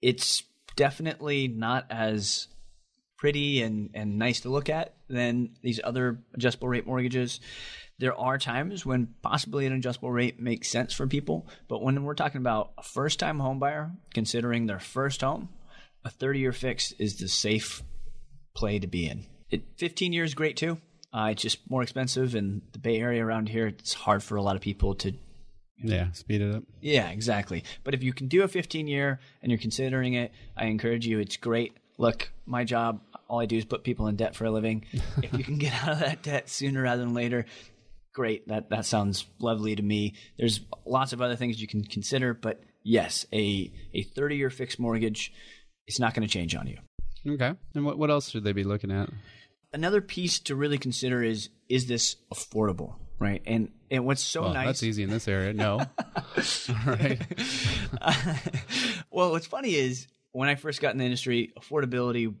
It's 0.01 0.43
definitely 0.77 1.49
not 1.49 1.85
as 1.89 2.47
pretty 3.19 3.61
and, 3.61 3.89
and 3.93 4.17
nice 4.17 4.39
to 4.41 4.49
look 4.49 4.69
at 4.69 4.93
than 5.09 5.49
these 5.61 5.79
other 5.83 6.19
adjustable 6.33 6.69
rate 6.69 6.87
mortgages. 6.87 7.39
There 7.99 8.15
are 8.17 8.37
times 8.37 8.85
when 8.85 9.13
possibly 9.21 9.65
an 9.65 9.73
adjustable 9.73 10.11
rate 10.11 10.39
makes 10.39 10.69
sense 10.69 10.93
for 10.93 11.05
people, 11.05 11.45
but 11.67 11.81
when 11.83 12.01
we're 12.03 12.13
talking 12.15 12.39
about 12.39 12.71
a 12.77 12.83
first 12.83 13.19
time 13.19 13.39
home 13.39 13.59
buyer 13.59 13.91
considering 14.13 14.65
their 14.67 14.79
first 14.79 15.19
home, 15.21 15.49
a 16.05 16.09
30 16.09 16.39
year 16.39 16.53
fix 16.53 16.93
is 16.93 17.17
the 17.17 17.27
safe 17.27 17.83
play 18.55 18.79
to 18.79 18.87
be 18.87 19.05
in. 19.07 19.25
It, 19.51 19.63
15 19.77 20.13
years, 20.13 20.33
great 20.33 20.55
too. 20.55 20.77
Uh, 21.13 21.29
it's 21.31 21.41
just 21.41 21.69
more 21.69 21.81
expensive, 21.83 22.35
and 22.35 22.61
the 22.71 22.79
Bay 22.79 22.99
Area 22.99 23.25
around 23.25 23.49
here, 23.49 23.67
it's 23.67 23.93
hard 23.93 24.21
for 24.23 24.35
a 24.37 24.41
lot 24.43 24.55
of 24.55 24.61
people 24.61 24.93
to 24.95 25.11
Yeah, 25.79 26.11
speed 26.11 26.41
it 26.41 26.55
up. 26.55 26.63
yeah, 26.81 27.09
exactly. 27.09 27.63
But 27.83 27.95
if 27.95 28.03
you 28.03 28.13
can 28.13 28.27
do 28.27 28.43
a 28.43 28.47
15 28.47 28.87
year 28.87 29.19
and 29.41 29.51
you're 29.51 29.59
considering 29.59 30.13
it, 30.13 30.31
I 30.55 30.65
encourage 30.65 31.05
you. 31.07 31.19
It's 31.19 31.35
great. 31.35 31.73
Look, 31.99 32.31
my 32.45 32.63
job, 32.63 33.01
all 33.27 33.41
I 33.41 33.45
do 33.45 33.57
is 33.57 33.65
put 33.65 33.83
people 33.83 34.07
in 34.07 34.15
debt 34.15 34.33
for 34.33 34.45
a 34.45 34.51
living. 34.51 34.85
if 35.21 35.33
you 35.33 35.43
can 35.43 35.57
get 35.57 35.73
out 35.83 35.89
of 35.91 35.99
that 35.99 36.23
debt 36.23 36.49
sooner 36.49 36.81
rather 36.81 37.03
than 37.03 37.13
later, 37.13 37.45
great. 38.13 38.47
That 38.47 38.69
that 38.69 38.85
sounds 38.85 39.25
lovely 39.37 39.75
to 39.75 39.83
me. 39.83 40.15
There's 40.37 40.61
lots 40.85 41.11
of 41.11 41.21
other 41.21 41.35
things 41.35 41.61
you 41.61 41.67
can 41.67 41.83
consider, 41.83 42.33
but 42.33 42.63
yes, 42.83 43.25
a 43.33 43.71
a 43.93 44.03
30 44.03 44.37
year 44.37 44.49
fixed 44.49 44.79
mortgage 44.79 45.33
is 45.87 45.99
not 45.99 46.13
going 46.13 46.25
to 46.25 46.31
change 46.31 46.55
on 46.55 46.67
you. 46.67 46.77
Okay. 47.27 47.53
And 47.75 47.85
what 47.85 47.97
what 47.97 48.09
else 48.09 48.29
should 48.29 48.45
they 48.45 48.53
be 48.53 48.63
looking 48.63 48.91
at? 48.91 49.09
Another 49.73 49.99
piece 49.99 50.39
to 50.39 50.55
really 50.55 50.77
consider 50.77 51.21
is 51.21 51.49
is 51.67 51.87
this 51.87 52.15
affordable, 52.33 52.95
right? 53.19 53.41
And 53.45 53.73
and 53.91 54.05
what's 54.05 54.21
so 54.21 54.43
Well, 54.43 54.53
nice 54.53 54.67
that's 54.67 54.83
easy 54.83 55.03
in 55.03 55.09
this 55.09 55.27
area. 55.27 55.51
No. 55.53 55.79
All 56.69 56.75
right. 56.85 57.21
well, 59.11 59.31
what's 59.31 59.47
funny 59.47 59.75
is 59.75 60.07
when 60.31 60.49
I 60.49 60.55
first 60.55 60.81
got 60.81 60.91
in 60.93 60.97
the 60.99 61.05
industry, 61.05 61.51
affordability 61.59 62.33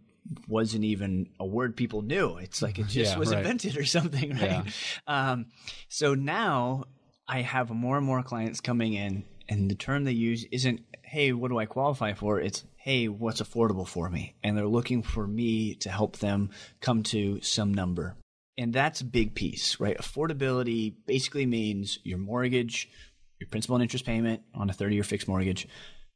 wasn't 0.47 0.83
even 0.83 1.29
a 1.39 1.45
word 1.45 1.75
people 1.75 2.01
knew. 2.01 2.37
It's 2.37 2.61
like 2.61 2.77
it 2.79 2.83
just 2.87 3.13
Yeah, 3.13 3.17
was 3.17 3.29
right. 3.29 3.39
invented 3.39 3.77
or 3.77 3.85
something, 3.97 4.31
right? 4.31 4.41
Yeah. 4.41 4.63
Um, 5.07 5.47
so 5.87 6.13
now 6.13 6.85
I 7.27 7.41
have 7.41 7.69
more 7.69 7.97
and 7.97 8.05
more 8.05 8.21
clients 8.23 8.59
coming 8.61 8.93
in, 8.93 9.23
and 9.47 9.69
the 9.69 9.75
term 9.75 10.03
they 10.03 10.11
use 10.11 10.45
isn't, 10.51 10.81
hey, 11.03 11.33
what 11.33 11.49
do 11.49 11.57
I 11.57 11.65
qualify 11.65 12.13
for? 12.13 12.39
It's, 12.39 12.63
hey, 12.77 13.07
what's 13.07 13.41
affordable 13.41 13.87
for 13.87 14.09
me? 14.09 14.35
And 14.43 14.55
they're 14.57 14.67
looking 14.67 15.01
for 15.01 15.25
me 15.25 15.75
to 15.75 15.89
help 15.89 16.17
them 16.17 16.51
come 16.81 17.01
to 17.03 17.41
some 17.41 17.73
number. 17.73 18.15
And 18.57 18.73
that's 18.73 19.01
a 19.01 19.05
big 19.05 19.35
piece, 19.35 19.79
right? 19.79 19.97
Affordability 19.97 20.93
basically 21.07 21.45
means 21.45 21.97
your 22.03 22.17
mortgage, 22.19 22.89
your 23.39 23.47
principal 23.49 23.77
and 23.77 23.83
interest 23.83 24.05
payment 24.05 24.41
on 24.53 24.69
a 24.69 24.73
30 24.73 24.95
year 24.95 25.03
fixed 25.03 25.27
mortgage, 25.27 25.67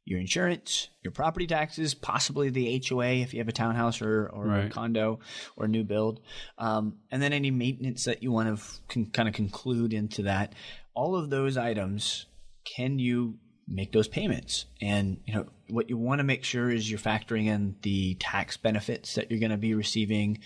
your 0.04 0.20
insurance, 0.20 0.88
your 1.02 1.12
property 1.12 1.46
taxes, 1.46 1.94
possibly 1.94 2.50
the 2.50 2.82
HOA 2.86 3.06
if 3.06 3.32
you 3.32 3.40
have 3.40 3.48
a 3.48 3.52
townhouse 3.52 4.02
or, 4.02 4.26
or 4.26 4.54
a 4.54 4.68
condo 4.68 5.18
or 5.56 5.64
a 5.64 5.68
new 5.68 5.82
build, 5.82 6.20
um, 6.58 6.98
and 7.10 7.22
then 7.22 7.32
any 7.32 7.50
maintenance 7.50 8.04
that 8.04 8.22
you 8.22 8.30
want 8.30 8.58
to 8.58 8.64
con- 8.88 9.06
kind 9.06 9.28
of 9.28 9.34
conclude 9.34 9.94
into 9.94 10.22
that. 10.22 10.54
All 10.94 11.16
of 11.16 11.30
those 11.30 11.56
items, 11.56 12.26
can 12.64 12.98
you 12.98 13.38
make 13.66 13.92
those 13.92 14.08
payments? 14.08 14.66
And 14.80 15.20
you 15.26 15.34
know 15.34 15.46
what 15.68 15.88
you 15.88 15.96
want 15.96 16.18
to 16.18 16.24
make 16.24 16.44
sure 16.44 16.70
is 16.70 16.90
you're 16.90 16.98
factoring 16.98 17.46
in 17.46 17.76
the 17.82 18.14
tax 18.16 18.56
benefits 18.56 19.14
that 19.14 19.30
you're 19.30 19.40
going 19.40 19.52
to 19.52 19.56
be 19.56 19.74
receiving. 19.74 20.38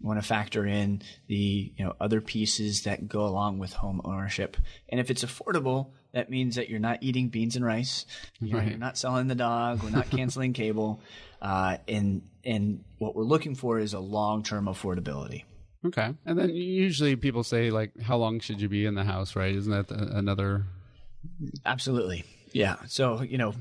You 0.00 0.06
want 0.06 0.20
to 0.20 0.26
factor 0.26 0.64
in 0.66 1.02
the 1.26 1.72
you 1.76 1.84
know 1.84 1.94
other 2.00 2.20
pieces 2.20 2.82
that 2.84 3.08
go 3.08 3.26
along 3.26 3.58
with 3.58 3.72
home 3.72 4.00
ownership. 4.04 4.56
And 4.88 5.00
if 5.00 5.10
it's 5.10 5.24
affordable, 5.24 5.90
that 6.12 6.30
means 6.30 6.56
that 6.56 6.68
you're 6.68 6.80
not 6.80 6.98
eating 7.02 7.28
beans 7.28 7.56
and 7.56 7.64
rice. 7.64 8.06
You 8.40 8.52
know, 8.52 8.58
Right. 8.58 8.68
You're 8.68 8.78
not 8.78 8.98
selling 8.98 9.28
the 9.28 9.34
dog. 9.34 9.82
We're 9.82 9.90
not 9.90 10.10
canceling 10.10 10.52
cable. 10.52 11.00
Uh, 11.42 11.78
and 11.88 12.20
and 12.44 12.84
what 12.98 13.16
we're 13.16 13.24
looking 13.24 13.54
for 13.54 13.78
is 13.78 13.94
a 13.94 13.98
long 13.98 14.42
term 14.42 14.66
affordability. 14.66 15.44
Okay. 15.86 16.14
And 16.26 16.38
then 16.38 16.50
usually 16.50 17.16
people 17.16 17.42
say 17.42 17.70
like, 17.70 17.98
how 17.98 18.18
long 18.18 18.40
should 18.40 18.60
you 18.60 18.68
be 18.68 18.84
in 18.84 18.94
the 18.94 19.04
house? 19.04 19.34
Right? 19.34 19.54
Isn't 19.56 19.72
that 19.72 19.90
a- 19.90 20.18
another? 20.18 20.66
Absolutely. 21.64 22.24
Yeah. 22.52 22.76
So, 22.88 23.22
you 23.22 23.38
know, 23.38 23.54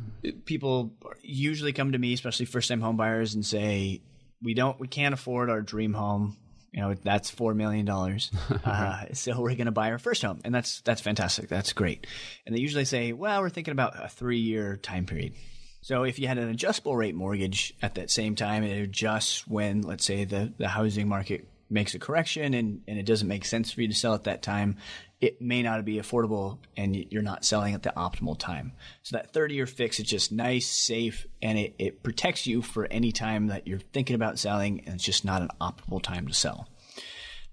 people 0.45 0.91
usually 1.21 1.73
come 1.73 1.91
to 1.93 1.97
me, 1.97 2.13
especially 2.13 2.47
first 2.47 2.67
time 2.69 2.81
home 2.81 2.97
buyers, 2.97 3.33
and 3.35 3.45
say, 3.45 4.01
we 4.41 4.53
don't, 4.53 4.79
we 4.79 4.87
can't 4.87 5.13
afford 5.13 5.49
our 5.49 5.61
dream 5.61 5.93
home. 5.93 6.35
You 6.71 6.81
know, 6.81 6.93
that's 6.93 7.31
$4 7.31 7.55
million. 7.55 7.87
Uh, 8.65 9.05
so 9.13 9.39
we're 9.39 9.55
going 9.55 9.65
to 9.65 9.71
buy 9.71 9.91
our 9.91 9.97
first 9.97 10.21
home. 10.21 10.39
And 10.43 10.53
that's, 10.53 10.81
that's 10.81 11.01
fantastic. 11.01 11.49
That's 11.49 11.73
great. 11.73 12.05
And 12.45 12.55
they 12.55 12.59
usually 12.59 12.85
say, 12.85 13.13
well, 13.13 13.41
we're 13.41 13.49
thinking 13.49 13.71
about 13.71 13.93
a 14.03 14.07
three 14.09 14.39
year 14.39 14.77
time 14.77 15.05
period. 15.05 15.33
So 15.81 16.03
if 16.03 16.19
you 16.19 16.27
had 16.27 16.37
an 16.37 16.49
adjustable 16.49 16.95
rate 16.95 17.15
mortgage 17.15 17.73
at 17.81 17.95
that 17.95 18.11
same 18.11 18.35
time, 18.35 18.63
it 18.63 18.81
adjusts 18.81 19.47
when, 19.47 19.81
let's 19.81 20.05
say, 20.05 20.25
the, 20.25 20.53
the 20.57 20.67
housing 20.67 21.07
market 21.07 21.47
makes 21.69 21.93
a 21.95 21.99
correction 21.99 22.53
and, 22.53 22.81
and 22.87 22.99
it 22.99 23.05
doesn't 23.05 23.27
make 23.27 23.45
sense 23.45 23.71
for 23.71 23.81
you 23.81 23.87
to 23.87 23.93
sell 23.93 24.13
at 24.13 24.25
that 24.25 24.41
time, 24.41 24.77
it 25.21 25.41
may 25.41 25.61
not 25.61 25.83
be 25.83 25.95
affordable 25.95 26.59
and 26.77 26.95
you're 26.95 27.21
not 27.21 27.43
selling 27.43 27.73
at 27.73 27.83
the 27.83 27.93
optimal 27.95 28.37
time. 28.37 28.71
So 29.03 29.17
that 29.17 29.33
30 29.33 29.55
year 29.55 29.65
fix 29.65 29.99
is 29.99 30.07
just 30.07 30.31
nice, 30.31 30.67
safe, 30.67 31.27
and 31.41 31.57
it, 31.57 31.75
it 31.77 32.03
protects 32.03 32.47
you 32.47 32.61
for 32.61 32.87
any 32.89 33.11
time 33.11 33.47
that 33.47 33.67
you're 33.67 33.79
thinking 33.79 34.15
about 34.15 34.39
selling 34.39 34.81
and 34.85 34.95
it's 34.95 35.03
just 35.03 35.25
not 35.25 35.41
an 35.41 35.49
optimal 35.59 36.01
time 36.01 36.27
to 36.27 36.33
sell. 36.33 36.69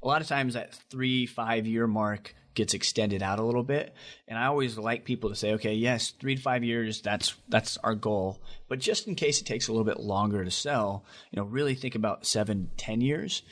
A 0.03 0.07
lot 0.07 0.21
of 0.21 0.29
times 0.29 0.55
that 0.55 0.75
three, 0.91 1.27
five 1.27 1.67
year 1.67 1.87
mark 1.87 2.35
gets 2.57 2.75
extended 2.75 3.23
out 3.23 3.39
a 3.39 3.45
little 3.45 3.63
bit. 3.63 3.95
And 4.27 4.37
I 4.37 4.47
always 4.47 4.77
like 4.77 5.05
people 5.05 5.31
to 5.31 5.37
say, 5.37 5.53
okay, 5.53 5.75
yes, 5.75 6.11
three 6.19 6.35
to 6.35 6.43
five 6.43 6.65
years, 6.65 7.01
that's 7.01 7.37
that's 7.49 7.77
our 7.85 7.95
goal. 7.95 8.43
But 8.69 8.81
just 8.81 9.07
in 9.07 9.15
case 9.15 9.41
it 9.41 9.45
takes 9.45 9.69
a 9.69 9.73
little 9.73 9.85
bit 9.85 10.01
longer 10.01 10.45
to 10.45 10.51
sell, 10.51 11.05
you 11.31 11.37
know, 11.41 11.47
really 11.47 11.77
think 11.77 11.95
about 11.95 12.27
seven, 12.27 12.71
ten 12.77 13.01
years, 13.01 13.43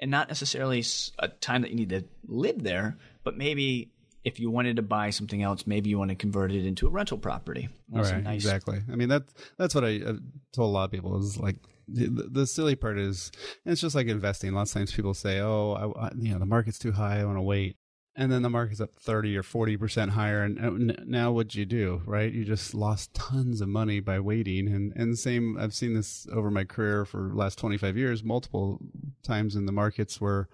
and 0.00 0.10
not 0.10 0.26
necessarily 0.26 0.82
a 1.20 1.28
time 1.28 1.62
that 1.62 1.70
you 1.70 1.76
need 1.76 1.90
to 1.90 2.04
live 2.26 2.60
there, 2.64 2.96
but 3.22 3.36
maybe 3.36 3.92
if 4.24 4.40
you 4.40 4.50
wanted 4.50 4.76
to 4.76 4.82
buy 4.82 5.10
something 5.10 5.42
else, 5.42 5.66
maybe 5.66 5.90
you 5.90 5.98
want 5.98 6.08
to 6.08 6.14
convert 6.16 6.50
it 6.50 6.64
into 6.66 6.86
a 6.86 6.90
rental 6.90 7.18
property. 7.18 7.68
That's 7.90 8.10
right. 8.10 8.22
nice- 8.24 8.36
Exactly. 8.42 8.80
I 8.90 8.96
mean 8.96 9.10
that 9.10 9.24
that's 9.58 9.74
what 9.74 9.84
I 9.84 10.00
uh, 10.00 10.14
told 10.52 10.70
a 10.70 10.72
lot 10.72 10.84
of 10.86 10.90
people 10.90 11.18
is 11.20 11.38
like. 11.38 11.56
The, 11.86 12.06
the 12.32 12.46
silly 12.46 12.76
part 12.76 12.98
is, 12.98 13.30
it's 13.66 13.78
just 13.78 13.94
like 13.94 14.06
investing. 14.06 14.54
Lots 14.54 14.70
of 14.70 14.80
times 14.80 14.92
people 14.94 15.12
say, 15.12 15.40
"Oh, 15.40 15.94
I, 15.98 16.06
I, 16.06 16.10
you 16.16 16.32
know, 16.32 16.38
the 16.38 16.46
market's 16.46 16.78
too 16.78 16.92
high. 16.92 17.20
I 17.20 17.24
want 17.26 17.36
to 17.36 17.42
wait." 17.42 17.76
And 18.16 18.30
then 18.30 18.42
the 18.42 18.50
market's 18.50 18.80
up 18.80 18.96
30 18.96 19.36
or 19.36 19.42
40% 19.42 20.10
higher. 20.10 20.42
And 20.42 20.92
uh, 20.92 20.94
now 21.04 21.32
what'd 21.32 21.54
you 21.54 21.64
do 21.64 22.02
right? 22.06 22.32
You 22.32 22.44
just 22.44 22.74
lost 22.74 23.12
tons 23.14 23.60
of 23.60 23.68
money 23.68 24.00
by 24.00 24.20
waiting. 24.20 24.68
And 24.68 24.92
and 24.96 25.18
same 25.18 25.56
i've 25.58 25.74
seen 25.74 25.94
this 25.94 26.26
over 26.32 26.50
my 26.50 26.64
career 26.64 27.04
for 27.04 27.28
the 27.28 27.34
last 27.34 27.58
25 27.58 27.96
years 27.96 28.22
multiple 28.22 28.80
times 29.22 29.56
in 29.56 29.66
the 29.66 29.72
markets 29.72 30.20
where 30.20 30.48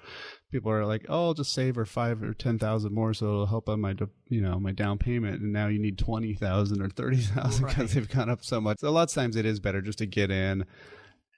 people 0.50 0.70
are 0.70 0.84
like 0.84 1.04
oh 1.08 1.26
i'll 1.26 1.34
just 1.34 1.52
save 1.52 1.76
or 1.76 1.84
5 1.84 2.22
or 2.22 2.34
10,000 2.34 2.92
more 2.92 3.14
so 3.14 3.26
it'll 3.26 3.46
help 3.46 3.68
on 3.68 3.80
my 3.80 3.94
you 4.28 4.40
know 4.40 4.58
my 4.58 4.72
down 4.72 4.98
payment. 4.98 5.42
And 5.42 5.52
now 5.52 5.66
you 5.66 5.78
need 5.78 5.98
20,000 5.98 6.80
or 6.80 6.88
30,000 6.88 7.66
because 7.66 7.92
they've 7.94 8.08
gone 8.08 8.30
up 8.30 8.44
so 8.44 8.60
much. 8.60 8.78
So 8.80 8.88
a 8.88 8.90
lot 8.90 9.08
of 9.08 9.14
times 9.14 9.36
it 9.36 9.44
is 9.44 9.60
better 9.60 9.82
just 9.82 9.98
to 9.98 10.06
get 10.06 10.30
in 10.30 10.64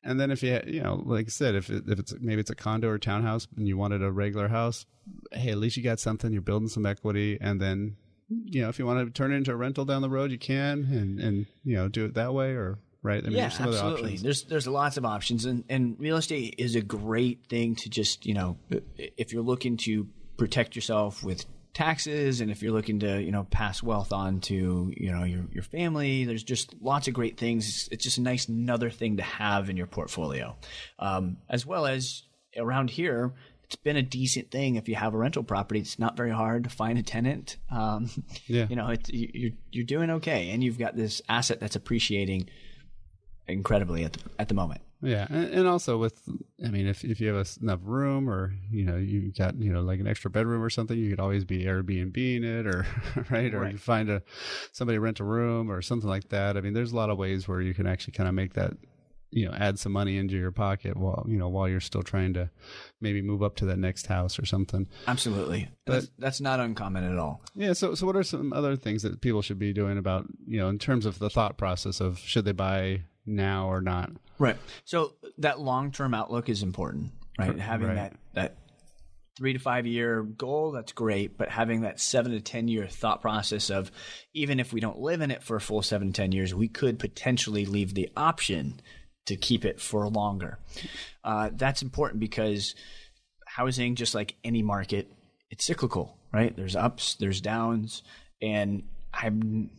and 0.05 0.20
then 0.20 0.30
if 0.30 0.42
you 0.42 0.61
you 0.66 0.82
know 0.82 1.03
like 1.05 1.26
I 1.26 1.30
said 1.30 1.55
if 1.55 1.70
it, 1.70 1.84
if 1.86 1.98
it's 1.98 2.14
maybe 2.20 2.40
it's 2.40 2.50
a 2.50 2.55
condo 2.55 2.88
or 2.88 2.98
townhouse 2.98 3.46
and 3.57 3.66
you 3.66 3.76
wanted 3.76 4.03
a 4.03 4.11
regular 4.11 4.48
house 4.48 4.86
hey 5.32 5.50
at 5.50 5.59
least 5.59 5.76
you 5.76 5.82
got 5.82 6.00
something 6.00 6.32
you're 6.32 6.42
building 6.42 6.68
some 6.68 6.86
equity 6.86 7.38
and 7.40 7.61
then 7.61 7.96
you 8.44 8.62
know, 8.62 8.68
if 8.68 8.78
you 8.78 8.86
want 8.86 9.07
to 9.07 9.11
turn 9.11 9.32
it 9.32 9.36
into 9.36 9.53
a 9.53 9.57
rental 9.57 9.84
down 9.84 10.03
the 10.03 10.11
road, 10.11 10.30
you 10.30 10.38
can, 10.38 10.88
and 10.90 11.20
and 11.20 11.46
you 11.64 11.76
know, 11.76 11.88
do 11.88 12.05
it 12.05 12.14
that 12.14 12.32
way, 12.34 12.50
or 12.53 12.78
right? 13.03 13.22
I 13.22 13.28
mean, 13.28 13.36
yeah, 13.36 13.42
there's 13.42 13.55
some 13.55 13.68
absolutely. 13.68 13.92
Other 13.92 14.03
options. 14.05 14.22
There's 14.22 14.42
there's 14.44 14.66
lots 14.66 14.96
of 14.96 15.05
options, 15.05 15.44
and 15.44 15.64
and 15.68 15.96
real 15.98 16.16
estate 16.16 16.57
is 16.59 16.74
a 16.74 16.82
great 16.82 17.46
thing 17.46 17.74
to 17.76 17.90
just 17.90 18.26
you 18.26 18.34
know, 18.34 18.59
if 18.96 19.32
you're 19.32 19.42
looking 19.42 19.76
to 19.78 20.09
protect 20.36 20.74
yourself 20.74 21.22
with 21.22 21.44
taxes 21.75 22.41
and 22.43 22.51
if 22.51 22.62
you're 22.62 22.73
looking 22.73 23.01
to 23.01 23.23
you 23.23 23.33
know 23.33 23.45
pass 23.45 23.83
wealth 23.83 24.12
on 24.12 24.41
to 24.41 24.93
you 24.95 25.11
know 25.11 25.25
your 25.25 25.45
your 25.53 25.62
family 25.62 26.25
there's 26.25 26.43
just 26.43 26.75
lots 26.81 27.09
of 27.09 27.14
great 27.14 27.39
things. 27.39 27.89
It's 27.91 28.05
just 28.05 28.18
a 28.18 28.23
nice 28.23 28.49
another 28.49 28.91
thing 28.91 29.16
to 29.16 29.23
have 29.23 29.70
in 29.70 29.77
your 29.77 29.87
portfolio. 29.87 30.57
Um, 30.99 31.39
as 31.49 31.64
well 31.64 31.87
as 31.87 32.25
around 32.57 32.91
here 32.91 33.33
it's 33.64 33.77
been 33.77 33.97
a 33.97 34.03
decent 34.03 34.51
thing. 34.51 34.77
If 34.77 34.87
you 34.87 34.97
have 34.97 35.14
a 35.14 35.18
rental 35.18 35.43
property 35.43 35.81
it's 35.81 35.99
not 35.99 36.16
very 36.16 36.31
hard 36.31 36.64
to 36.64 36.70
find 36.70 36.99
a 36.99 37.03
tenant. 37.03 37.57
Um, 37.70 38.11
yeah. 38.47 38.66
you 38.70 38.77
know 38.77 38.89
it's, 38.89 39.11
you're 39.11 39.53
you're 39.70 39.87
doing 39.87 40.11
okay 40.11 40.51
and 40.51 40.62
you've 40.62 40.79
got 40.79 40.97
this 40.97 41.23
asset 41.29 41.61
that's 41.61 41.77
appreciating 41.77 42.51
incredibly 43.49 44.05
at 44.05 44.12
the, 44.12 44.20
at 44.39 44.49
the 44.49 44.55
moment 44.55 44.83
yeah, 45.03 45.26
and, 45.30 45.53
and, 45.53 45.68
also 45.68 45.98
with, 45.98 46.22
I 46.64 46.68
mean, 46.68 46.86
if 46.86 47.05
if 47.05 47.20
you 47.20 47.34
have 47.34 47.59
enough 47.61 47.80
room, 47.82 48.30
or 48.30 48.55
you 48.70 48.84
know, 48.84 48.96
you 48.96 49.32
got 49.32 49.57
you 49.61 49.72
know 49.72 49.80
like 49.80 49.98
an 49.98 50.07
extra 50.07 50.30
bedroom 50.30 50.62
or 50.62 50.70
something, 50.70 50.96
you 50.96 51.11
could 51.11 51.18
always 51.18 51.44
be 51.44 51.64
Airbnb-ing 51.64 52.44
it, 52.44 52.66
or 52.68 52.86
right, 53.30 53.53
or 53.53 53.61
right. 53.61 53.72
you 53.72 53.78
find 53.78 54.09
a 54.09 54.22
somebody 54.70 54.98
rent 54.98 55.18
a 55.18 55.24
room 55.24 55.72
or 55.72 55.82
something 55.82 56.09
like 56.09 56.28
that. 56.28 56.57
I 56.57 56.61
mean, 56.61 56.72
there's 56.72 56.92
a 56.92 56.96
lot 56.96 57.11
of 57.11 57.18
ways 57.18 57.48
where 57.48 57.61
you 57.61 57.74
can 57.74 57.88
actually 57.88 58.12
kind 58.12 58.28
of 58.28 58.34
make 58.36 58.53
that, 58.53 58.74
you 59.32 59.44
know, 59.44 59.53
add 59.59 59.80
some 59.80 59.90
money 59.90 60.18
into 60.18 60.36
your 60.36 60.53
pocket 60.53 60.96
while 60.96 61.26
you 61.28 61.36
know 61.36 61.48
while 61.48 61.68
you're 61.68 61.80
still 61.80 62.05
trying 62.05 62.32
to 62.34 62.48
maybe 63.00 63.22
move 63.22 63.42
up 63.42 63.57
to 63.57 63.64
that 63.64 63.78
next 63.78 64.07
house 64.07 64.38
or 64.38 64.46
something. 64.46 64.86
Absolutely, 65.09 65.68
but, 65.84 65.94
that's, 65.94 66.11
that's 66.16 66.40
not 66.40 66.61
uncommon 66.61 67.11
at 67.11 67.18
all. 67.18 67.42
Yeah. 67.57 67.72
So 67.72 67.96
so 67.96 68.07
what 68.07 68.14
are 68.14 68.22
some 68.22 68.53
other 68.53 68.76
things 68.76 69.03
that 69.03 69.20
people 69.20 69.42
should 69.42 69.59
be 69.59 69.72
doing 69.72 69.98
about 69.98 70.26
you 70.46 70.61
know 70.61 70.68
in 70.68 70.78
terms 70.78 71.07
of 71.07 71.18
the 71.18 71.28
thought 71.28 71.59
process 71.59 72.00
of 72.00 72.20
should 72.20 72.44
they 72.44 72.53
buy 72.53 73.03
now 73.26 73.68
or 73.68 73.80
not. 73.80 74.11
Right. 74.39 74.57
So 74.85 75.14
that 75.39 75.61
long 75.61 75.93
term 75.93 76.14
outlook 76.14 76.49
is 76.49 76.62
important, 76.62 77.12
right? 77.39 77.59
Having 77.59 77.89
right. 77.89 77.95
that 77.95 78.16
that 78.35 78.57
three 79.37 79.53
to 79.53 79.59
five 79.59 79.87
year 79.87 80.22
goal, 80.22 80.72
that's 80.72 80.93
great. 80.93 81.37
But 81.39 81.49
having 81.49 81.83
that 81.83 82.01
seven 82.01 82.33
to 82.33 82.41
10 82.41 82.68
year 82.68 82.87
thought 82.87 83.22
process 83.22 83.70
of 83.70 83.91
even 84.35 84.61
if 84.61 84.72
we 84.72 84.80
don't 84.80 84.99
live 84.99 85.20
in 85.20 85.30
it 85.30 85.43
for 85.43 85.57
a 85.57 85.61
full 85.61 85.83
seven 85.83 86.12
to 86.12 86.12
10 86.12 86.33
years, 86.33 86.55
we 86.55 86.68
could 86.68 86.99
potentially 86.99 87.64
leave 87.64 87.95
the 87.95 88.11
option 88.16 88.80
to 89.26 89.37
keep 89.37 89.64
it 89.64 89.80
for 89.80 90.09
longer. 90.09 90.59
Uh, 91.24 91.51
that's 91.53 91.83
important 91.83 92.20
because 92.20 92.74
housing, 93.47 93.95
just 93.95 94.14
like 94.14 94.35
any 94.45 94.62
market, 94.62 95.11
it's 95.51 95.64
cyclical, 95.64 96.16
right? 96.33 96.55
There's 96.57 96.76
ups, 96.76 97.14
there's 97.16 97.41
downs. 97.41 98.03
And 98.41 98.83
I've 99.13 99.39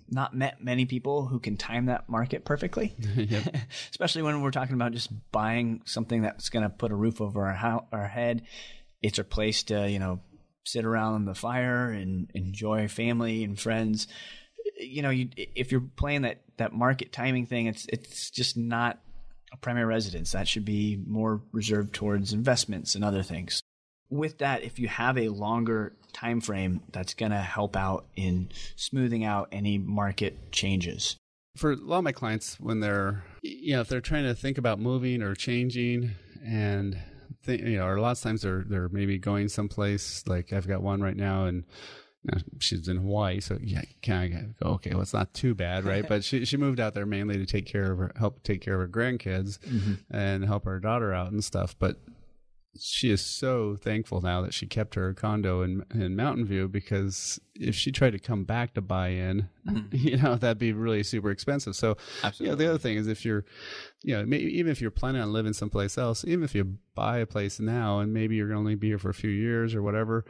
not 0.10 0.36
met 0.36 0.64
many 0.64 0.86
people 0.86 1.26
who 1.26 1.40
can 1.40 1.58
time 1.58 1.88
that 1.88 2.08
market 2.08 2.46
perfectly, 2.46 2.96
especially 3.92 4.22
when 4.22 4.42
we're 4.42 4.52
talking 4.52 4.76
about 4.76 4.92
just 4.92 5.10
buying 5.32 5.82
something 5.86 6.22
that's 6.22 6.50
going 6.50 6.64
to 6.64 6.70
put 6.70 6.92
a 6.92 6.96
roof 6.96 7.20
over 7.20 7.46
our 7.46 7.54
ho- 7.54 7.88
our 7.92 8.08
head. 8.08 8.44
It's 9.02 9.20
a 9.20 9.24
place 9.24 9.64
to 9.64 9.90
you 9.90 10.00
know 10.00 10.22
sit 10.66 10.86
around 10.86 11.26
the 11.26 11.36
fire 11.36 11.90
and 11.90 12.32
enjoy 12.34 12.88
family 12.88 13.44
and 13.44 13.60
friends. 13.60 14.08
You 14.80 15.02
know, 15.02 15.10
you, 15.10 15.30
if 15.36 15.72
you're 15.72 15.82
playing 15.82 16.22
that 16.22 16.42
that 16.58 16.74
market 16.74 17.12
timing 17.12 17.48
thing, 17.48 17.66
it's 17.66 17.86
it's 17.90 18.30
just 18.30 18.56
not 18.56 19.00
a 19.52 19.58
primary 19.58 19.86
residence. 19.86 20.32
That 20.32 20.48
should 20.48 20.66
be 20.66 21.02
more 21.06 21.42
reserved 21.52 21.94
towards 21.94 22.34
investments 22.34 22.96
and 22.96 23.04
other 23.04 23.24
things 23.24 23.62
with 24.14 24.38
that, 24.38 24.64
if 24.64 24.80
you 24.80 24.88
have 24.88 25.18
a 25.18 25.30
longer 25.30 25.96
time 26.14 26.42
frame, 26.42 26.82
that's 26.92 27.14
going 27.14 27.32
to 27.32 27.38
help 27.38 27.76
out 27.76 28.06
in 28.16 28.50
smoothing 28.76 29.24
out 29.24 29.50
any 29.52 29.78
market 29.78 30.52
changes. 30.52 31.18
For 31.58 31.74
a 31.74 31.76
lot 31.76 32.00
of 32.00 32.04
my 32.04 32.12
clients, 32.12 32.60
when 32.60 32.80
they're 32.80 33.24
you 33.42 33.76
know 33.76 33.82
if 33.82 33.88
they're 33.88 34.02
trying 34.02 34.24
to 34.24 34.34
think 34.34 34.58
about 34.58 34.80
moving 34.80 35.22
or 35.22 35.36
changing, 35.36 36.12
and 36.44 36.98
th- 37.46 37.62
you 37.62 37.78
know, 37.78 37.86
or 37.86 37.96
a 37.96 38.02
lot 38.02 38.18
of 38.18 38.22
times 38.22 38.42
they're 38.42 38.64
they're 38.68 38.90
maybe 38.90 39.20
going 39.20 39.50
someplace. 39.50 40.24
Like 40.26 40.52
I've 40.52 40.68
got 40.68 40.82
one 40.82 41.02
right 41.02 41.16
now, 41.16 41.46
and 41.46 41.64
she's 42.60 42.88
in 42.88 42.98
Hawaii, 42.98 43.40
so 43.40 43.58
yeah, 43.62 43.82
kind 44.02 44.34
of 44.34 44.60
go 44.60 44.70
okay. 44.76 44.92
Well, 44.92 45.02
it's 45.02 45.14
not 45.14 45.34
too 45.34 45.54
bad, 45.54 45.84
right? 45.84 46.08
but 46.10 46.24
she 46.24 46.46
she 46.46 46.58
moved 46.58 46.80
out 46.80 46.94
there 46.94 47.06
mainly 47.06 47.38
to 47.38 47.46
take 47.46 47.66
care 47.66 47.92
of 47.92 47.98
her, 47.98 48.12
help 48.18 48.44
take 48.44 48.62
care 48.62 48.76
of 48.76 48.82
her 48.82 48.88
grandkids, 48.88 49.60
mm-hmm. 49.60 49.94
and 50.10 50.46
help 50.46 50.66
her 50.66 50.80
daughter 50.80 51.14
out 51.14 51.32
and 51.32 51.44
stuff. 51.44 51.76
But 51.78 51.98
she 52.80 53.12
is 53.12 53.24
so 53.24 53.76
thankful 53.76 54.22
now 54.22 54.42
that 54.42 54.54
she 54.54 54.66
kept 54.66 54.96
her 54.96 55.14
condo 55.14 55.62
in 55.62 55.86
in 55.94 56.16
Mountain 56.16 56.46
View 56.46 56.68
because 56.68 57.40
if 57.56 57.76
she 57.76 57.92
tried 57.92 58.12
to 58.12 58.20
come 58.20 58.46
back 58.46 58.74
to 58.74 58.82
buy 58.82 59.10
in, 59.10 59.50
mm-hmm. 59.68 59.88
you 59.92 60.18
know, 60.18 60.36
that'd 60.36 60.58
be 60.58 60.74
really 60.74 61.04
super 61.04 61.30
expensive. 61.30 61.76
So, 61.76 61.98
Absolutely. 62.24 62.46
you 62.46 62.52
know, 62.52 62.56
the 62.56 62.70
other 62.70 62.80
thing 62.80 62.98
is 62.98 63.08
if 63.08 63.24
you're, 63.24 63.46
you 64.02 64.16
know, 64.16 64.26
maybe, 64.26 64.46
even 64.58 64.72
if 64.72 64.82
you're 64.82 64.92
planning 64.92 65.22
on 65.22 65.32
living 65.32 65.54
someplace 65.54 65.98
else, 65.98 66.26
even 66.26 66.44
if 66.44 66.56
you 66.56 66.78
buy 66.96 67.20
a 67.20 67.28
place 67.28 67.60
now 67.60 68.00
and 68.00 68.12
maybe 68.12 68.36
you're 68.36 68.48
going 68.48 68.56
to 68.56 68.60
only 68.60 68.76
be 68.76 68.88
here 68.88 69.00
for 69.00 69.10
a 69.10 69.14
few 69.14 69.30
years 69.30 69.76
or 69.76 69.84
whatever, 69.84 70.26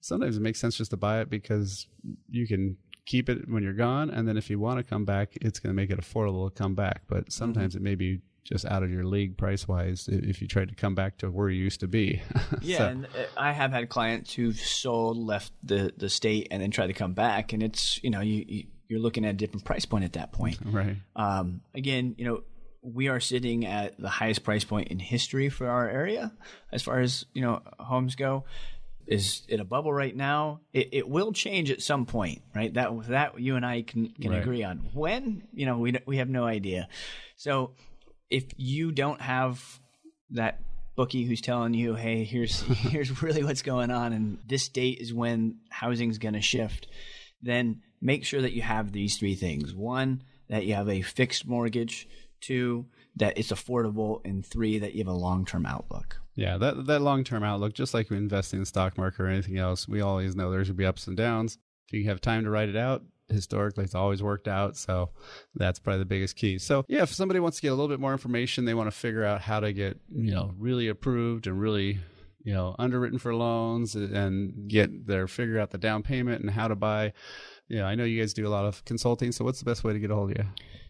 sometimes 0.00 0.36
it 0.36 0.40
makes 0.40 0.60
sense 0.60 0.76
just 0.76 0.90
to 0.90 0.96
buy 0.96 1.20
it 1.20 1.30
because 1.30 1.86
you 2.28 2.46
can 2.46 2.76
keep 3.06 3.30
it 3.30 3.48
when 3.48 3.62
you're 3.62 3.72
gone 3.72 4.10
and 4.10 4.28
then 4.28 4.36
if 4.36 4.50
you 4.50 4.60
want 4.60 4.76
to 4.78 4.84
come 4.84 5.06
back 5.06 5.30
it's 5.40 5.58
going 5.58 5.70
to 5.70 5.74
make 5.74 5.88
it 5.88 5.98
affordable 5.98 6.46
to 6.46 6.54
come 6.54 6.74
back 6.74 7.00
but 7.08 7.32
sometimes 7.32 7.74
mm-hmm. 7.74 7.86
it 7.86 7.88
may 7.90 7.94
be 7.94 8.20
just 8.44 8.64
out 8.64 8.82
of 8.82 8.90
your 8.90 9.04
league 9.04 9.36
price 9.36 9.68
wise 9.68 10.08
if 10.10 10.40
you 10.40 10.48
tried 10.48 10.68
to 10.68 10.74
come 10.74 10.94
back 10.94 11.18
to 11.18 11.30
where 11.30 11.48
you 11.50 11.62
used 11.62 11.80
to 11.80 11.88
be. 11.88 12.22
yeah, 12.62 12.78
so. 12.78 12.86
and 12.86 13.06
uh, 13.06 13.24
I 13.36 13.52
have 13.52 13.72
had 13.72 13.88
clients 13.88 14.32
who've 14.32 14.58
sold, 14.58 15.18
left 15.18 15.52
the 15.62 15.92
the 15.96 16.08
state, 16.08 16.48
and 16.50 16.62
then 16.62 16.70
tried 16.70 16.88
to 16.88 16.92
come 16.94 17.12
back, 17.12 17.52
and 17.52 17.62
it's 17.62 18.02
you 18.02 18.10
know 18.10 18.20
you, 18.20 18.64
you 18.88 18.96
are 18.96 19.00
looking 19.00 19.24
at 19.24 19.30
a 19.30 19.36
different 19.36 19.64
price 19.64 19.84
point 19.84 20.04
at 20.04 20.14
that 20.14 20.32
point. 20.32 20.58
Right. 20.66 20.96
Um, 21.16 21.62
again, 21.74 22.14
you 22.18 22.24
know. 22.24 22.42
We 22.80 23.08
are 23.08 23.18
sitting 23.18 23.66
at 23.66 24.00
the 24.00 24.08
highest 24.08 24.44
price 24.44 24.62
point 24.62 24.88
in 24.88 25.00
history 25.00 25.48
for 25.48 25.68
our 25.68 25.90
area, 25.90 26.32
as 26.70 26.80
far 26.80 27.00
as 27.00 27.26
you 27.34 27.42
know 27.42 27.60
homes 27.80 28.14
go 28.14 28.44
is 29.08 29.42
it 29.48 29.58
a 29.58 29.64
bubble 29.64 29.92
right 29.92 30.14
now? 30.14 30.60
It, 30.72 30.90
it 30.92 31.08
will 31.08 31.32
change 31.32 31.70
at 31.70 31.82
some 31.82 32.06
point, 32.06 32.42
right? 32.54 32.72
That 32.74 33.08
that 33.08 33.40
you 33.40 33.56
and 33.56 33.64
I 33.64 33.82
can 33.82 34.10
can 34.10 34.32
right. 34.32 34.40
agree 34.40 34.62
on. 34.62 34.90
When 34.92 35.48
you 35.52 35.66
know 35.66 35.78
we 35.78 35.98
we 36.06 36.18
have 36.18 36.28
no 36.28 36.44
idea. 36.44 36.88
So 37.36 37.72
if 38.30 38.44
you 38.56 38.92
don't 38.92 39.20
have 39.20 39.80
that 40.30 40.60
bookie 40.96 41.24
who's 41.24 41.40
telling 41.40 41.74
you, 41.74 41.94
"Hey, 41.94 42.24
here's 42.24 42.60
here's 42.62 43.22
really 43.22 43.44
what's 43.44 43.62
going 43.62 43.90
on, 43.90 44.12
and 44.12 44.38
this 44.46 44.68
date 44.68 44.98
is 44.98 45.12
when 45.12 45.58
housing's 45.70 46.18
going 46.18 46.34
to 46.34 46.40
shift," 46.40 46.88
then 47.42 47.82
make 48.00 48.24
sure 48.24 48.42
that 48.42 48.52
you 48.52 48.62
have 48.62 48.92
these 48.92 49.16
three 49.16 49.34
things: 49.34 49.74
one, 49.74 50.22
that 50.48 50.66
you 50.66 50.74
have 50.74 50.88
a 50.88 51.02
fixed 51.02 51.46
mortgage; 51.46 52.08
two, 52.40 52.86
that 53.16 53.38
it's 53.38 53.52
affordable; 53.52 54.20
and 54.24 54.44
three, 54.44 54.78
that 54.78 54.94
you 54.94 54.98
have 54.98 55.08
a 55.08 55.12
long-term 55.12 55.66
outlook. 55.66 56.20
Yeah, 56.34 56.56
that 56.58 56.86
that 56.86 57.02
long-term 57.02 57.42
outlook, 57.42 57.74
just 57.74 57.94
like 57.94 58.10
investing 58.10 58.58
in 58.58 58.62
the 58.62 58.66
stock 58.66 58.98
market 58.98 59.20
or 59.20 59.28
anything 59.28 59.58
else, 59.58 59.88
we 59.88 60.00
always 60.00 60.36
know 60.36 60.50
there's 60.50 60.68
going 60.68 60.76
to 60.76 60.78
be 60.78 60.86
ups 60.86 61.06
and 61.06 61.16
downs. 61.16 61.58
If 61.88 61.94
you 61.94 62.04
have 62.04 62.20
time 62.20 62.44
to 62.44 62.50
write 62.50 62.68
it 62.68 62.76
out, 62.76 63.02
historically 63.30 63.84
it's 63.84 63.94
always 63.94 64.22
worked 64.22 64.48
out. 64.48 64.76
So 64.76 65.10
that's 65.54 65.78
probably 65.78 66.00
the 66.00 66.06
biggest 66.06 66.36
key. 66.36 66.58
So 66.58 66.84
yeah 66.88 67.02
if 67.02 67.12
somebody 67.12 67.40
wants 67.40 67.56
to 67.58 67.62
get 67.62 67.68
a 67.68 67.74
little 67.74 67.88
bit 67.88 68.00
more 68.00 68.12
information 68.12 68.64
they 68.64 68.74
want 68.74 68.90
to 68.90 68.96
figure 68.96 69.24
out 69.24 69.40
how 69.40 69.60
to 69.60 69.72
get 69.72 70.00
you 70.12 70.32
know 70.32 70.52
really 70.58 70.88
approved 70.88 71.46
and 71.46 71.60
really 71.60 72.00
you 72.42 72.52
know 72.54 72.74
underwritten 72.78 73.18
for 73.18 73.34
loans 73.34 73.94
and 73.94 74.68
get 74.68 75.06
their 75.06 75.28
figure 75.28 75.58
out 75.58 75.70
the 75.70 75.78
down 75.78 76.02
payment 76.02 76.42
and 76.42 76.50
how 76.50 76.68
to 76.68 76.76
buy. 76.76 77.12
Yeah 77.68 77.86
i 77.86 77.94
know 77.94 78.04
you 78.04 78.20
guys 78.20 78.34
do 78.34 78.46
a 78.46 78.50
lot 78.50 78.64
of 78.64 78.84
consulting. 78.84 79.32
So 79.32 79.44
what's 79.44 79.58
the 79.58 79.64
best 79.64 79.82
way 79.84 79.92
to 79.92 79.98
get 79.98 80.10
a 80.10 80.14
hold 80.14 80.30
of 80.30 80.38
you? 80.38 80.44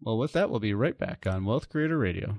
Well, 0.00 0.16
with 0.16 0.32
that, 0.34 0.48
we'll 0.48 0.60
be 0.60 0.74
right 0.74 0.96
back 0.96 1.26
on 1.26 1.44
Wealth 1.44 1.68
Creator 1.68 1.98
Radio. 1.98 2.38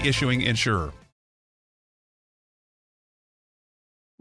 issuing 0.05 0.41
insurer. 0.41 0.93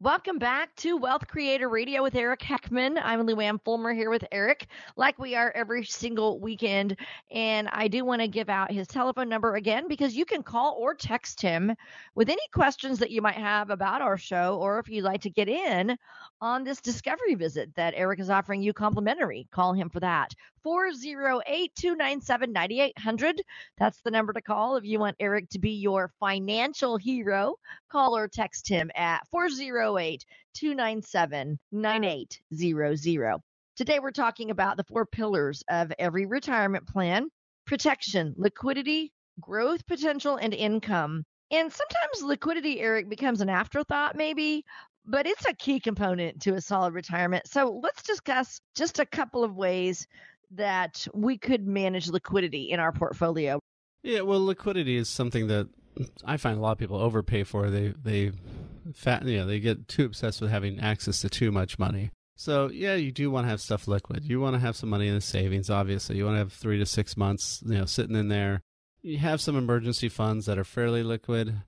Welcome 0.02 0.38
back 0.38 0.74
to 0.76 0.96
Wealth 0.96 1.28
Creator 1.28 1.68
Radio 1.68 2.02
with 2.02 2.14
Eric 2.14 2.40
Heckman. 2.40 2.98
I'm 3.04 3.26
Luann 3.26 3.62
Fulmer 3.62 3.92
here 3.92 4.08
with 4.08 4.24
Eric, 4.32 4.66
like 4.96 5.18
we 5.18 5.34
are 5.34 5.52
every 5.54 5.84
single 5.84 6.40
weekend. 6.40 6.96
And 7.30 7.68
I 7.70 7.86
do 7.86 8.02
want 8.06 8.22
to 8.22 8.26
give 8.26 8.48
out 8.48 8.72
his 8.72 8.88
telephone 8.88 9.28
number 9.28 9.56
again 9.56 9.88
because 9.88 10.16
you 10.16 10.24
can 10.24 10.42
call 10.42 10.78
or 10.80 10.94
text 10.94 11.42
him 11.42 11.74
with 12.14 12.30
any 12.30 12.40
questions 12.54 12.98
that 12.98 13.10
you 13.10 13.20
might 13.20 13.34
have 13.34 13.68
about 13.68 14.00
our 14.00 14.16
show, 14.16 14.56
or 14.56 14.78
if 14.78 14.88
you'd 14.88 15.04
like 15.04 15.20
to 15.20 15.28
get 15.28 15.50
in 15.50 15.98
on 16.40 16.64
this 16.64 16.80
discovery 16.80 17.34
visit 17.34 17.68
that 17.74 17.92
Eric 17.94 18.20
is 18.20 18.30
offering 18.30 18.62
you 18.62 18.72
complimentary. 18.72 19.48
Call 19.52 19.74
him 19.74 19.90
for 19.90 20.00
that. 20.00 20.34
408 20.62 21.74
297 21.74 22.52
9800. 22.52 23.42
That's 23.76 24.00
the 24.00 24.10
number 24.10 24.32
to 24.32 24.40
call 24.40 24.76
if 24.76 24.84
you 24.84 24.98
want 24.98 25.16
Eric 25.20 25.50
to 25.50 25.58
be 25.58 25.72
your 25.72 26.10
financial 26.18 26.96
hero. 26.96 27.56
Call 27.90 28.16
or 28.16 28.28
text 28.28 28.68
him 28.68 28.90
at 28.94 29.26
408 29.32 30.24
297 30.54 31.58
9800. 31.72 33.38
Today, 33.76 33.98
we're 33.98 34.12
talking 34.12 34.50
about 34.50 34.76
the 34.76 34.84
four 34.84 35.06
pillars 35.06 35.64
of 35.68 35.92
every 35.98 36.24
retirement 36.26 36.86
plan 36.86 37.28
protection, 37.66 38.34
liquidity, 38.36 39.12
growth 39.40 39.86
potential, 39.86 40.36
and 40.36 40.54
income. 40.54 41.24
And 41.50 41.72
sometimes 41.72 42.22
liquidity, 42.22 42.80
Eric, 42.80 43.08
becomes 43.08 43.40
an 43.40 43.48
afterthought, 43.48 44.16
maybe, 44.16 44.64
but 45.04 45.26
it's 45.26 45.46
a 45.46 45.54
key 45.54 45.80
component 45.80 46.42
to 46.42 46.54
a 46.54 46.60
solid 46.60 46.94
retirement. 46.94 47.48
So 47.48 47.80
let's 47.82 48.02
discuss 48.02 48.60
just 48.76 49.00
a 49.00 49.06
couple 49.06 49.42
of 49.42 49.56
ways 49.56 50.06
that 50.52 51.06
we 51.12 51.38
could 51.38 51.66
manage 51.66 52.08
liquidity 52.08 52.70
in 52.70 52.78
our 52.78 52.92
portfolio. 52.92 53.58
Yeah, 54.02 54.20
well, 54.20 54.44
liquidity 54.44 54.96
is 54.96 55.08
something 55.08 55.48
that 55.48 55.68
I 56.24 56.36
find 56.36 56.58
a 56.58 56.60
lot 56.60 56.72
of 56.72 56.78
people 56.78 56.96
overpay 56.96 57.44
for. 57.44 57.70
They 57.70 57.94
they 58.02 58.32
fat, 58.94 59.24
you 59.24 59.38
know, 59.38 59.46
they 59.46 59.60
get 59.60 59.88
too 59.88 60.04
obsessed 60.04 60.40
with 60.40 60.50
having 60.50 60.80
access 60.80 61.20
to 61.22 61.28
too 61.28 61.50
much 61.52 61.78
money. 61.78 62.10
So 62.36 62.70
yeah, 62.70 62.94
you 62.94 63.12
do 63.12 63.30
want 63.30 63.44
to 63.44 63.50
have 63.50 63.60
stuff 63.60 63.86
liquid. 63.86 64.24
You 64.24 64.40
want 64.40 64.54
to 64.54 64.60
have 64.60 64.76
some 64.76 64.88
money 64.88 65.08
in 65.08 65.14
the 65.14 65.20
savings. 65.20 65.68
Obviously, 65.68 66.16
you 66.16 66.24
want 66.24 66.36
to 66.36 66.40
have 66.40 66.52
three 66.52 66.78
to 66.78 66.86
six 66.86 67.16
months, 67.16 67.62
you 67.66 67.76
know, 67.76 67.84
sitting 67.84 68.16
in 68.16 68.28
there. 68.28 68.62
You 69.02 69.18
have 69.18 69.40
some 69.40 69.56
emergency 69.56 70.08
funds 70.08 70.46
that 70.46 70.58
are 70.58 70.64
fairly 70.64 71.02
liquid, 71.02 71.62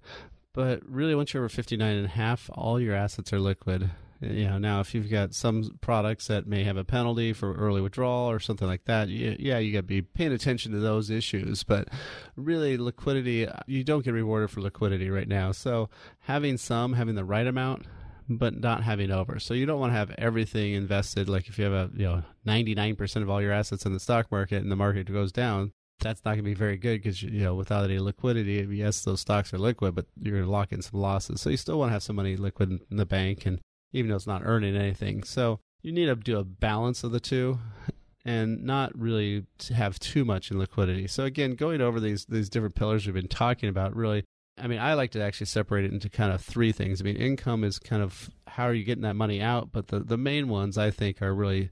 but 0.55 0.81
really, 0.87 1.15
once 1.15 1.33
you're 1.33 1.43
over 1.43 1.49
59 1.49 1.97
and 1.97 2.07
a 2.07 2.11
half, 2.11 2.51
all 2.53 2.79
your 2.79 2.95
assets 2.95 3.33
are 3.33 3.41
liquid. 3.41 3.91
You 4.23 4.47
know, 4.47 4.59
now 4.59 4.81
if 4.81 4.95
you've 4.95 5.11
got 5.11 5.35
some 5.35 5.79
products 5.81 6.29
that 6.29 6.47
may 6.47 6.63
have 6.65 6.77
a 6.77 6.85
penalty 6.85 7.33
for 7.33 7.55
early 7.55 7.81
withdrawal 7.81 8.31
or 8.31 8.39
something 8.39 8.69
like 8.69 8.85
that, 8.85 9.09
you, 9.09 9.37
yeah, 9.39 9.59
you 9.59 9.73
got 9.73 9.81
to 9.81 9.83
be 9.83 10.03
paying 10.03 10.33
attention 10.33 10.73
to 10.73 10.79
those 10.79 11.11
issues. 11.11 11.65
But 11.65 11.89
really, 12.37 12.77
liquidity, 12.77 13.49
you 13.67 13.85
don't 13.85 14.05
get 14.05 14.15
rewarded 14.15 14.51
for 14.51 14.61
liquidity 14.61 15.11
right 15.11 15.29
now. 15.29 15.51
So 15.53 15.91
having 16.21 16.57
some, 16.57 16.93
having 16.93 17.17
the 17.17 17.25
right 17.25 17.47
amount, 17.47 17.87
but 18.29 18.61
not 18.61 18.85
having 18.85 19.11
over. 19.11 19.39
So 19.39 19.55
you 19.55 19.67
don't 19.67 19.81
want 19.81 19.93
to 19.93 19.97
have 19.97 20.15
everything 20.19 20.73
invested. 20.75 21.29
Like 21.29 21.49
if 21.49 21.59
you 21.59 21.65
have 21.65 21.73
a 21.73 21.91
you 21.95 22.07
know 22.07 22.23
99% 22.47 23.23
of 23.23 23.31
all 23.31 23.43
your 23.43 23.53
assets 23.53 23.85
in 23.85 23.93
the 23.93 24.01
stock 24.01 24.31
market 24.31 24.63
and 24.63 24.71
the 24.71 24.77
market 24.77 25.13
goes 25.13 25.33
down, 25.33 25.73
that's 26.01 26.25
not 26.25 26.33
going 26.33 26.45
to 26.45 26.51
be 26.51 26.55
very 26.55 26.77
good 26.77 27.03
because 27.03 27.23
you 27.23 27.43
know 27.43 27.55
without 27.55 27.85
any 27.85 27.99
liquidity, 27.99 28.67
yes, 28.71 29.03
those 29.03 29.21
stocks 29.21 29.53
are 29.53 29.59
liquid, 29.59 29.95
but 29.95 30.07
you're 30.21 30.37
going 30.37 30.45
to 30.45 30.51
lock 30.51 30.73
in 30.73 30.83
some 30.83 31.01
losses. 31.01 31.41
So 31.41 31.51
you 31.51 31.57
still 31.57 31.79
want 31.79 31.91
to 31.91 31.93
have 31.95 32.03
some 32.03 32.17
money 32.17 32.37
liquid 32.37 32.81
in 32.91 32.97
the 32.97 33.07
bank 33.07 33.47
and 33.47 33.61
even 33.93 34.11
though 34.11 34.17
it's 34.17 34.27
not 34.27 34.43
earning 34.45 34.77
anything. 34.77 35.23
So 35.23 35.61
you 35.83 35.93
need 35.93 36.07
to 36.07 36.17
do 36.17 36.39
a 36.39 36.45
balance 36.45 37.05
of 37.05 37.13
the 37.13 37.21
two 37.21 37.59
and 38.25 38.63
not 38.63 38.97
really 38.99 39.47
have 39.75 39.99
too 39.99 40.25
much 40.25 40.51
in 40.51 40.59
liquidity. 40.59 41.07
So 41.09 41.25
again, 41.25 41.55
going 41.55 41.81
over 41.81 42.01
these 42.01 42.25
these 42.27 42.49
different 42.49 42.75
pillars 42.75 43.07
we've 43.07 43.15
been 43.15 43.29
talking 43.29 43.69
about 43.69 43.95
really 43.95 44.25
I 44.59 44.67
mean, 44.67 44.79
I 44.79 44.95
like 44.95 45.13
to 45.13 45.23
actually 45.23 45.47
separate 45.47 45.87
it 45.87 45.93
into 45.93 46.11
kind 46.11 46.33
of 46.33 46.43
three 46.43 46.73
things. 46.73 47.01
I 47.01 47.05
mean, 47.05 47.17
income 47.17 47.65
is 47.65 47.79
kind 47.79 48.03
of 48.03 48.31
how 48.47 48.65
are 48.65 48.75
you 48.75 48.85
getting 48.85 49.03
that 49.03 49.17
money 49.17 49.41
out, 49.41 49.73
but 49.73 49.89
the, 49.89 50.01
the 50.01 50.19
main 50.19 50.49
ones 50.49 50.77
I 50.77 50.91
think 50.91 51.23
are 51.23 51.35
really 51.35 51.71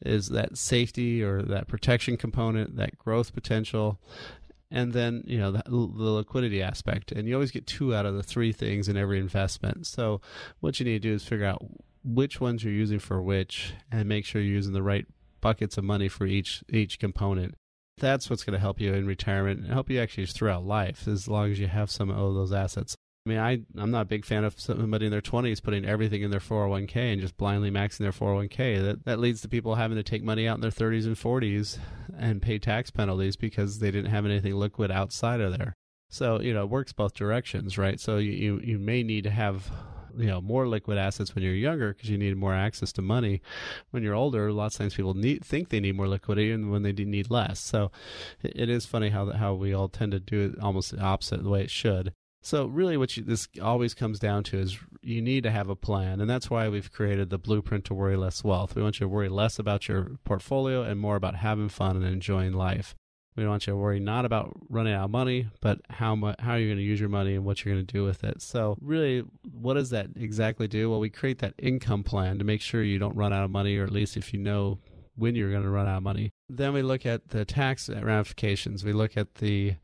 is 0.00 0.28
that 0.28 0.56
safety 0.56 1.24
or 1.24 1.42
that 1.42 1.66
protection 1.66 2.16
component, 2.16 2.76
that 2.76 2.96
growth 2.98 3.34
potential, 3.34 4.00
and 4.70 4.92
then 4.92 5.22
you 5.26 5.38
know 5.38 5.52
the, 5.52 5.62
the, 5.66 6.10
liquidity 6.10 6.62
aspect. 6.62 7.12
And 7.12 7.28
you 7.28 7.34
always 7.34 7.50
get 7.50 7.66
two 7.66 7.94
out 7.94 8.06
of 8.06 8.14
the 8.14 8.22
three 8.22 8.52
things 8.52 8.88
in 8.88 8.96
every 8.96 9.18
investment. 9.18 9.86
So 9.86 10.20
what 10.60 10.78
you 10.78 10.84
need 10.86 11.02
to 11.02 11.08
do 11.08 11.14
is 11.14 11.24
figure 11.24 11.46
out 11.46 11.62
which 12.04 12.40
ones 12.40 12.64
you're 12.64 12.72
using 12.72 12.98
for 12.98 13.20
which 13.20 13.74
and 13.90 14.08
make 14.08 14.24
sure 14.24 14.40
you're 14.40 14.54
using 14.54 14.72
the 14.72 14.82
right 14.82 15.06
buckets 15.40 15.76
of 15.76 15.84
money 15.84 16.08
for 16.08 16.26
each 16.26 16.62
each 16.68 16.98
component. 16.98 17.54
That's 17.98 18.30
what's 18.30 18.44
going 18.44 18.54
to 18.54 18.60
help 18.60 18.80
you 18.80 18.94
in 18.94 19.06
retirement 19.06 19.60
and 19.60 19.72
help 19.72 19.90
you 19.90 20.00
actually 20.00 20.26
throughout 20.26 20.64
life 20.64 21.06
as 21.06 21.28
long 21.28 21.50
as 21.50 21.58
you 21.58 21.66
have 21.66 21.90
some 21.90 22.08
of 22.10 22.34
those 22.34 22.52
assets 22.52 22.96
I 23.26 23.28
mean, 23.28 23.38
I 23.38 23.60
I'm 23.76 23.90
not 23.90 24.02
a 24.02 24.06
big 24.06 24.24
fan 24.24 24.44
of 24.44 24.58
somebody 24.58 25.04
in 25.04 25.12
their 25.12 25.20
20s 25.20 25.62
putting 25.62 25.84
everything 25.84 26.22
in 26.22 26.30
their 26.30 26.40
401k 26.40 26.96
and 26.96 27.20
just 27.20 27.36
blindly 27.36 27.70
maxing 27.70 27.98
their 27.98 28.12
401k. 28.12 28.82
That 28.82 29.04
that 29.04 29.20
leads 29.20 29.42
to 29.42 29.48
people 29.48 29.74
having 29.74 29.98
to 29.98 30.02
take 30.02 30.22
money 30.22 30.48
out 30.48 30.56
in 30.56 30.62
their 30.62 30.70
30s 30.70 31.04
and 31.04 31.16
40s 31.16 31.78
and 32.18 32.40
pay 32.40 32.58
tax 32.58 32.90
penalties 32.90 33.36
because 33.36 33.78
they 33.78 33.90
didn't 33.90 34.10
have 34.10 34.24
anything 34.24 34.54
liquid 34.54 34.90
outside 34.90 35.40
of 35.40 35.56
there. 35.56 35.74
So 36.08 36.40
you 36.40 36.54
know, 36.54 36.62
it 36.62 36.70
works 36.70 36.92
both 36.92 37.12
directions, 37.12 37.76
right? 37.76 38.00
So 38.00 38.16
you 38.16 38.32
you, 38.32 38.60
you 38.64 38.78
may 38.78 39.02
need 39.02 39.24
to 39.24 39.30
have 39.30 39.70
you 40.16 40.26
know 40.26 40.40
more 40.40 40.66
liquid 40.66 40.96
assets 40.96 41.34
when 41.34 41.44
you're 41.44 41.54
younger 41.54 41.92
because 41.92 42.08
you 42.08 42.16
need 42.16 42.36
more 42.38 42.54
access 42.54 42.90
to 42.92 43.02
money. 43.02 43.42
When 43.90 44.02
you're 44.02 44.14
older, 44.14 44.48
a 44.48 44.52
lot 44.54 44.72
of 44.72 44.78
times 44.78 44.94
people 44.94 45.12
need, 45.12 45.44
think 45.44 45.68
they 45.68 45.80
need 45.80 45.94
more 45.96 46.08
liquidity, 46.08 46.52
and 46.52 46.70
when 46.70 46.82
they 46.82 46.92
need 46.92 47.30
less. 47.30 47.60
So 47.60 47.90
it, 48.42 48.52
it 48.54 48.70
is 48.70 48.86
funny 48.86 49.10
how 49.10 49.30
how 49.32 49.52
we 49.52 49.74
all 49.74 49.90
tend 49.90 50.12
to 50.12 50.20
do 50.20 50.52
it 50.54 50.62
almost 50.62 50.92
the 50.92 51.02
opposite 51.02 51.42
the 51.42 51.50
way 51.50 51.62
it 51.62 51.70
should. 51.70 52.14
So 52.42 52.66
really, 52.66 52.96
what 52.96 53.16
you, 53.16 53.22
this 53.22 53.48
always 53.62 53.92
comes 53.92 54.18
down 54.18 54.44
to 54.44 54.58
is 54.58 54.78
you 55.02 55.20
need 55.20 55.42
to 55.42 55.50
have 55.50 55.68
a 55.68 55.76
plan, 55.76 56.20
and 56.20 56.30
that's 56.30 56.48
why 56.48 56.68
we've 56.68 56.90
created 56.90 57.28
the 57.28 57.38
blueprint 57.38 57.84
to 57.86 57.94
worry 57.94 58.16
less 58.16 58.42
wealth. 58.42 58.74
We 58.74 58.82
want 58.82 58.98
you 58.98 59.04
to 59.04 59.08
worry 59.08 59.28
less 59.28 59.58
about 59.58 59.88
your 59.88 60.12
portfolio 60.24 60.82
and 60.82 60.98
more 60.98 61.16
about 61.16 61.36
having 61.36 61.68
fun 61.68 61.96
and 61.96 62.06
enjoying 62.06 62.54
life. 62.54 62.94
We 63.36 63.46
want 63.46 63.66
you 63.66 63.74
to 63.74 63.76
worry 63.76 64.00
not 64.00 64.24
about 64.24 64.56
running 64.68 64.92
out 64.92 65.04
of 65.04 65.10
money, 65.10 65.48
but 65.60 65.80
how 65.88 66.14
much 66.14 66.36
how 66.40 66.54
you're 66.54 66.68
going 66.68 66.78
to 66.78 66.84
use 66.84 66.98
your 66.98 67.08
money 67.08 67.34
and 67.34 67.44
what 67.44 67.64
you're 67.64 67.74
going 67.74 67.86
to 67.86 67.92
do 67.92 68.04
with 68.04 68.24
it. 68.24 68.42
So 68.42 68.76
really, 68.80 69.22
what 69.52 69.74
does 69.74 69.90
that 69.90 70.08
exactly 70.16 70.66
do? 70.66 70.90
Well, 70.90 71.00
we 71.00 71.10
create 71.10 71.38
that 71.38 71.54
income 71.58 72.02
plan 72.02 72.38
to 72.38 72.44
make 72.44 72.60
sure 72.60 72.82
you 72.82 72.98
don't 72.98 73.16
run 73.16 73.32
out 73.32 73.44
of 73.44 73.50
money, 73.50 73.76
or 73.76 73.84
at 73.84 73.92
least 73.92 74.16
if 74.16 74.32
you 74.32 74.40
know 74.40 74.78
when 75.14 75.34
you're 75.34 75.50
going 75.50 75.62
to 75.62 75.70
run 75.70 75.86
out 75.86 75.98
of 75.98 76.02
money. 76.02 76.32
Then 76.48 76.72
we 76.72 76.82
look 76.82 77.04
at 77.04 77.28
the 77.28 77.44
tax 77.44 77.88
ramifications. 77.88 78.84
We 78.84 78.92
look 78.92 79.16
at 79.16 79.36
the 79.36 79.74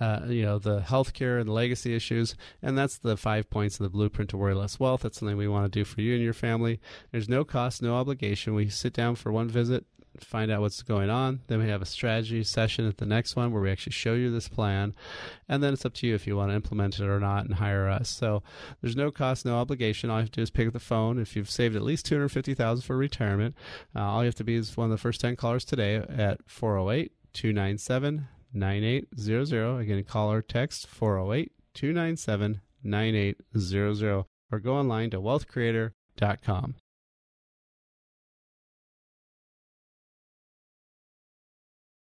uh, 0.00 0.20
you 0.26 0.42
know, 0.42 0.58
the 0.58 0.80
healthcare 0.80 1.40
and 1.40 1.48
legacy 1.48 1.94
issues. 1.94 2.34
And 2.62 2.76
that's 2.76 2.98
the 2.98 3.16
five 3.16 3.48
points 3.50 3.78
of 3.78 3.84
the 3.84 3.90
blueprint 3.90 4.30
to 4.30 4.36
worry 4.36 4.54
less 4.54 4.80
wealth. 4.80 5.02
That's 5.02 5.18
something 5.18 5.36
we 5.36 5.48
want 5.48 5.70
to 5.70 5.78
do 5.78 5.84
for 5.84 6.00
you 6.00 6.14
and 6.14 6.22
your 6.22 6.32
family. 6.32 6.80
There's 7.12 7.28
no 7.28 7.44
cost, 7.44 7.82
no 7.82 7.94
obligation. 7.94 8.54
We 8.54 8.68
sit 8.68 8.92
down 8.92 9.14
for 9.16 9.30
one 9.30 9.48
visit, 9.48 9.86
find 10.20 10.50
out 10.50 10.60
what's 10.60 10.82
going 10.82 11.10
on. 11.10 11.40
Then 11.46 11.60
we 11.60 11.68
have 11.68 11.82
a 11.82 11.86
strategy 11.86 12.42
session 12.44 12.86
at 12.86 12.98
the 12.98 13.06
next 13.06 13.36
one 13.36 13.52
where 13.52 13.62
we 13.62 13.70
actually 13.70 13.92
show 13.92 14.14
you 14.14 14.30
this 14.30 14.48
plan. 14.48 14.94
And 15.48 15.62
then 15.62 15.72
it's 15.72 15.84
up 15.84 15.94
to 15.94 16.06
you 16.06 16.14
if 16.14 16.26
you 16.26 16.36
want 16.36 16.50
to 16.50 16.56
implement 16.56 16.98
it 16.98 17.06
or 17.06 17.20
not 17.20 17.44
and 17.44 17.54
hire 17.54 17.88
us. 17.88 18.08
So 18.08 18.42
there's 18.80 18.96
no 18.96 19.10
cost, 19.10 19.44
no 19.44 19.56
obligation. 19.56 20.10
All 20.10 20.18
you 20.18 20.22
have 20.22 20.30
to 20.30 20.40
do 20.40 20.42
is 20.42 20.50
pick 20.50 20.66
up 20.66 20.72
the 20.72 20.80
phone. 20.80 21.18
If 21.18 21.36
you've 21.36 21.50
saved 21.50 21.76
at 21.76 21.82
least 21.82 22.06
250000 22.06 22.82
for 22.82 22.96
retirement, 22.96 23.54
uh, 23.94 24.00
all 24.00 24.22
you 24.22 24.26
have 24.26 24.34
to 24.36 24.44
be 24.44 24.56
is 24.56 24.76
one 24.76 24.86
of 24.86 24.90
the 24.90 24.98
first 24.98 25.20
10 25.20 25.36
callers 25.36 25.64
today 25.64 25.96
at 25.96 26.40
408 26.46 27.12
297 27.32 28.28
9800. 28.54 29.78
Again, 29.80 30.04
call 30.04 30.32
or 30.32 30.42
text 30.42 30.86
408 30.86 31.52
297 31.74 32.60
9800 32.82 34.24
or 34.52 34.58
go 34.60 34.74
online 34.74 35.10
to 35.10 35.20
wealthcreator.com. 35.20 36.76